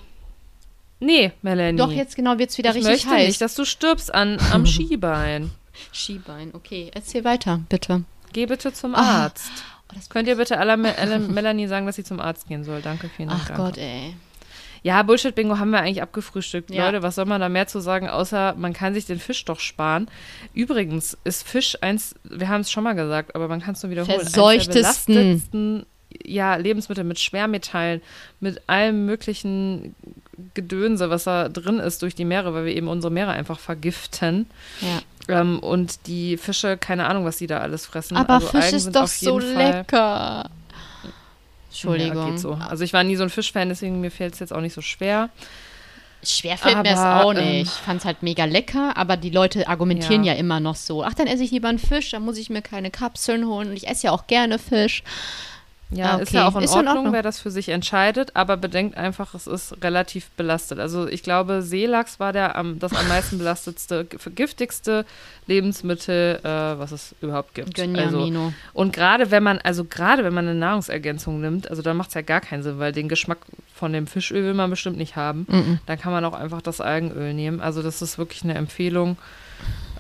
Nee, 1.01 1.33
Melanie. 1.43 1.79
Doch, 1.79 1.91
jetzt 1.91 2.15
genau 2.15 2.39
wird 2.39 2.51
es 2.51 2.59
wieder 2.59 2.71
ich 2.71 2.77
richtig 2.77 2.93
möchte 2.93 3.11
heiß. 3.11 3.27
nicht, 3.27 3.41
dass 3.41 3.55
du 3.57 3.65
stirbst 3.65 4.15
an, 4.15 4.39
am 4.53 4.67
Skibein. 4.67 5.51
Schienbein, 5.93 6.51
okay. 6.55 6.91
Erzähl 6.95 7.25
weiter, 7.25 7.61
bitte. 7.69 8.05
Geh 8.33 8.47
bitte 8.47 8.73
zum 8.73 8.95
Ah. 8.95 9.25
Arzt. 9.25 9.51
Oh, 9.95 9.99
Könnt 10.09 10.27
ihr 10.29 10.37
bitte 10.37 10.59
aller 10.59 10.77
Me 10.77 10.95
alle 10.99 11.19
Melanie 11.19 11.67
sagen, 11.67 11.87
dass 11.87 11.97
sie 11.97 12.05
zum 12.05 12.21
Arzt 12.21 12.49
gehen 12.49 12.65
soll? 12.65 12.81
Danke, 12.81 13.11
vielen 13.15 13.29
Dank. 13.29 13.41
Ach 13.45 13.49
danke. 13.49 13.63
Gott, 13.63 13.79
ey. 13.79 14.15
Ja, 14.85 15.03
Bullshit-Bingo 15.05 15.59
haben 15.59 15.71
wir 15.71 15.79
eigentlich 15.81 16.03
abgefrühstückt. 16.03 16.71
Ja. 16.71 16.87
Leute, 16.87 17.03
was 17.05 17.15
soll 17.15 17.25
man 17.27 17.41
da 17.41 17.49
mehr 17.49 17.69
zu 17.69 17.79
sagen, 17.79 18.09
außer 18.09 18.55
man 18.57 18.73
kann 18.73 18.95
sich 18.95 19.07
den 19.07 19.21
Fisch 19.21 19.45
doch 19.45 19.61
sparen. 19.61 20.09
Übrigens 20.55 21.17
ist 21.23 21.47
Fisch 21.47 21.79
eins, 21.83 22.17
wir 22.25 22.49
haben 22.49 22.63
es 22.63 22.71
schon 22.71 22.83
mal 22.83 22.95
gesagt, 22.95 23.37
aber 23.37 23.47
man 23.47 23.61
kann 23.61 23.75
es 23.75 23.83
nur 23.85 23.91
wiederholen. 23.91 24.21
Verseuchtesten. 24.21 25.87
Ja, 26.25 26.57
Lebensmittel 26.57 27.05
mit 27.05 27.21
Schwermetallen, 27.21 28.03
mit 28.41 28.61
allem 28.69 29.07
möglichen 29.07 29.95
Gedönse, 30.55 31.09
was 31.11 31.25
da 31.25 31.49
drin 31.49 31.79
ist 31.79 32.03
durch 32.03 32.15
die 32.15 32.25
Meere, 32.27 32.53
weil 32.53 32.67
wir 32.67 32.75
eben 32.77 32.89
unsere 32.89 33.11
Meere 33.13 33.31
einfach 33.31 33.59
vergiften. 33.59 34.47
Ja. 34.81 35.01
Ähm, 35.29 35.59
und 35.61 36.07
die 36.07 36.37
Fische, 36.37 36.77
keine 36.77 37.07
Ahnung, 37.07 37.25
was 37.25 37.37
die 37.37 37.47
da 37.47 37.59
alles 37.59 37.87
fressen. 37.87 38.17
Aber 38.17 38.35
also 38.35 38.49
Fisch 38.49 38.65
Algen 38.65 38.77
ist 38.77 38.83
sind 38.85 38.97
doch 38.97 39.07
so 39.07 39.39
Fall- 39.41 39.55
lecker. 39.55 40.51
Entschuldigung. 41.71 42.25
Ja, 42.25 42.31
geht 42.31 42.41
so. 42.41 42.55
Also 42.55 42.85
ich 42.85 42.93
war 42.93 43.03
nie 43.03 43.17
so 43.17 43.23
ein 43.23 43.31
Fischfan, 43.31 43.69
deswegen 43.69 44.01
mir 44.01 44.11
fällt 44.11 44.35
es 44.35 44.41
jetzt 44.41 44.53
auch 44.53 44.61
nicht 44.61 44.75
so 44.75 44.83
schwer. 44.83 45.31
Schwer 46.25 46.57
fällt 46.57 46.77
mir 46.77 46.83
das 46.85 46.99
Aber, 46.99 47.25
auch 47.25 47.35
ähm, 47.35 47.45
nicht. 47.45 47.63
Ich 47.63 47.71
fand 47.71 48.01
es 48.01 48.05
halt 48.05 48.23
mega 48.23 48.45
lecker, 48.45 48.97
aber 48.97 49.17
die 49.17 49.31
Leute 49.31 49.67
argumentieren 49.67 50.23
ja. 50.23 50.35
Ja. 50.35 50.39
immer 50.39 50.61
noch 50.61 50.77
so. 50.77 51.03
Ach, 51.03 51.15
dann 51.15 51.27
esse 51.27 51.43
ich 51.43 51.51
lieber 51.51 51.69
einen 51.69 51.79
Fisch, 51.79 52.11
dann 52.11 52.23
muss 52.23 52.37
ich 52.39 52.49
mir 52.51 52.63
keine 52.63 52.91
Kapseln 52.91 53.47
holen 53.47 53.71
und 53.71 53.77
ich 53.77 53.89
esse 53.89 54.07
ja 54.09 54.13
auch 54.13 54.27
gerne 54.27 54.59
Fisch. 54.59 55.03
Ja, 55.95 56.13
Ah, 56.15 56.17
ist 56.19 56.29
okay. 56.29 56.39
ja 56.39 56.49
auch 56.49 56.57
in 56.57 56.63
Ist 56.65 56.71
in 56.73 56.77
Ordnung, 56.79 56.97
Ordnung. 56.97 57.13
wer 57.13 57.23
das 57.23 57.39
für 57.41 57.51
sich 57.51 57.69
entscheidet, 57.69 58.35
aber 58.35 58.57
bedenkt 58.57 58.97
einfach, 58.97 59.35
es 59.35 59.47
ist 59.47 59.77
relativ 59.83 60.31
belastet. 60.33 60.79
Also 60.79 61.07
ich 61.07 61.23
glaube, 61.23 61.63
Seelachs 61.63 62.19
war 62.19 62.33
der 62.33 62.57
am, 62.57 62.79
das 62.79 62.93
am 62.95 63.07
meisten 63.09 63.39
belastetste, 63.39 64.07
giftigste 64.35 65.05
Lebensmittel, 65.47 66.41
äh, 66.43 66.49
was 66.79 66.93
es 66.93 67.15
überhaupt 67.21 67.55
gibt. 67.55 67.79
Also, 67.79 67.93
Gönjamino. 67.93 68.53
und 68.73 68.93
gerade 68.93 69.31
wenn 69.31 69.43
man, 69.43 69.59
also 69.59 69.85
gerade 69.85 70.25
wenn 70.25 70.35
man 70.35 70.47
eine 70.49 70.59
Nahrungsergänzung 70.59 71.41
nimmt, 71.41 71.69
also 71.71 71.83
da 71.83 71.95
macht 71.95 72.09
es 72.09 72.15
ja 72.15 72.23
gar 72.23 72.41
keinen 72.41 72.63
Sinn, 72.63 72.79
weil 72.79 72.93
den 72.93 73.09
Geschmack 73.09 73.39
von 73.75 73.93
dem 73.93 74.07
Fischöl 74.07 74.45
will 74.45 74.55
man 74.55 74.71
bestimmt 74.71 74.97
nicht 74.97 75.17
haben. 75.17 75.47
Mhm. 75.49 75.79
Dann 75.87 75.99
kann 75.99 76.13
man 76.13 76.25
auch 76.25 76.35
einfach 76.35 76.63
das 76.63 76.81
Algenöl 76.81 77.35
nehmen. 77.35 77.61
Also 77.61 77.83
das 77.83 78.03
ist 78.03 78.19
wirklich 78.19 78.45
eine 78.45 78.55
Empfehlung. 78.55 79.17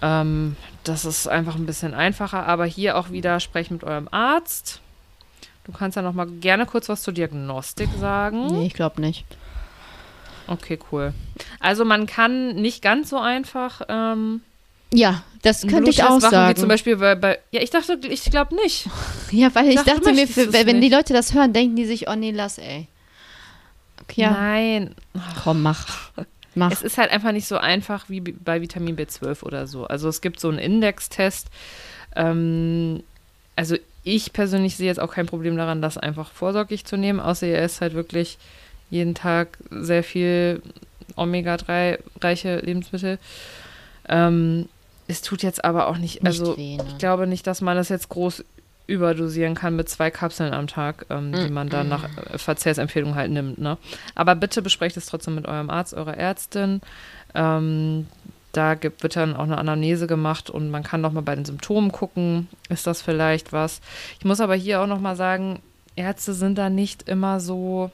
Ähm, 0.01 0.57
das 0.85 1.05
ist 1.05 1.29
einfach 1.29 1.55
ein 1.57 1.67
bisschen 1.67 1.95
einfacher, 1.95 2.47
aber 2.47 2.65
hier 2.67 2.97
auch 2.97 3.11
wieder 3.11 3.41
sprecht 3.41 3.71
mit 3.71 3.85
eurem 3.85 4.09
Arzt. 4.11 4.81
Du 5.65 5.73
kannst 5.73 5.97
ja 5.97 6.03
noch 6.03 6.13
mal 6.15 6.27
gerne 6.27 6.67
kurz 6.67 6.89
was 6.89 7.03
zur 7.03 7.15
Diagnostik 7.15 7.89
sagen. 8.01 8.47
Nee, 8.47 8.67
ich 8.67 8.75
glaube 8.75 9.01
nicht. 9.01 9.25
Okay, 10.49 10.79
cool. 10.91 11.15
Also 11.61 11.85
man 11.85 12.07
kann 12.07 12.57
nicht 12.57 12.83
ganz 12.83 13.11
so 13.11 13.19
einfach 13.19 13.83
ähm, 13.89 14.41
Ja, 14.93 15.23
das 15.43 15.67
könnte 15.67 15.91
ich 15.91 16.03
auch 16.03 16.21
machen, 16.21 16.31
sagen. 16.31 16.57
Wie 16.57 16.61
zum 16.61 16.69
Beispiel 16.69 16.97
bei, 16.97 17.15
bei 17.15 17.39
ja, 17.53 17.63
ich 17.63 17.71
dachte, 17.71 17.99
ich 18.09 18.25
glaube 18.25 18.55
nicht. 18.57 18.89
ja, 19.31 19.55
weil 19.55 19.69
ich 19.69 19.77
Dachte, 19.77 19.91
dachte 19.91 20.13
mir, 20.13 20.27
für, 20.27 20.53
wenn 20.53 20.67
die 20.67 20.89
nicht. 20.89 20.93
Leute 20.93 21.13
das 21.13 21.33
hören, 21.33 21.53
denken 21.53 21.77
die 21.77 21.87
sich, 21.87 22.09
oh 22.09 22.15
nee, 22.17 22.33
lass, 22.33 22.59
ey. 22.59 22.89
Okay, 24.03 24.23
ja, 24.23 24.31
Nein, 24.33 24.95
komm, 25.43 25.63
mach. 25.63 25.87
Mach. 26.55 26.71
es 26.71 26.83
ist 26.83 26.99
halt 26.99 27.11
einfach 27.11 27.33
nicht 27.33 27.49
so 27.49 27.57
einfach 27.57 28.11
wie 28.11 28.21
bei 28.21 28.61
Vitamin 28.61 28.95
B12 28.95 29.43
oder 29.43 29.67
so. 29.67 29.87
Also 29.87 30.11
es 30.11 30.21
gibt 30.21 30.39
so 30.39 30.51
einen 30.51 30.59
Indextest. 30.59 31.49
Ähm, 32.15 33.03
also 33.57 33.77
ich 34.05 34.33
persönlich 34.33 34.77
sehe 34.77 34.87
jetzt 34.87 35.01
auch 35.01 35.13
kein 35.13 35.27
Problem 35.27 35.57
daran, 35.57 35.83
das 35.83 35.99
einfach 35.99 36.33
vorsorglich 36.33 36.85
zu 36.85 36.97
nehmen, 36.97 37.21
außer 37.21 37.47
ihr 37.47 37.59
esst 37.59 37.81
halt 37.81 37.95
wirklich 37.95 38.39
jeden 38.91 39.15
Tag 39.15 39.59
sehr 39.71 40.03
viel 40.03 40.63
Omega-3-reiche 41.17 42.59
Lebensmittel. 42.59 43.19
Ähm, 44.09 44.69
es 45.09 45.23
tut 45.23 45.43
jetzt 45.43 45.65
aber 45.65 45.89
auch 45.89 45.99
nicht, 45.99 46.23
Nicht 46.23 46.27
also 46.27 46.57
weh, 46.57 46.77
ne? 46.77 46.85
ich 46.89 46.99
glaube 46.99 47.27
nicht, 47.27 47.47
dass 47.47 47.61
man 47.61 47.77
das 47.77 47.89
jetzt 47.89 48.09
groß 48.09 48.45
überdosieren 48.87 49.55
kann 49.55 49.77
mit 49.77 49.89
zwei 49.89 50.11
Kapseln 50.11 50.53
am 50.53 50.67
Tag, 50.67 51.07
ähm, 51.09 51.33
die 51.33 51.51
man 51.51 51.69
dann 51.69 51.89
nach 51.89 52.05
äh, 52.05 52.39
Verzehrsempfehlung 52.39 53.15
halt 53.15 53.31
nimmt. 53.31 53.59
Ne? 53.59 53.79
Aber 54.15 54.35
bitte 54.35 54.61
besprecht 54.61 54.97
es 54.97 55.07
trotzdem 55.07 55.37
mit 55.37 55.47
eurem 55.47 55.71
Arzt, 55.71 55.95
eurer 55.95 56.17
Ärztin. 56.17 56.81
Ähm, 57.35 58.07
da 58.53 58.75
gibt, 58.75 59.03
wird 59.03 59.17
dann 59.17 59.35
auch 59.35 59.45
eine 59.45 59.59
Anamnese 59.59 60.07
gemacht 60.07 60.51
und 60.51 60.71
man 60.71 60.83
kann 60.83 61.01
noch 61.01 61.13
mal 61.13 61.23
bei 61.23 61.35
den 61.35 61.45
Symptomen 61.45 61.91
gucken, 61.91 62.49
ist 62.69 62.87
das 62.87 63.03
vielleicht 63.03 63.53
was. 63.53 63.81
Ich 64.19 64.25
muss 64.25 64.41
aber 64.41 64.55
hier 64.55 64.81
auch 64.81 64.87
noch 64.87 65.01
mal 65.01 65.17
sagen, 65.17 65.61
Ärzte 65.97 66.35
sind 66.35 66.57
da 66.57 66.71
nicht 66.71 67.09
immer 67.09 67.41
so 67.41 67.91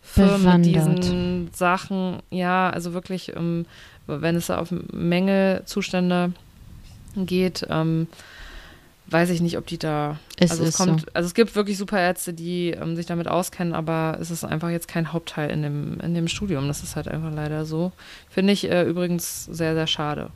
firm 0.00 0.44
mit 0.44 0.66
diesen 0.66 1.50
Sachen. 1.52 2.18
Ja, 2.30 2.70
also 2.70 2.92
wirklich, 2.92 3.34
ähm, 3.36 3.66
wenn 4.06 4.36
es 4.36 4.46
da 4.46 4.58
auf 4.58 4.72
Mängelzustände 4.92 6.32
geht, 7.16 7.66
ähm, 7.70 8.08
weiß 9.06 9.30
ich 9.30 9.40
nicht, 9.40 9.58
ob 9.58 9.66
die 9.66 9.78
da. 9.78 10.18
Es 10.38 10.52
also, 10.52 10.62
ist 10.62 10.70
es 10.70 10.76
kommt, 10.76 11.00
so. 11.02 11.06
also 11.14 11.26
es 11.26 11.34
gibt 11.34 11.54
wirklich 11.54 11.78
super 11.78 12.00
Ärzte, 12.00 12.32
die 12.32 12.70
ähm, 12.70 12.96
sich 12.96 13.06
damit 13.06 13.28
auskennen, 13.28 13.74
aber 13.74 14.18
es 14.20 14.30
ist 14.30 14.44
einfach 14.44 14.70
jetzt 14.70 14.88
kein 14.88 15.12
Hauptteil 15.12 15.50
in 15.50 15.62
dem, 15.62 16.00
in 16.00 16.14
dem 16.14 16.28
Studium. 16.28 16.66
Das 16.68 16.82
ist 16.82 16.96
halt 16.96 17.08
einfach 17.08 17.32
leider 17.32 17.64
so. 17.64 17.92
Finde 18.28 18.52
ich 18.52 18.70
äh, 18.70 18.82
übrigens 18.84 19.44
sehr, 19.46 19.74
sehr 19.74 19.86
schade. 19.86 20.30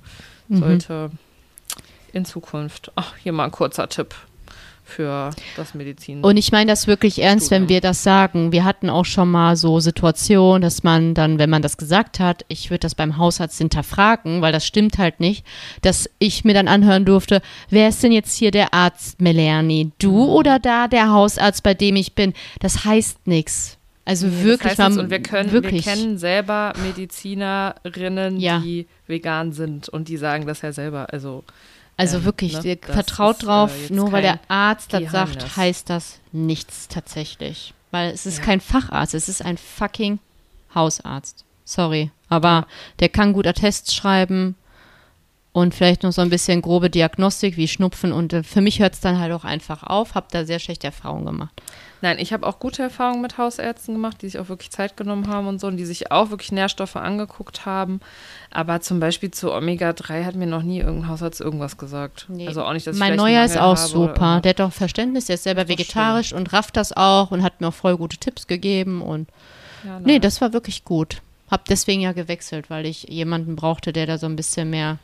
Mhm. 0.48 0.56
Sollte 0.58 1.10
in 2.12 2.24
Zukunft. 2.24 2.92
Ach, 2.96 3.16
hier 3.16 3.32
mal 3.32 3.44
ein 3.44 3.50
kurzer 3.50 3.88
Tipp 3.88 4.14
für 4.88 5.30
das 5.56 5.74
Medizin. 5.74 6.22
Und 6.22 6.36
ich 6.36 6.52
meine 6.52 6.70
das 6.70 6.86
wirklich 6.86 7.20
ernst, 7.20 7.50
wenn 7.50 7.64
Studium. 7.64 7.68
wir 7.68 7.80
das 7.80 8.02
sagen. 8.02 8.52
Wir 8.52 8.64
hatten 8.64 8.88
auch 8.88 9.04
schon 9.04 9.30
mal 9.30 9.56
so 9.56 9.80
Situationen, 9.80 10.62
dass 10.62 10.84
man 10.84 11.12
dann, 11.14 11.38
wenn 11.38 11.50
man 11.50 11.60
das 11.60 11.76
gesagt 11.76 12.20
hat, 12.20 12.44
ich 12.48 12.70
würde 12.70 12.80
das 12.80 12.94
beim 12.94 13.16
Hausarzt 13.18 13.58
hinterfragen, 13.58 14.40
weil 14.42 14.52
das 14.52 14.64
stimmt 14.66 14.96
halt 14.98 15.18
nicht, 15.20 15.44
dass 15.82 16.08
ich 16.20 16.44
mir 16.44 16.54
dann 16.54 16.68
anhören 16.68 17.04
durfte, 17.04 17.42
wer 17.68 17.88
ist 17.88 18.02
denn 18.02 18.12
jetzt 18.12 18.36
hier 18.36 18.52
der 18.52 18.72
Arzt, 18.72 19.20
Melanie? 19.20 19.90
Du 19.98 20.12
Mhm. 20.12 20.28
oder 20.30 20.58
da 20.60 20.86
der 20.88 21.10
Hausarzt, 21.10 21.62
bei 21.62 21.74
dem 21.74 21.96
ich 21.96 22.14
bin? 22.14 22.32
Das 22.60 22.84
heißt 22.84 23.26
nichts. 23.26 23.76
Also 24.04 24.28
Nee, 24.28 24.44
wirklich, 24.44 24.74
das 24.76 24.78
heißt 24.86 24.96
man, 24.96 25.06
und 25.06 25.10
wir 25.10 25.20
können, 25.20 25.50
wirklich. 25.50 25.84
wir 25.84 25.92
kennen 25.94 26.16
selber 26.16 26.72
Medizinerinnen, 26.80 28.38
Ja. 28.38 28.60
die 28.60 28.86
vegan 29.06 29.52
sind 29.52 29.88
und 29.88 30.08
die 30.08 30.16
sagen 30.16 30.46
das 30.46 30.62
ja 30.62 30.72
selber. 30.72 31.08
Also 31.12 31.44
Also 31.96 32.18
ähm, 32.18 32.24
wirklich, 32.24 32.62
ne, 32.62 32.78
vertraut 32.82 33.36
ist, 33.38 33.46
drauf, 33.46 33.72
äh, 33.74 33.80
jetzt 33.82 33.90
nur 33.90 34.12
weil 34.12 34.22
der 34.22 34.40
Arzt 34.48 34.92
das 34.92 35.00
Geheimnis. 35.00 35.42
sagt, 35.42 35.56
heißt 35.56 35.90
das 35.90 36.20
nichts 36.32 36.88
tatsächlich. 36.88 37.72
Weil 37.90 38.10
es 38.12 38.26
ist 38.26 38.38
Ja. 38.38 38.44
kein 38.44 38.60
Facharzt, 38.60 39.14
es 39.14 39.28
ist 39.28 39.42
ein 39.44 39.56
fucking 39.56 40.18
Hausarzt. 40.74 41.44
Sorry, 41.64 42.10
aber 42.28 42.66
der 43.00 43.08
kann 43.08 43.32
gut 43.32 43.46
Attest 43.46 43.94
schreiben 43.94 44.56
und 45.56 45.74
vielleicht 45.74 46.02
noch 46.02 46.12
so 46.12 46.20
ein 46.20 46.28
bisschen 46.28 46.60
grobe 46.60 46.90
Diagnostik 46.90 47.56
wie 47.56 47.66
Schnupfen 47.66 48.12
und 48.12 48.34
äh, 48.34 48.42
für 48.42 48.60
mich 48.60 48.78
hört 48.78 48.92
es 48.92 49.00
dann 49.00 49.18
halt 49.18 49.32
auch 49.32 49.44
einfach 49.44 49.82
auf, 49.84 50.14
habe 50.14 50.26
da 50.30 50.44
sehr 50.44 50.58
schlechte 50.58 50.88
Erfahrungen 50.88 51.24
gemacht. 51.24 51.62
Nein, 52.02 52.18
ich 52.18 52.34
habe 52.34 52.46
auch 52.46 52.58
gute 52.58 52.82
Erfahrungen 52.82 53.22
mit 53.22 53.38
Hausärzten 53.38 53.94
gemacht, 53.94 54.20
die 54.20 54.28
sich 54.28 54.38
auch 54.38 54.50
wirklich 54.50 54.70
Zeit 54.70 54.98
genommen 54.98 55.28
haben 55.28 55.46
und 55.46 55.58
so 55.58 55.68
und 55.68 55.78
die 55.78 55.86
sich 55.86 56.12
auch 56.12 56.28
wirklich 56.28 56.52
Nährstoffe 56.52 56.96
angeguckt 56.96 57.64
haben. 57.64 58.00
Aber 58.50 58.82
zum 58.82 59.00
Beispiel 59.00 59.30
zu 59.30 59.50
Omega-3 59.50 60.24
hat 60.26 60.34
mir 60.34 60.46
noch 60.46 60.62
nie 60.62 60.80
irgendein 60.80 61.08
Hausarzt 61.08 61.40
irgendwas 61.40 61.78
gesagt. 61.78 62.26
Nee. 62.28 62.46
Also 62.46 62.62
auch 62.62 62.74
nicht, 62.74 62.86
dass 62.86 62.96
ich 62.96 63.00
mein 63.00 63.16
neuer 63.16 63.42
ist 63.42 63.56
auch 63.56 63.78
super, 63.78 64.42
der 64.42 64.50
hat 64.50 64.60
auch 64.60 64.72
Verständnis, 64.74 65.24
der 65.24 65.36
ist 65.36 65.44
selber 65.44 65.64
doch 65.64 65.70
vegetarisch 65.70 66.34
und 66.34 66.52
rafft 66.52 66.76
das 66.76 66.94
auch 66.94 67.30
und 67.30 67.42
hat 67.42 67.62
mir 67.62 67.68
auch 67.68 67.74
voll 67.74 67.96
gute 67.96 68.18
Tipps 68.18 68.46
gegeben 68.46 69.00
und 69.00 69.30
Ja, 69.86 70.00
Nee, 70.00 70.18
das 70.18 70.42
war 70.42 70.52
wirklich 70.52 70.84
gut. 70.84 71.22
Hab 71.50 71.64
deswegen 71.64 72.02
ja 72.02 72.12
gewechselt, 72.12 72.68
weil 72.68 72.84
ich 72.84 73.04
jemanden 73.04 73.56
brauchte, 73.56 73.94
der 73.94 74.04
da 74.04 74.18
so 74.18 74.26
ein 74.26 74.36
bisschen 74.36 74.68
mehr 74.68 74.98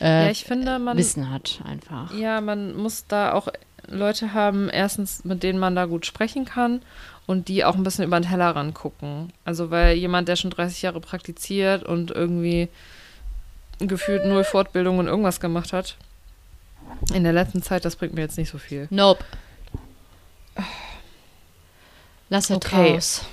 äh, 0.00 0.24
ja, 0.24 0.30
ich 0.30 0.44
finde, 0.44 0.78
man, 0.78 0.96
Wissen 0.96 1.30
hat 1.30 1.60
einfach. 1.64 2.12
ja, 2.14 2.40
man 2.40 2.74
muss 2.76 3.06
da 3.06 3.32
auch 3.32 3.48
Leute 3.86 4.32
haben, 4.32 4.68
erstens, 4.70 5.24
mit 5.24 5.42
denen 5.42 5.58
man 5.58 5.76
da 5.76 5.84
gut 5.84 6.06
sprechen 6.06 6.44
kann 6.46 6.80
und 7.26 7.48
die 7.48 7.64
auch 7.64 7.74
ein 7.74 7.82
bisschen 7.82 8.04
über 8.04 8.18
den 8.18 8.28
Tellerrand 8.28 8.74
gucken. 8.74 9.32
Also, 9.44 9.70
weil 9.70 9.96
jemand, 9.96 10.28
der 10.28 10.36
schon 10.36 10.50
30 10.50 10.82
Jahre 10.82 11.00
praktiziert 11.00 11.82
und 11.84 12.10
irgendwie 12.10 12.68
gefühlt 13.80 14.24
null 14.24 14.44
Fortbildung 14.44 14.98
und 14.98 15.06
irgendwas 15.06 15.40
gemacht 15.40 15.72
hat, 15.72 15.96
in 17.12 17.24
der 17.24 17.32
letzten 17.32 17.62
Zeit, 17.62 17.84
das 17.84 17.96
bringt 17.96 18.14
mir 18.14 18.20
jetzt 18.22 18.38
nicht 18.38 18.50
so 18.50 18.58
viel. 18.58 18.86
Nope. 18.90 19.24
Lass 22.30 22.50
es 22.50 22.56
Okay. 22.56 22.94
raus. 22.94 23.24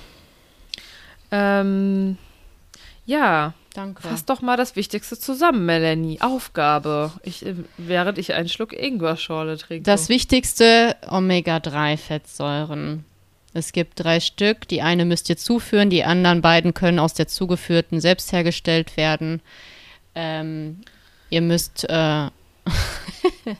Ähm, 1.30 2.18
ja, 3.06 3.54
Danke. 3.74 4.02
fass 4.02 4.24
doch 4.24 4.42
mal 4.42 4.56
das 4.56 4.76
Wichtigste 4.76 5.18
zusammen, 5.18 5.64
Melanie. 5.66 6.20
Aufgabe. 6.20 7.12
Ich, 7.22 7.44
äh, 7.46 7.54
während 7.78 8.18
ich 8.18 8.34
einen 8.34 8.48
Schluck 8.48 8.72
Ingwer-Schorle 8.72 9.56
trinke. 9.56 9.84
Das 9.84 10.08
wichtigste 10.08 10.96
Omega-3-Fettsäuren. 11.08 13.04
Es 13.54 13.72
gibt 13.72 14.00
drei 14.02 14.20
Stück. 14.20 14.68
Die 14.68 14.82
eine 14.82 15.04
müsst 15.04 15.28
ihr 15.28 15.36
zuführen, 15.36 15.90
die 15.90 16.04
anderen 16.04 16.40
beiden 16.42 16.74
können 16.74 16.98
aus 16.98 17.14
der 17.14 17.28
zugeführten 17.28 18.00
selbst 18.00 18.32
hergestellt 18.32 18.96
werden. 18.96 19.40
Ähm, 20.14 20.80
ihr 21.30 21.42
müsst. 21.42 21.84
Äh, 21.88 22.28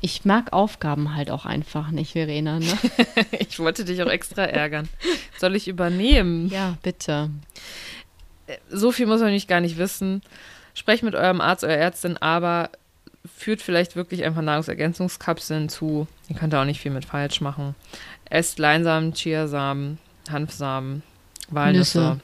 ich 0.00 0.24
mag 0.24 0.52
Aufgaben 0.52 1.14
halt 1.14 1.30
auch 1.30 1.46
einfach 1.46 1.90
nicht, 1.90 2.12
Verena. 2.12 2.58
Ne? 2.58 2.78
ich 3.38 3.58
wollte 3.58 3.84
dich 3.84 4.02
auch 4.02 4.10
extra 4.10 4.44
ärgern. 4.44 4.88
Soll 5.38 5.56
ich 5.56 5.68
übernehmen? 5.68 6.48
ja, 6.50 6.76
bitte. 6.82 7.30
So 8.68 8.92
viel 8.92 9.06
muss 9.06 9.20
man 9.20 9.28
nämlich 9.28 9.48
gar 9.48 9.60
nicht 9.60 9.78
wissen. 9.78 10.22
Sprecht 10.74 11.02
mit 11.02 11.14
eurem 11.14 11.40
Arzt, 11.40 11.64
eurer 11.64 11.76
Ärztin, 11.76 12.16
aber 12.16 12.70
führt 13.36 13.60
vielleicht 13.60 13.96
wirklich 13.96 14.24
einfach 14.24 14.42
Nahrungsergänzungskapseln 14.42 15.68
zu. 15.68 16.06
Ihr 16.28 16.36
könnt 16.36 16.52
da 16.52 16.62
auch 16.62 16.66
nicht 16.66 16.80
viel 16.80 16.92
mit 16.92 17.04
falsch 17.04 17.40
machen. 17.40 17.74
Esst 18.26 18.58
Leinsamen, 18.58 19.12
Chiasamen, 19.12 19.98
Hanfsamen, 20.30 21.02
Walnüsse. 21.48 21.98
Nüsse. 21.98 22.20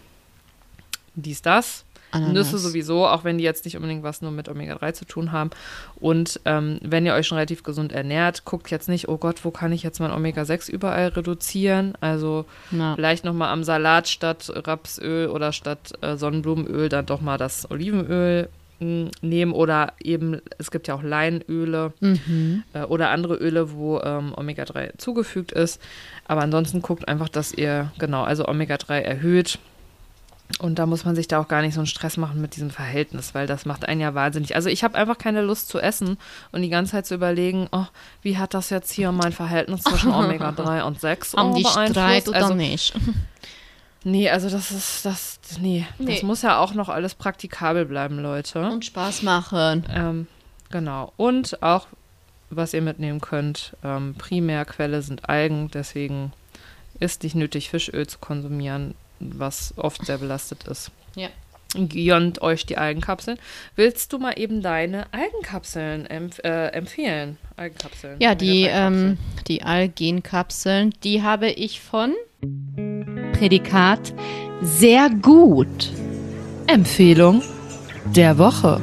Dies, 1.15 1.43
das. 1.43 1.86
Ananas. 2.17 2.53
Nüsse 2.53 2.59
sowieso, 2.59 3.07
auch 3.07 3.25
wenn 3.25 3.39
die 3.39 3.45
jetzt 3.45 3.65
nicht 3.65 3.77
unbedingt 3.77 4.03
was 4.03 4.23
nur 4.23 4.31
mit 4.31 4.49
Omega-3 4.49 4.93
zu 4.93 5.05
tun 5.05 5.33
haben. 5.33 5.51
Und 5.97 6.41
ähm, 6.45 6.79
wenn 6.83 7.07
ihr 7.07 7.15
euch 7.15 7.27
schon 7.27 7.37
relativ 7.37 7.63
gesund 7.63 7.93
ernährt, 7.93 8.45
guckt 8.45 8.71
jetzt 8.71 8.89
nicht, 8.89 9.09
oh 9.09 9.17
Gott, 9.17 9.45
wo 9.45 9.51
kann 9.51 9.73
ich 9.73 9.83
jetzt 9.83 10.01
mein 10.01 10.11
Omega-6 10.11 10.71
überall 10.71 11.09
reduzieren? 11.09 11.95
Also 12.01 12.45
Na, 12.71 12.95
Vielleicht 12.95 13.25
nochmal 13.25 13.53
am 13.53 13.65
Salat 13.65 14.09
statt 14.09 14.53
Rapsöl 14.55 15.29
oder 15.29 15.53
statt 15.53 15.93
äh, 16.01 16.17
Sonnenblumenöl 16.17 16.89
dann 16.89 17.07
doch 17.07 17.21
mal 17.21 17.39
das 17.39 17.71
Olivenöl 17.71 18.49
mh, 18.81 19.11
nehmen 19.21 19.53
oder 19.53 19.93
eben, 20.03 20.41
es 20.59 20.71
gibt 20.71 20.89
ja 20.89 20.95
auch 20.95 21.03
Leinöle 21.03 21.93
mhm. 22.01 22.63
äh, 22.73 22.83
oder 22.83 23.11
andere 23.11 23.35
Öle, 23.37 23.73
wo 23.73 24.01
ähm, 24.01 24.35
Omega-3 24.37 24.99
zugefügt 24.99 25.53
ist. 25.53 25.81
Aber 26.27 26.43
ansonsten 26.43 26.83
guckt 26.83 27.09
einfach, 27.09 27.29
dass 27.29 27.53
ihr, 27.53 27.93
genau, 27.99 28.25
also 28.25 28.47
Omega-3 28.47 28.99
erhöht. 28.99 29.59
Und 30.61 30.79
da 30.79 30.87
muss 30.87 31.05
man 31.05 31.15
sich 31.15 31.29
da 31.29 31.41
auch 31.41 31.49
gar 31.49 31.61
nicht 31.61 31.75
so 31.75 31.81
einen 31.81 31.87
Stress 31.87 32.17
machen 32.17 32.41
mit 32.41 32.57
diesem 32.57 32.71
Verhältnis, 32.71 33.35
weil 33.35 33.47
das 33.47 33.67
macht 33.67 33.87
einen 33.87 34.01
ja 34.01 34.15
wahnsinnig. 34.15 34.55
Also 34.55 34.69
ich 34.69 34.85
habe 34.85 34.97
einfach 34.97 35.19
keine 35.19 35.43
Lust 35.43 35.69
zu 35.69 35.81
essen 35.81 36.19
und 36.53 36.63
die 36.63 36.69
ganze 36.69 36.93
Zeit 36.93 37.07
zu 37.07 37.15
überlegen, 37.15 37.69
oh, 37.73 37.87
wie 38.23 38.39
hat 38.39 38.55
das 38.55 38.71
jetzt 38.71 38.93
hier 38.93 39.13
mein 39.13 39.33
Verhältnis 39.33 39.83
zwischen 39.83 40.13
Omega-3 40.15 40.83
und 40.83 41.01
6 41.01 41.35
Haben 41.35 41.55
die 41.55 41.63
beeinflusst? 41.63 41.91
Streit 41.91 42.29
oder 42.29 42.37
also, 42.39 42.55
nicht? 42.55 42.95
Nee, 44.05 44.31
also 44.31 44.49
das 44.49 44.71
ist, 44.71 45.05
das, 45.05 45.41
nee, 45.61 45.85
Nee. 45.99 46.15
das 46.15 46.23
muss 46.23 46.43
ja 46.43 46.61
auch 46.61 46.75
noch 46.75 46.89
alles 46.89 47.17
praktikabel 47.17 47.87
bleiben, 47.87 48.21
Leute. 48.21 48.61
Und 48.61 48.85
Spaß 48.85 49.23
machen. 49.23 49.85
Ähm, 49.93 50.29
genau. 50.71 51.13
Und 51.17 51.61
auch, 51.61 51.89
was 52.49 52.73
ihr 52.73 52.83
mitnehmen 52.83 53.21
könnt, 53.21 53.77
ähm, 53.83 54.15
Primärquelle 54.17 55.03
sind 55.03 55.29
Algen, 55.29 55.73
deswegen 55.73 56.33
ist 57.01 57.25
nicht 57.25 57.35
nötig, 57.35 57.69
Fischöl 57.69 58.07
zu 58.07 58.19
konsumieren, 58.19 58.95
was 59.21 59.75
oft 59.77 60.05
sehr 60.05 60.19
belastet 60.19 60.65
ist. 60.65 60.91
Ja. 61.15 61.29
gönnt 61.75 62.43
euch 62.43 62.67
die 62.67 62.79
Algenkapseln. 62.79 63.39
Willst 63.75 64.13
du 64.13 64.19
mal 64.19 64.39
eben 64.39 64.63
deine 64.63 65.07
Algenkapseln 65.13 66.07
empf 66.07 66.39
äh, 66.45 66.69
empfehlen? 66.69 67.39
Algenkapseln. 67.57 68.17
Ja, 68.21 68.35
die, 68.35 68.65
ähm, 68.65 69.19
die 69.49 69.63
Algenkapseln, 69.63 70.95
die 71.03 71.23
habe 71.23 71.49
ich 71.49 71.81
von 71.81 72.15
Prädikat 73.33 74.15
sehr 74.63 75.11
gut. 75.11 75.91
Empfehlung 76.67 77.43
der 78.15 78.39
Woche. 78.39 78.81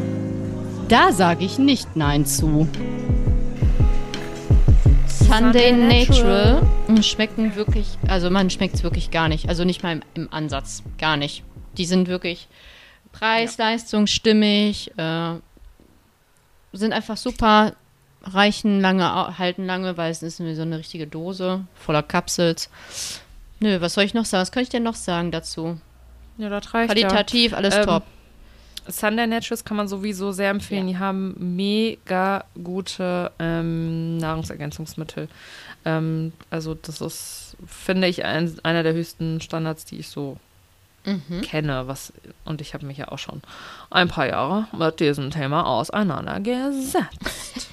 Da 0.90 1.12
sage 1.12 1.44
ich 1.44 1.58
nicht 1.58 1.96
Nein 1.96 2.26
zu. 2.26 2.68
Sunday 5.38 5.72
Natural 5.72 6.62
Natural. 6.62 7.04
schmecken 7.04 7.56
wirklich, 7.56 7.88
also 8.08 8.30
man 8.30 8.50
schmeckt 8.50 8.76
es 8.76 8.84
wirklich 8.84 9.10
gar 9.10 9.28
nicht. 9.28 9.50
Also 9.50 9.64
nicht 9.64 9.82
mal 9.82 9.94
im, 9.94 10.02
im 10.14 10.34
Ansatz, 10.34 10.84
gar 10.98 11.18
nicht. 11.18 11.44
Die 11.78 11.86
sind 11.86 12.08
wirklich 12.08 12.48
Preis, 13.12 13.58
Leistung 13.58 14.08
stimmig, 14.08 14.92
äh, 14.98 15.36
sind 16.72 16.94
einfach 16.94 17.18
super, 17.18 17.74
reichen 18.24 18.80
lange, 18.80 19.38
halten 19.38 19.66
lange, 19.66 19.98
weil 19.98 20.12
es 20.12 20.24
ist 20.24 20.38
so 20.38 20.44
eine 20.44 20.78
richtige 20.78 21.08
Dose 21.08 21.66
voller 21.74 22.04
Kapsels. 22.04 22.70
Nö, 23.60 23.82
was 23.82 23.94
soll 23.96 24.04
ich 24.04 24.14
noch 24.14 24.26
sagen? 24.26 24.42
Was 24.42 24.52
könnte 24.52 24.64
ich 24.64 24.70
denn 24.70 24.84
noch 24.84 24.96
sagen 24.96 25.32
dazu? 25.32 25.80
Ja, 26.38 26.50
das 26.50 26.74
reicht 26.74 26.98
ja. 26.98 27.08
Qualitativ, 27.08 27.54
alles 27.54 27.76
Ähm, 27.76 27.86
top. 27.86 28.04
Sunday 28.88 29.28
Naturals 29.28 29.64
kann 29.64 29.78
man 29.78 29.88
sowieso 29.88 30.32
sehr 30.32 30.50
empfehlen. 30.50 30.88
Die 30.88 30.98
haben 30.98 31.56
mega 31.56 32.44
gute 32.64 33.32
ähm, 33.40 34.18
Nahrungsergänzungsmittel. 34.18 35.28
Ähm, 35.86 36.34
also 36.50 36.74
das 36.76 37.02
ist, 37.02 37.58
finde 37.66 38.08
ich, 38.08 38.24
ein, 38.26 38.58
einer 38.64 38.84
der 38.84 38.94
höchsten 38.94 39.42
Standards, 39.42 39.86
die 39.86 40.00
ich 40.00 40.10
so 40.10 40.38
Mhm. 41.06 41.42
kenne. 41.42 41.88
Was, 41.88 42.14
und 42.46 42.62
ich 42.62 42.74
habe 42.74 42.86
mich 42.86 42.98
ja 42.98 43.10
auch 43.10 43.20
schon 43.20 43.42
ein 43.90 44.08
paar 44.08 44.28
Jahre 44.28 44.68
mit 44.72 45.00
diesem 45.00 45.32
Thema 45.32 45.66
auseinandergesetzt. 45.66 46.96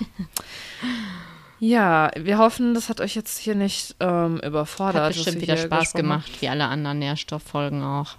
ja, 1.61 2.11
wir 2.17 2.39
hoffen, 2.39 2.75
das 2.75 2.89
hat 2.89 3.01
euch 3.01 3.15
jetzt 3.15 3.39
hier 3.39 3.55
nicht 3.55 3.95
ähm, 4.01 4.39
überfordert. 4.39 5.03
Hat 5.03 5.13
bestimmt 5.15 5.41
wieder 5.41 5.57
Spaß 5.57 5.93
gemacht, 5.93 6.31
wie 6.41 6.49
alle 6.49 6.67
anderen 6.67 6.99
Nährstofffolgen 6.99 7.83
auch. 7.83 8.17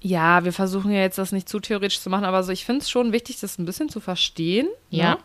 Ja, 0.00 0.44
wir 0.44 0.52
versuchen 0.52 0.92
ja 0.92 1.00
jetzt 1.00 1.18
das 1.18 1.32
nicht 1.32 1.48
zu 1.48 1.60
theoretisch 1.60 2.00
zu 2.00 2.08
machen, 2.08 2.24
aber 2.24 2.42
so, 2.42 2.52
ich 2.52 2.64
finde 2.64 2.80
es 2.80 2.90
schon 2.90 3.12
wichtig, 3.12 3.38
das 3.40 3.58
ein 3.58 3.66
bisschen 3.66 3.88
zu 3.88 4.00
verstehen. 4.00 4.68
Ja. 4.88 5.12
Ne? 5.12 5.18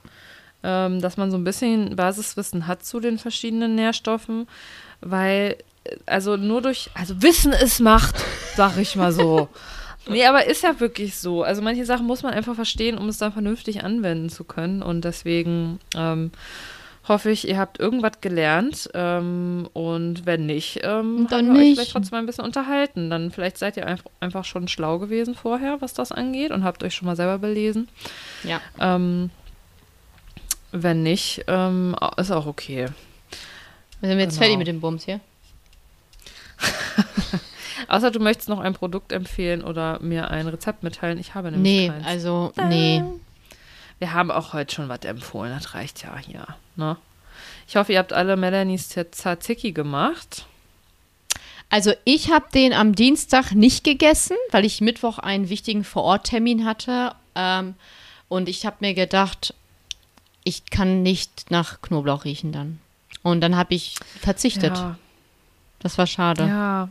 Ähm, 0.63 1.01
dass 1.01 1.15
man 1.15 1.32
so 1.32 1.38
ein 1.38 1.43
bisschen 1.43 1.95
Basiswissen 1.95 2.67
hat 2.67 2.84
zu 2.84 2.99
den 2.99 3.19
verschiedenen 3.19 3.76
Nährstoffen, 3.76 4.47
weil, 4.99 5.57
äh, 5.84 5.95
also 6.07 6.38
nur 6.38 6.61
durch, 6.61 6.89
also 6.95 7.21
Wissen 7.21 7.53
ist 7.53 7.80
Macht, 7.80 8.15
sag 8.55 8.78
ich 8.78 8.95
mal 8.95 9.11
so. 9.11 9.49
Nee, 10.07 10.26
aber 10.26 10.45
ist 10.45 10.61
ja 10.61 10.80
wirklich 10.80 11.17
so. 11.17 11.41
Also 11.41 11.63
manche 11.63 11.84
Sachen 11.84 12.05
muss 12.05 12.21
man 12.21 12.32
einfach 12.32 12.53
verstehen, 12.53 12.97
um 12.97 13.09
es 13.09 13.17
dann 13.17 13.34
vernünftig 13.34 13.84
anwenden 13.84 14.30
zu 14.30 14.43
können. 14.43 14.84
Und 14.84 15.03
deswegen 15.03 15.80
ähm, 15.95 16.32
hoffe 17.08 17.30
ich, 17.30 17.47
ihr 17.47 17.58
habt 17.58 17.80
irgendwas 17.80 18.20
gelernt. 18.22 18.89
Ähm, 18.93 19.68
und 19.74 20.26
wenn 20.26 20.45
nicht, 20.45 20.80
ähm, 20.84 21.28
Dann 21.30 21.47
haben 21.49 21.53
wir 21.53 21.60
euch 21.62 21.68
nicht. 21.68 21.76
vielleicht 21.76 21.91
trotzdem 21.91 22.18
ein 22.20 22.26
bisschen 22.26 22.43
unterhalten. 22.45 23.10
Dann 23.10 23.32
vielleicht 23.32 23.58
seid 23.58 23.78
ihr 23.78 23.86
einfach, 23.86 24.06
einfach 24.20 24.43
schon 24.45 24.68
schlau 24.68 24.97
gewesen 24.99 25.36
vorher, 25.36 25.82
was 25.82 25.93
das 25.93 26.12
angeht 26.12 26.51
und 26.51 26.64
habt 26.64 26.84
euch 26.84 26.95
schon 26.95 27.06
mal 27.06 27.16
selber 27.16 27.38
belesen. 27.38 27.88
Ja. 28.43 28.60
Ähm, 28.80 29.30
wenn 30.72 31.03
nicht, 31.03 31.43
ähm, 31.47 31.95
ist 32.18 32.32
auch 32.32 32.47
okay. 32.47 32.88
Wir 34.01 34.10
sind 34.10 34.20
jetzt 34.20 34.34
Genau. 34.34 34.41
fertig 34.41 34.58
mit 34.58 34.68
dem 34.68 34.82
Bums 34.82 35.06
hier. 35.06 35.20
Außer 37.88 38.10
du 38.12 38.20
möchtest 38.20 38.49
noch 38.49 38.60
ein 38.60 38.74
Produkt 38.74 39.12
empfehlen 39.12 39.64
oder 39.64 39.99
mir 40.01 40.30
ein 40.32 40.47
Rezept 40.47 40.84
mitteilen. 40.84 41.20
Ich 41.20 41.36
habe 41.36 41.51
nämlich 41.51 41.72
Nee, 41.82 41.88
keins. 41.89 42.06
also, 42.06 42.51
nee. 42.68 43.03
Wir 44.00 44.14
haben 44.14 44.32
auch 44.32 44.54
heute 44.54 44.76
schon 44.76 44.89
was 44.89 45.02
empfohlen. 45.02 45.54
Das 45.54 45.74
reicht 45.74 46.04
ja 46.04 46.18
hier. 46.18 46.48
Ne? 46.76 46.98
Ich 47.68 47.76
hoffe, 47.76 47.93
ihr 47.93 48.00
habt 48.00 48.14
alle 48.14 48.36
Melanies 48.38 48.89
Tzatziki 48.89 49.72
gemacht. 49.72 50.46
Also 51.70 51.93
ich 52.04 52.32
habe 52.32 52.46
den 52.54 52.74
am 52.74 52.93
Dienstag 52.93 53.52
nicht 53.54 53.84
gegessen, 53.84 54.38
weil 54.52 54.66
ich 54.66 54.82
Mittwoch 54.82 55.18
einen 55.20 55.50
wichtigen 55.50 55.84
Vororttermin 55.84 56.66
hatte. 56.66 57.14
Ähm, 57.34 57.76
und 58.28 58.50
ich 58.50 58.66
habe 58.66 58.78
mir 58.80 58.93
gedacht, 58.93 59.54
ich 60.43 60.70
kann 60.70 61.02
nicht 61.04 61.50
nach 61.50 61.82
Knoblauch 61.82 62.24
riechen 62.26 62.52
dann. 62.52 62.80
Und 63.24 63.41
dann 63.41 63.56
habe 63.56 63.74
ich 63.74 63.96
verzichtet. 64.22 64.78
Ja, 64.78 64.98
Das 65.80 65.98
war 65.98 66.06
schade. 66.08 66.43
Ja. 66.43 66.48
ja, 66.48 66.89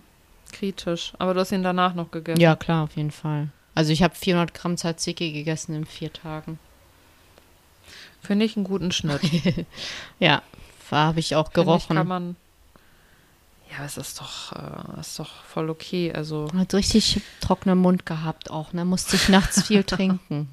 kritisch. 0.52 1.12
Aber 1.18 1.34
du 1.34 1.40
hast 1.40 1.52
ihn 1.52 1.62
danach 1.62 1.94
noch 1.94 2.10
gegessen. 2.10 2.40
klar, 2.56 2.84
auf 2.84 2.96
jeden 2.96 3.12
Fall. 3.12 3.48
Also 3.74 3.92
ich 3.92 4.02
habe 4.02 4.14
400 4.14 4.54
Gramm 4.54 4.76
Tzatziki 4.76 5.32
gegessen 5.32 5.74
in 5.74 5.84
vier 5.86 6.12
Tagen. 6.12 6.58
Finde 8.24 8.44
ich 8.46 8.56
einen 8.56 8.64
guten 8.64 8.90
Schnitt. 8.92 9.20
Ja, 10.18 10.42
habe 10.90 11.20
ich 11.20 11.34
auch 11.34 11.50
Finde 11.52 11.60
ich, 11.60 11.66
gerochen. 11.66 11.96
kann 11.96 12.06
man. 12.06 12.36
Ja, 13.76 13.84
es 13.84 13.96
ist 13.96 14.20
doch, 14.20 14.52
äh, 14.52 15.00
ist 15.00 15.18
doch 15.18 15.42
voll 15.44 15.68
okay. 15.68 16.12
Also 16.12 16.48
Hat 16.56 16.72
richtig 16.74 17.20
trockenen 17.40 17.78
Mund 17.78 18.06
gehabt 18.06 18.50
auch, 18.50 18.72
ne? 18.72 18.84
Musste 18.84 19.16
ich 19.16 19.28
nachts 19.28 19.62
viel 19.66 19.82
trinken. 19.84 20.48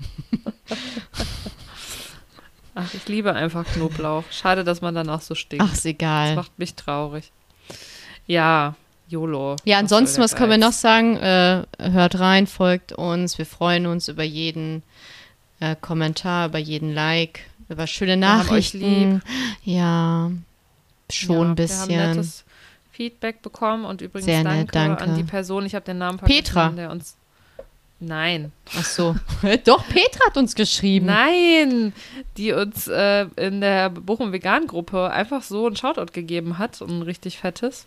Ach, 2.74 2.94
ich 2.94 3.08
liebe 3.08 3.34
einfach 3.34 3.66
Knoblauch. 3.66 4.24
Schade, 4.32 4.64
dass 4.64 4.82
man 4.82 4.96
danach 4.96 5.22
so 5.22 5.36
stinkt. 5.36 5.64
Ach, 5.64 5.72
ist 5.72 5.80
das 5.80 5.86
egal. 5.86 6.36
macht 6.36 6.58
mich 6.58 6.74
traurig. 6.76 7.32
Ja, 8.28 8.76
YOLO. 9.10 9.58
Ja, 9.66 9.76
Was 9.78 9.82
ansonsten, 9.84 10.22
was 10.22 10.32
der 10.32 10.38
können 10.40 10.52
wir 10.52 10.58
noch 10.58 10.72
sagen? 10.74 11.18
Äh, 11.18 11.64
hört 11.80 12.20
rein, 12.20 12.48
folgt 12.48 12.94
uns. 12.94 13.38
Wir 13.38 13.46
freuen 13.46 13.86
uns 13.88 14.08
über 14.08 14.24
jeden 14.24 14.84
äh, 15.60 15.76
Kommentar, 15.80 16.48
über 16.48 16.60
jeden 16.60 16.94
Like, 16.94 17.42
über 17.72 17.88
schöne 17.88 18.18
Nachrichten. 18.18 19.22
Ja, 19.64 20.32
schon 21.12 21.36
ein 21.36 21.40
ja, 21.40 21.40
Wir 21.42 21.46
haben 21.46 21.56
bisschen. 21.56 21.88
nettes 21.88 22.44
Feedback 22.92 23.42
bekommen 23.42 23.86
und 23.86 24.02
übrigens 24.02 24.26
Sehr 24.26 24.44
danke, 24.44 24.60
nett, 24.66 24.76
danke. 24.76 25.04
an 25.04 25.16
die 25.16 25.24
Person, 25.24 25.66
ich 25.66 25.76
habe 25.76 25.86
den 25.86 25.98
Namen 25.98 26.20
Petra. 26.20 26.70
der 26.70 26.92
uns. 26.92 27.16
Nein, 28.04 28.52
Ach 28.80 28.84
so. 28.84 29.16
Doch, 29.66 29.88
Petra 29.88 30.26
hat 30.26 30.36
uns 30.38 30.56
geschrieben. 30.56 31.06
nein, 31.06 31.94
die 32.36 32.52
uns 32.52 32.88
äh, 32.88 33.28
in 33.36 33.62
der 33.62 33.90
Bochum 33.92 34.32
Vegan 34.32 34.66
Gruppe 34.66 35.12
einfach 35.12 35.44
so 35.44 35.68
ein 35.68 35.76
Shoutout 35.76 36.12
gegeben 36.12 36.58
hat, 36.58 36.82
ein 36.82 37.04
richtig 37.04 37.38
fettes. 37.38 37.86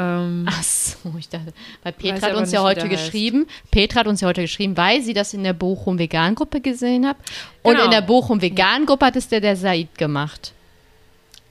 Ähm, 0.00 0.46
Ach 0.48 0.62
so, 0.62 0.96
ich 1.18 1.28
dachte, 1.28 1.52
weil 1.82 1.92
Petra 1.92 2.28
hat 2.28 2.34
uns 2.34 2.52
ja 2.52 2.62
heute 2.62 2.80
der 2.88 2.90
heißt. 2.90 3.04
geschrieben. 3.06 3.46
Petra 3.70 4.00
hat 4.00 4.06
uns 4.06 4.20
ja 4.20 4.28
heute 4.28 4.40
geschrieben, 4.42 4.76
weil 4.76 5.02
sie 5.02 5.12
das 5.14 5.34
in 5.34 5.44
der 5.44 5.52
Bochum 5.52 5.98
Vegan 5.98 6.34
Gruppe 6.34 6.60
gesehen 6.60 7.06
hat. 7.06 7.16
Und 7.62 7.72
Genau. 7.74 7.84
in 7.84 7.90
der 7.90 8.00
Bochum 8.02 8.40
Vegan 8.40 8.86
Gruppe 8.86 9.06
hat 9.06 9.16
es 9.16 9.28
der, 9.28 9.40
der 9.40 9.56
Said 9.56 9.96
gemacht. 9.98 10.52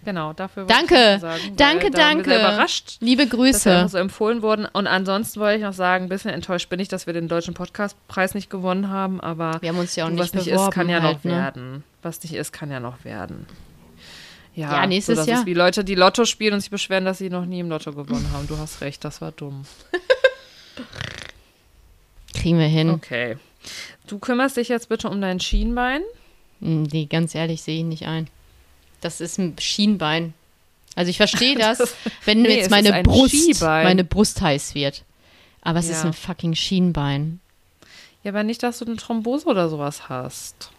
genau, 0.06 0.34
dafür 0.34 0.64
wollte 0.64 0.74
Danke. 0.74 1.16
ich 1.16 1.22
sagen, 1.22 1.42
Danke, 1.58 1.92
da 1.92 1.98
waren 2.00 2.18
wir 2.18 2.24
sehr 2.26 2.40
danke. 2.40 2.54
überrascht. 2.54 2.98
Liebe 3.02 3.24
dass 3.28 3.32
wir 3.34 3.38
Grüße. 3.38 3.88
so 3.90 3.98
empfohlen 3.98 4.42
wurden. 4.42 4.66
Und 4.66 4.88
ansonsten 4.88 5.40
wollte 5.40 5.58
ich 5.58 5.64
noch 5.64 5.74
sagen, 5.74 6.06
ein 6.06 6.10
bisschen 6.10 6.32
enttäuscht 6.32 6.70
bin 6.70 6.80
ich, 6.80 6.88
dass 6.88 7.06
wir 7.06 7.14
den 7.14 7.28
Deutschen 7.28 7.54
Podcastpreis 7.54 8.34
nicht 8.34 8.50
gewonnen 8.50 8.90
haben, 8.90 9.20
aber 9.22 9.58
Wir 9.62 9.70
haben 9.70 9.78
uns 9.80 9.96
ja 9.96 10.06
auch 10.06 10.10
du, 10.10 10.16
nicht 10.16 10.34
was 10.34 10.46
nicht 10.46 10.48
ist, 10.48 10.72
kann 10.72 10.90
ja 10.90 11.02
halt, 11.04 11.18
noch 11.18 11.24
ne? 11.26 11.32
werden. 11.38 11.84
Was 12.02 12.24
nicht 12.24 12.34
ist, 12.34 12.52
kann 12.54 12.72
ja 12.72 12.80
noch 12.80 13.04
werden. 13.04 13.46
Ja, 14.60 14.82
Ja, 14.82 14.88
nächstes 14.88 15.16
so, 15.16 15.22
das 15.22 15.28
Jahr. 15.28 15.40
ist 15.40 15.46
wie 15.46 15.54
Leute, 15.54 15.84
die 15.84 15.96
Lotto 15.96 16.26
spielen 16.26 16.54
und 16.56 16.60
sich 16.62 16.70
beschweren, 16.70 17.06
dass 17.06 17.18
sie 17.20 17.30
noch 17.30 17.46
nie 17.46 17.60
im 17.62 17.70
Lotto 17.70 17.94
gewonnen 17.94 18.30
haben. 18.34 18.48
Du 18.48 18.58
hast 18.58 18.82
recht, 18.82 19.04
das 19.06 19.22
war 19.22 19.32
dumm. 19.32 19.66
Kriegen 22.34 22.60
wir 22.60 22.68
hin. 22.68 22.90
Okay. 22.90 23.38
Du 24.08 24.20
kümmerst 24.20 24.58
dich 24.58 24.70
jetzt 24.70 24.90
bitte 24.90 25.10
um 25.10 25.20
dein 25.22 25.40
Schienbein. 25.40 26.02
Hm, 26.62 26.84
Nee, 26.84 27.06
ganz 27.06 27.36
ehrlich, 27.36 27.62
sehe 27.62 27.80
ich 27.80 27.86
nicht 27.86 28.06
ein. 28.08 28.28
Das 29.02 29.22
ist 29.22 29.38
ein 29.38 29.56
Schienbein. 29.60 30.34
Also 30.96 31.10
ich 31.10 31.18
verstehe 31.18 31.56
das, 31.58 31.78
Das- 31.80 31.96
wenn 32.26 32.42
nee, 32.42 32.56
jetzt 32.56 32.64
ist 32.66 32.72
meine 32.72 32.94
ein 32.94 33.04
Brust, 33.04 33.36
Skibein. 33.36 33.84
meine 33.86 34.04
Brust 34.04 34.42
heiß 34.42 34.76
wird. 34.76 35.04
Aber 35.62 35.80
es 35.80 35.90
ist 35.90 36.04
Ja. 36.04 36.10
ein 36.10 36.14
fucking 36.14 36.56
Schienbein. 36.56 37.40
Ja, 38.24 38.32
aber 38.32 38.44
nicht, 38.44 38.64
dass 38.64 38.80
du 38.80 38.86
eine 38.86 38.96
Thrombose 38.98 39.46
oder 39.46 39.70
sowas 39.70 40.10
hast. 40.10 40.72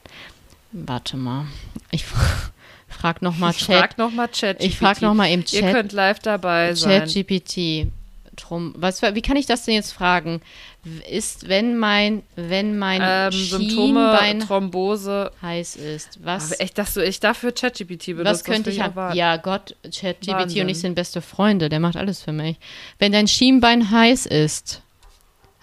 Warte 0.72 1.16
mal. 1.16 1.46
Ich 1.90 2.04
frag 2.90 3.22
noch 3.22 3.36
mal 3.36 3.50
Ich 3.50 3.58
Chat. 3.58 3.78
frag 3.78 3.98
nochmal 3.98 4.28
Chat. 4.28 4.62
Ich 4.62 4.76
frag 4.76 5.00
noch 5.02 5.14
mal 5.14 5.26
im 5.26 5.40
Ihr 5.40 5.44
Chat. 5.46 5.74
könnt 5.74 5.92
live 5.92 6.18
dabei 6.18 6.74
sein. 6.74 7.06
Chat 7.06 7.26
GPT. 7.26 7.90
Drum, 8.36 8.74
was, 8.76 9.02
wie 9.02 9.22
kann 9.22 9.36
ich 9.36 9.46
das 9.46 9.64
denn 9.64 9.74
jetzt 9.74 9.92
fragen? 9.92 10.40
Ist, 11.10 11.48
wenn 11.48 11.76
mein, 11.78 12.22
wenn 12.36 12.78
mein 12.78 13.02
ähm, 13.04 13.32
Symptome, 13.32 13.68
Schienbein 14.16 14.40
Thrombose. 14.40 15.30
heiß 15.42 15.76
ist, 15.76 16.18
was, 16.24 16.52
Aber 16.52 16.60
echt, 16.62 16.78
dass 16.78 16.94
du 16.94 17.04
ich 17.04 17.20
dafür 17.20 17.52
ChatGPT 17.52 18.06
benutzt. 18.06 18.26
was 18.26 18.44
könnte 18.44 18.70
ich 18.70 18.80
haben? 18.80 19.14
Ja, 19.14 19.36
Gott, 19.36 19.76
ChatGPT 19.82 20.56
und 20.60 20.68
ich 20.70 20.78
sind 20.80 20.94
beste 20.94 21.20
Freunde. 21.20 21.68
Der 21.68 21.80
macht 21.80 21.96
alles 21.96 22.22
für 22.22 22.32
mich. 22.32 22.56
Wenn 22.98 23.12
dein 23.12 23.28
Schienbein 23.28 23.90
heiß 23.90 24.24
ist, 24.26 24.80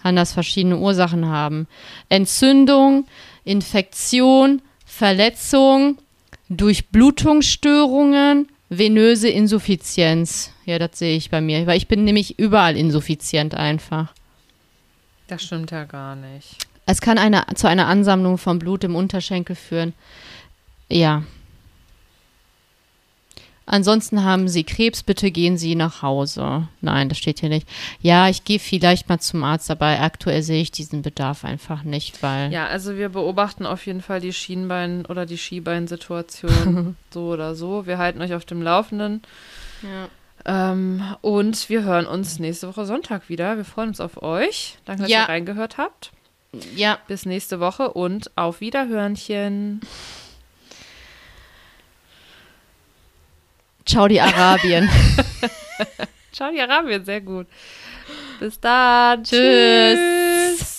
kann 0.02 0.14
das 0.14 0.32
verschiedene 0.32 0.76
Ursachen 0.78 1.26
haben. 1.26 1.66
Entzündung, 2.08 3.06
Infektion, 3.44 4.62
Verletzung, 4.86 5.98
Durchblutungsstörungen, 6.48 8.48
venöse 8.68 9.28
Insuffizienz. 9.28 10.52
Ja, 10.64 10.78
das 10.78 10.98
sehe 10.98 11.16
ich 11.16 11.30
bei 11.30 11.40
mir, 11.40 11.66
weil 11.66 11.76
ich 11.76 11.88
bin 11.88 12.04
nämlich 12.04 12.38
überall 12.38 12.76
insuffizient 12.76 13.54
einfach. 13.54 14.12
Das 15.26 15.42
stimmt 15.42 15.70
ja 15.70 15.84
gar 15.84 16.16
nicht. 16.16 16.56
Es 16.86 17.02
kann 17.02 17.18
eine, 17.18 17.44
zu 17.54 17.68
einer 17.68 17.86
Ansammlung 17.86 18.38
von 18.38 18.58
Blut 18.58 18.82
im 18.84 18.96
Unterschenkel 18.96 19.56
führen. 19.56 19.92
Ja. 20.88 21.22
Ansonsten 23.70 24.24
haben 24.24 24.48
Sie 24.48 24.64
Krebs, 24.64 25.02
bitte 25.02 25.30
gehen 25.30 25.58
Sie 25.58 25.74
nach 25.74 26.00
Hause. 26.00 26.66
Nein, 26.80 27.10
das 27.10 27.18
steht 27.18 27.40
hier 27.40 27.50
nicht. 27.50 27.68
Ja, 28.00 28.28
ich 28.30 28.44
gehe 28.44 28.58
vielleicht 28.58 29.08
mal 29.10 29.18
zum 29.20 29.44
Arzt, 29.44 29.70
aber 29.70 29.86
aktuell 30.00 30.42
sehe 30.42 30.62
ich 30.62 30.70
diesen 30.70 31.02
Bedarf 31.02 31.44
einfach 31.44 31.82
nicht, 31.82 32.22
weil. 32.22 32.50
Ja, 32.50 32.66
also 32.66 32.96
wir 32.96 33.10
beobachten 33.10 33.66
auf 33.66 33.84
jeden 33.86 34.00
Fall 34.00 34.20
die 34.20 34.32
Schienbein- 34.32 35.04
oder 35.06 35.26
die 35.26 35.36
Skibeinsituation 35.38 36.96
so 37.10 37.26
oder 37.28 37.54
so. 37.54 37.86
Wir 37.86 37.98
halten 37.98 38.22
euch 38.22 38.32
auf 38.34 38.44
dem 38.46 38.62
Laufenden. 38.62 39.20
Ja. 39.82 40.08
Ähm, 40.72 41.02
und 41.20 41.68
wir 41.68 41.82
hören 41.82 42.06
uns 42.06 42.38
nächste 42.38 42.68
Woche 42.68 42.86
Sonntag 42.86 43.28
wieder. 43.28 43.56
Wir 43.58 43.64
freuen 43.66 43.88
uns 43.88 44.00
auf 44.00 44.22
euch. 44.22 44.78
Danke, 44.86 45.02
dass 45.02 45.10
Ja. 45.10 45.24
ihr 45.24 45.28
reingehört 45.28 45.76
habt. 45.78 46.12
ja. 46.74 46.98
Bis 47.06 47.26
nächste 47.26 47.60
Woche 47.60 47.92
und 47.92 48.30
auf 48.36 48.60
Wiederhörnchen. 48.62 49.80
Ciao, 53.88 54.06
die 54.06 54.20
Arabien. 54.20 54.88
Ciao, 56.30 56.50
die 56.52 56.60
Arabien, 56.60 57.02
sehr 57.04 57.22
gut. 57.22 57.46
Bis 58.38 58.60
dann. 58.60 59.24
Tschüss. 59.24 60.77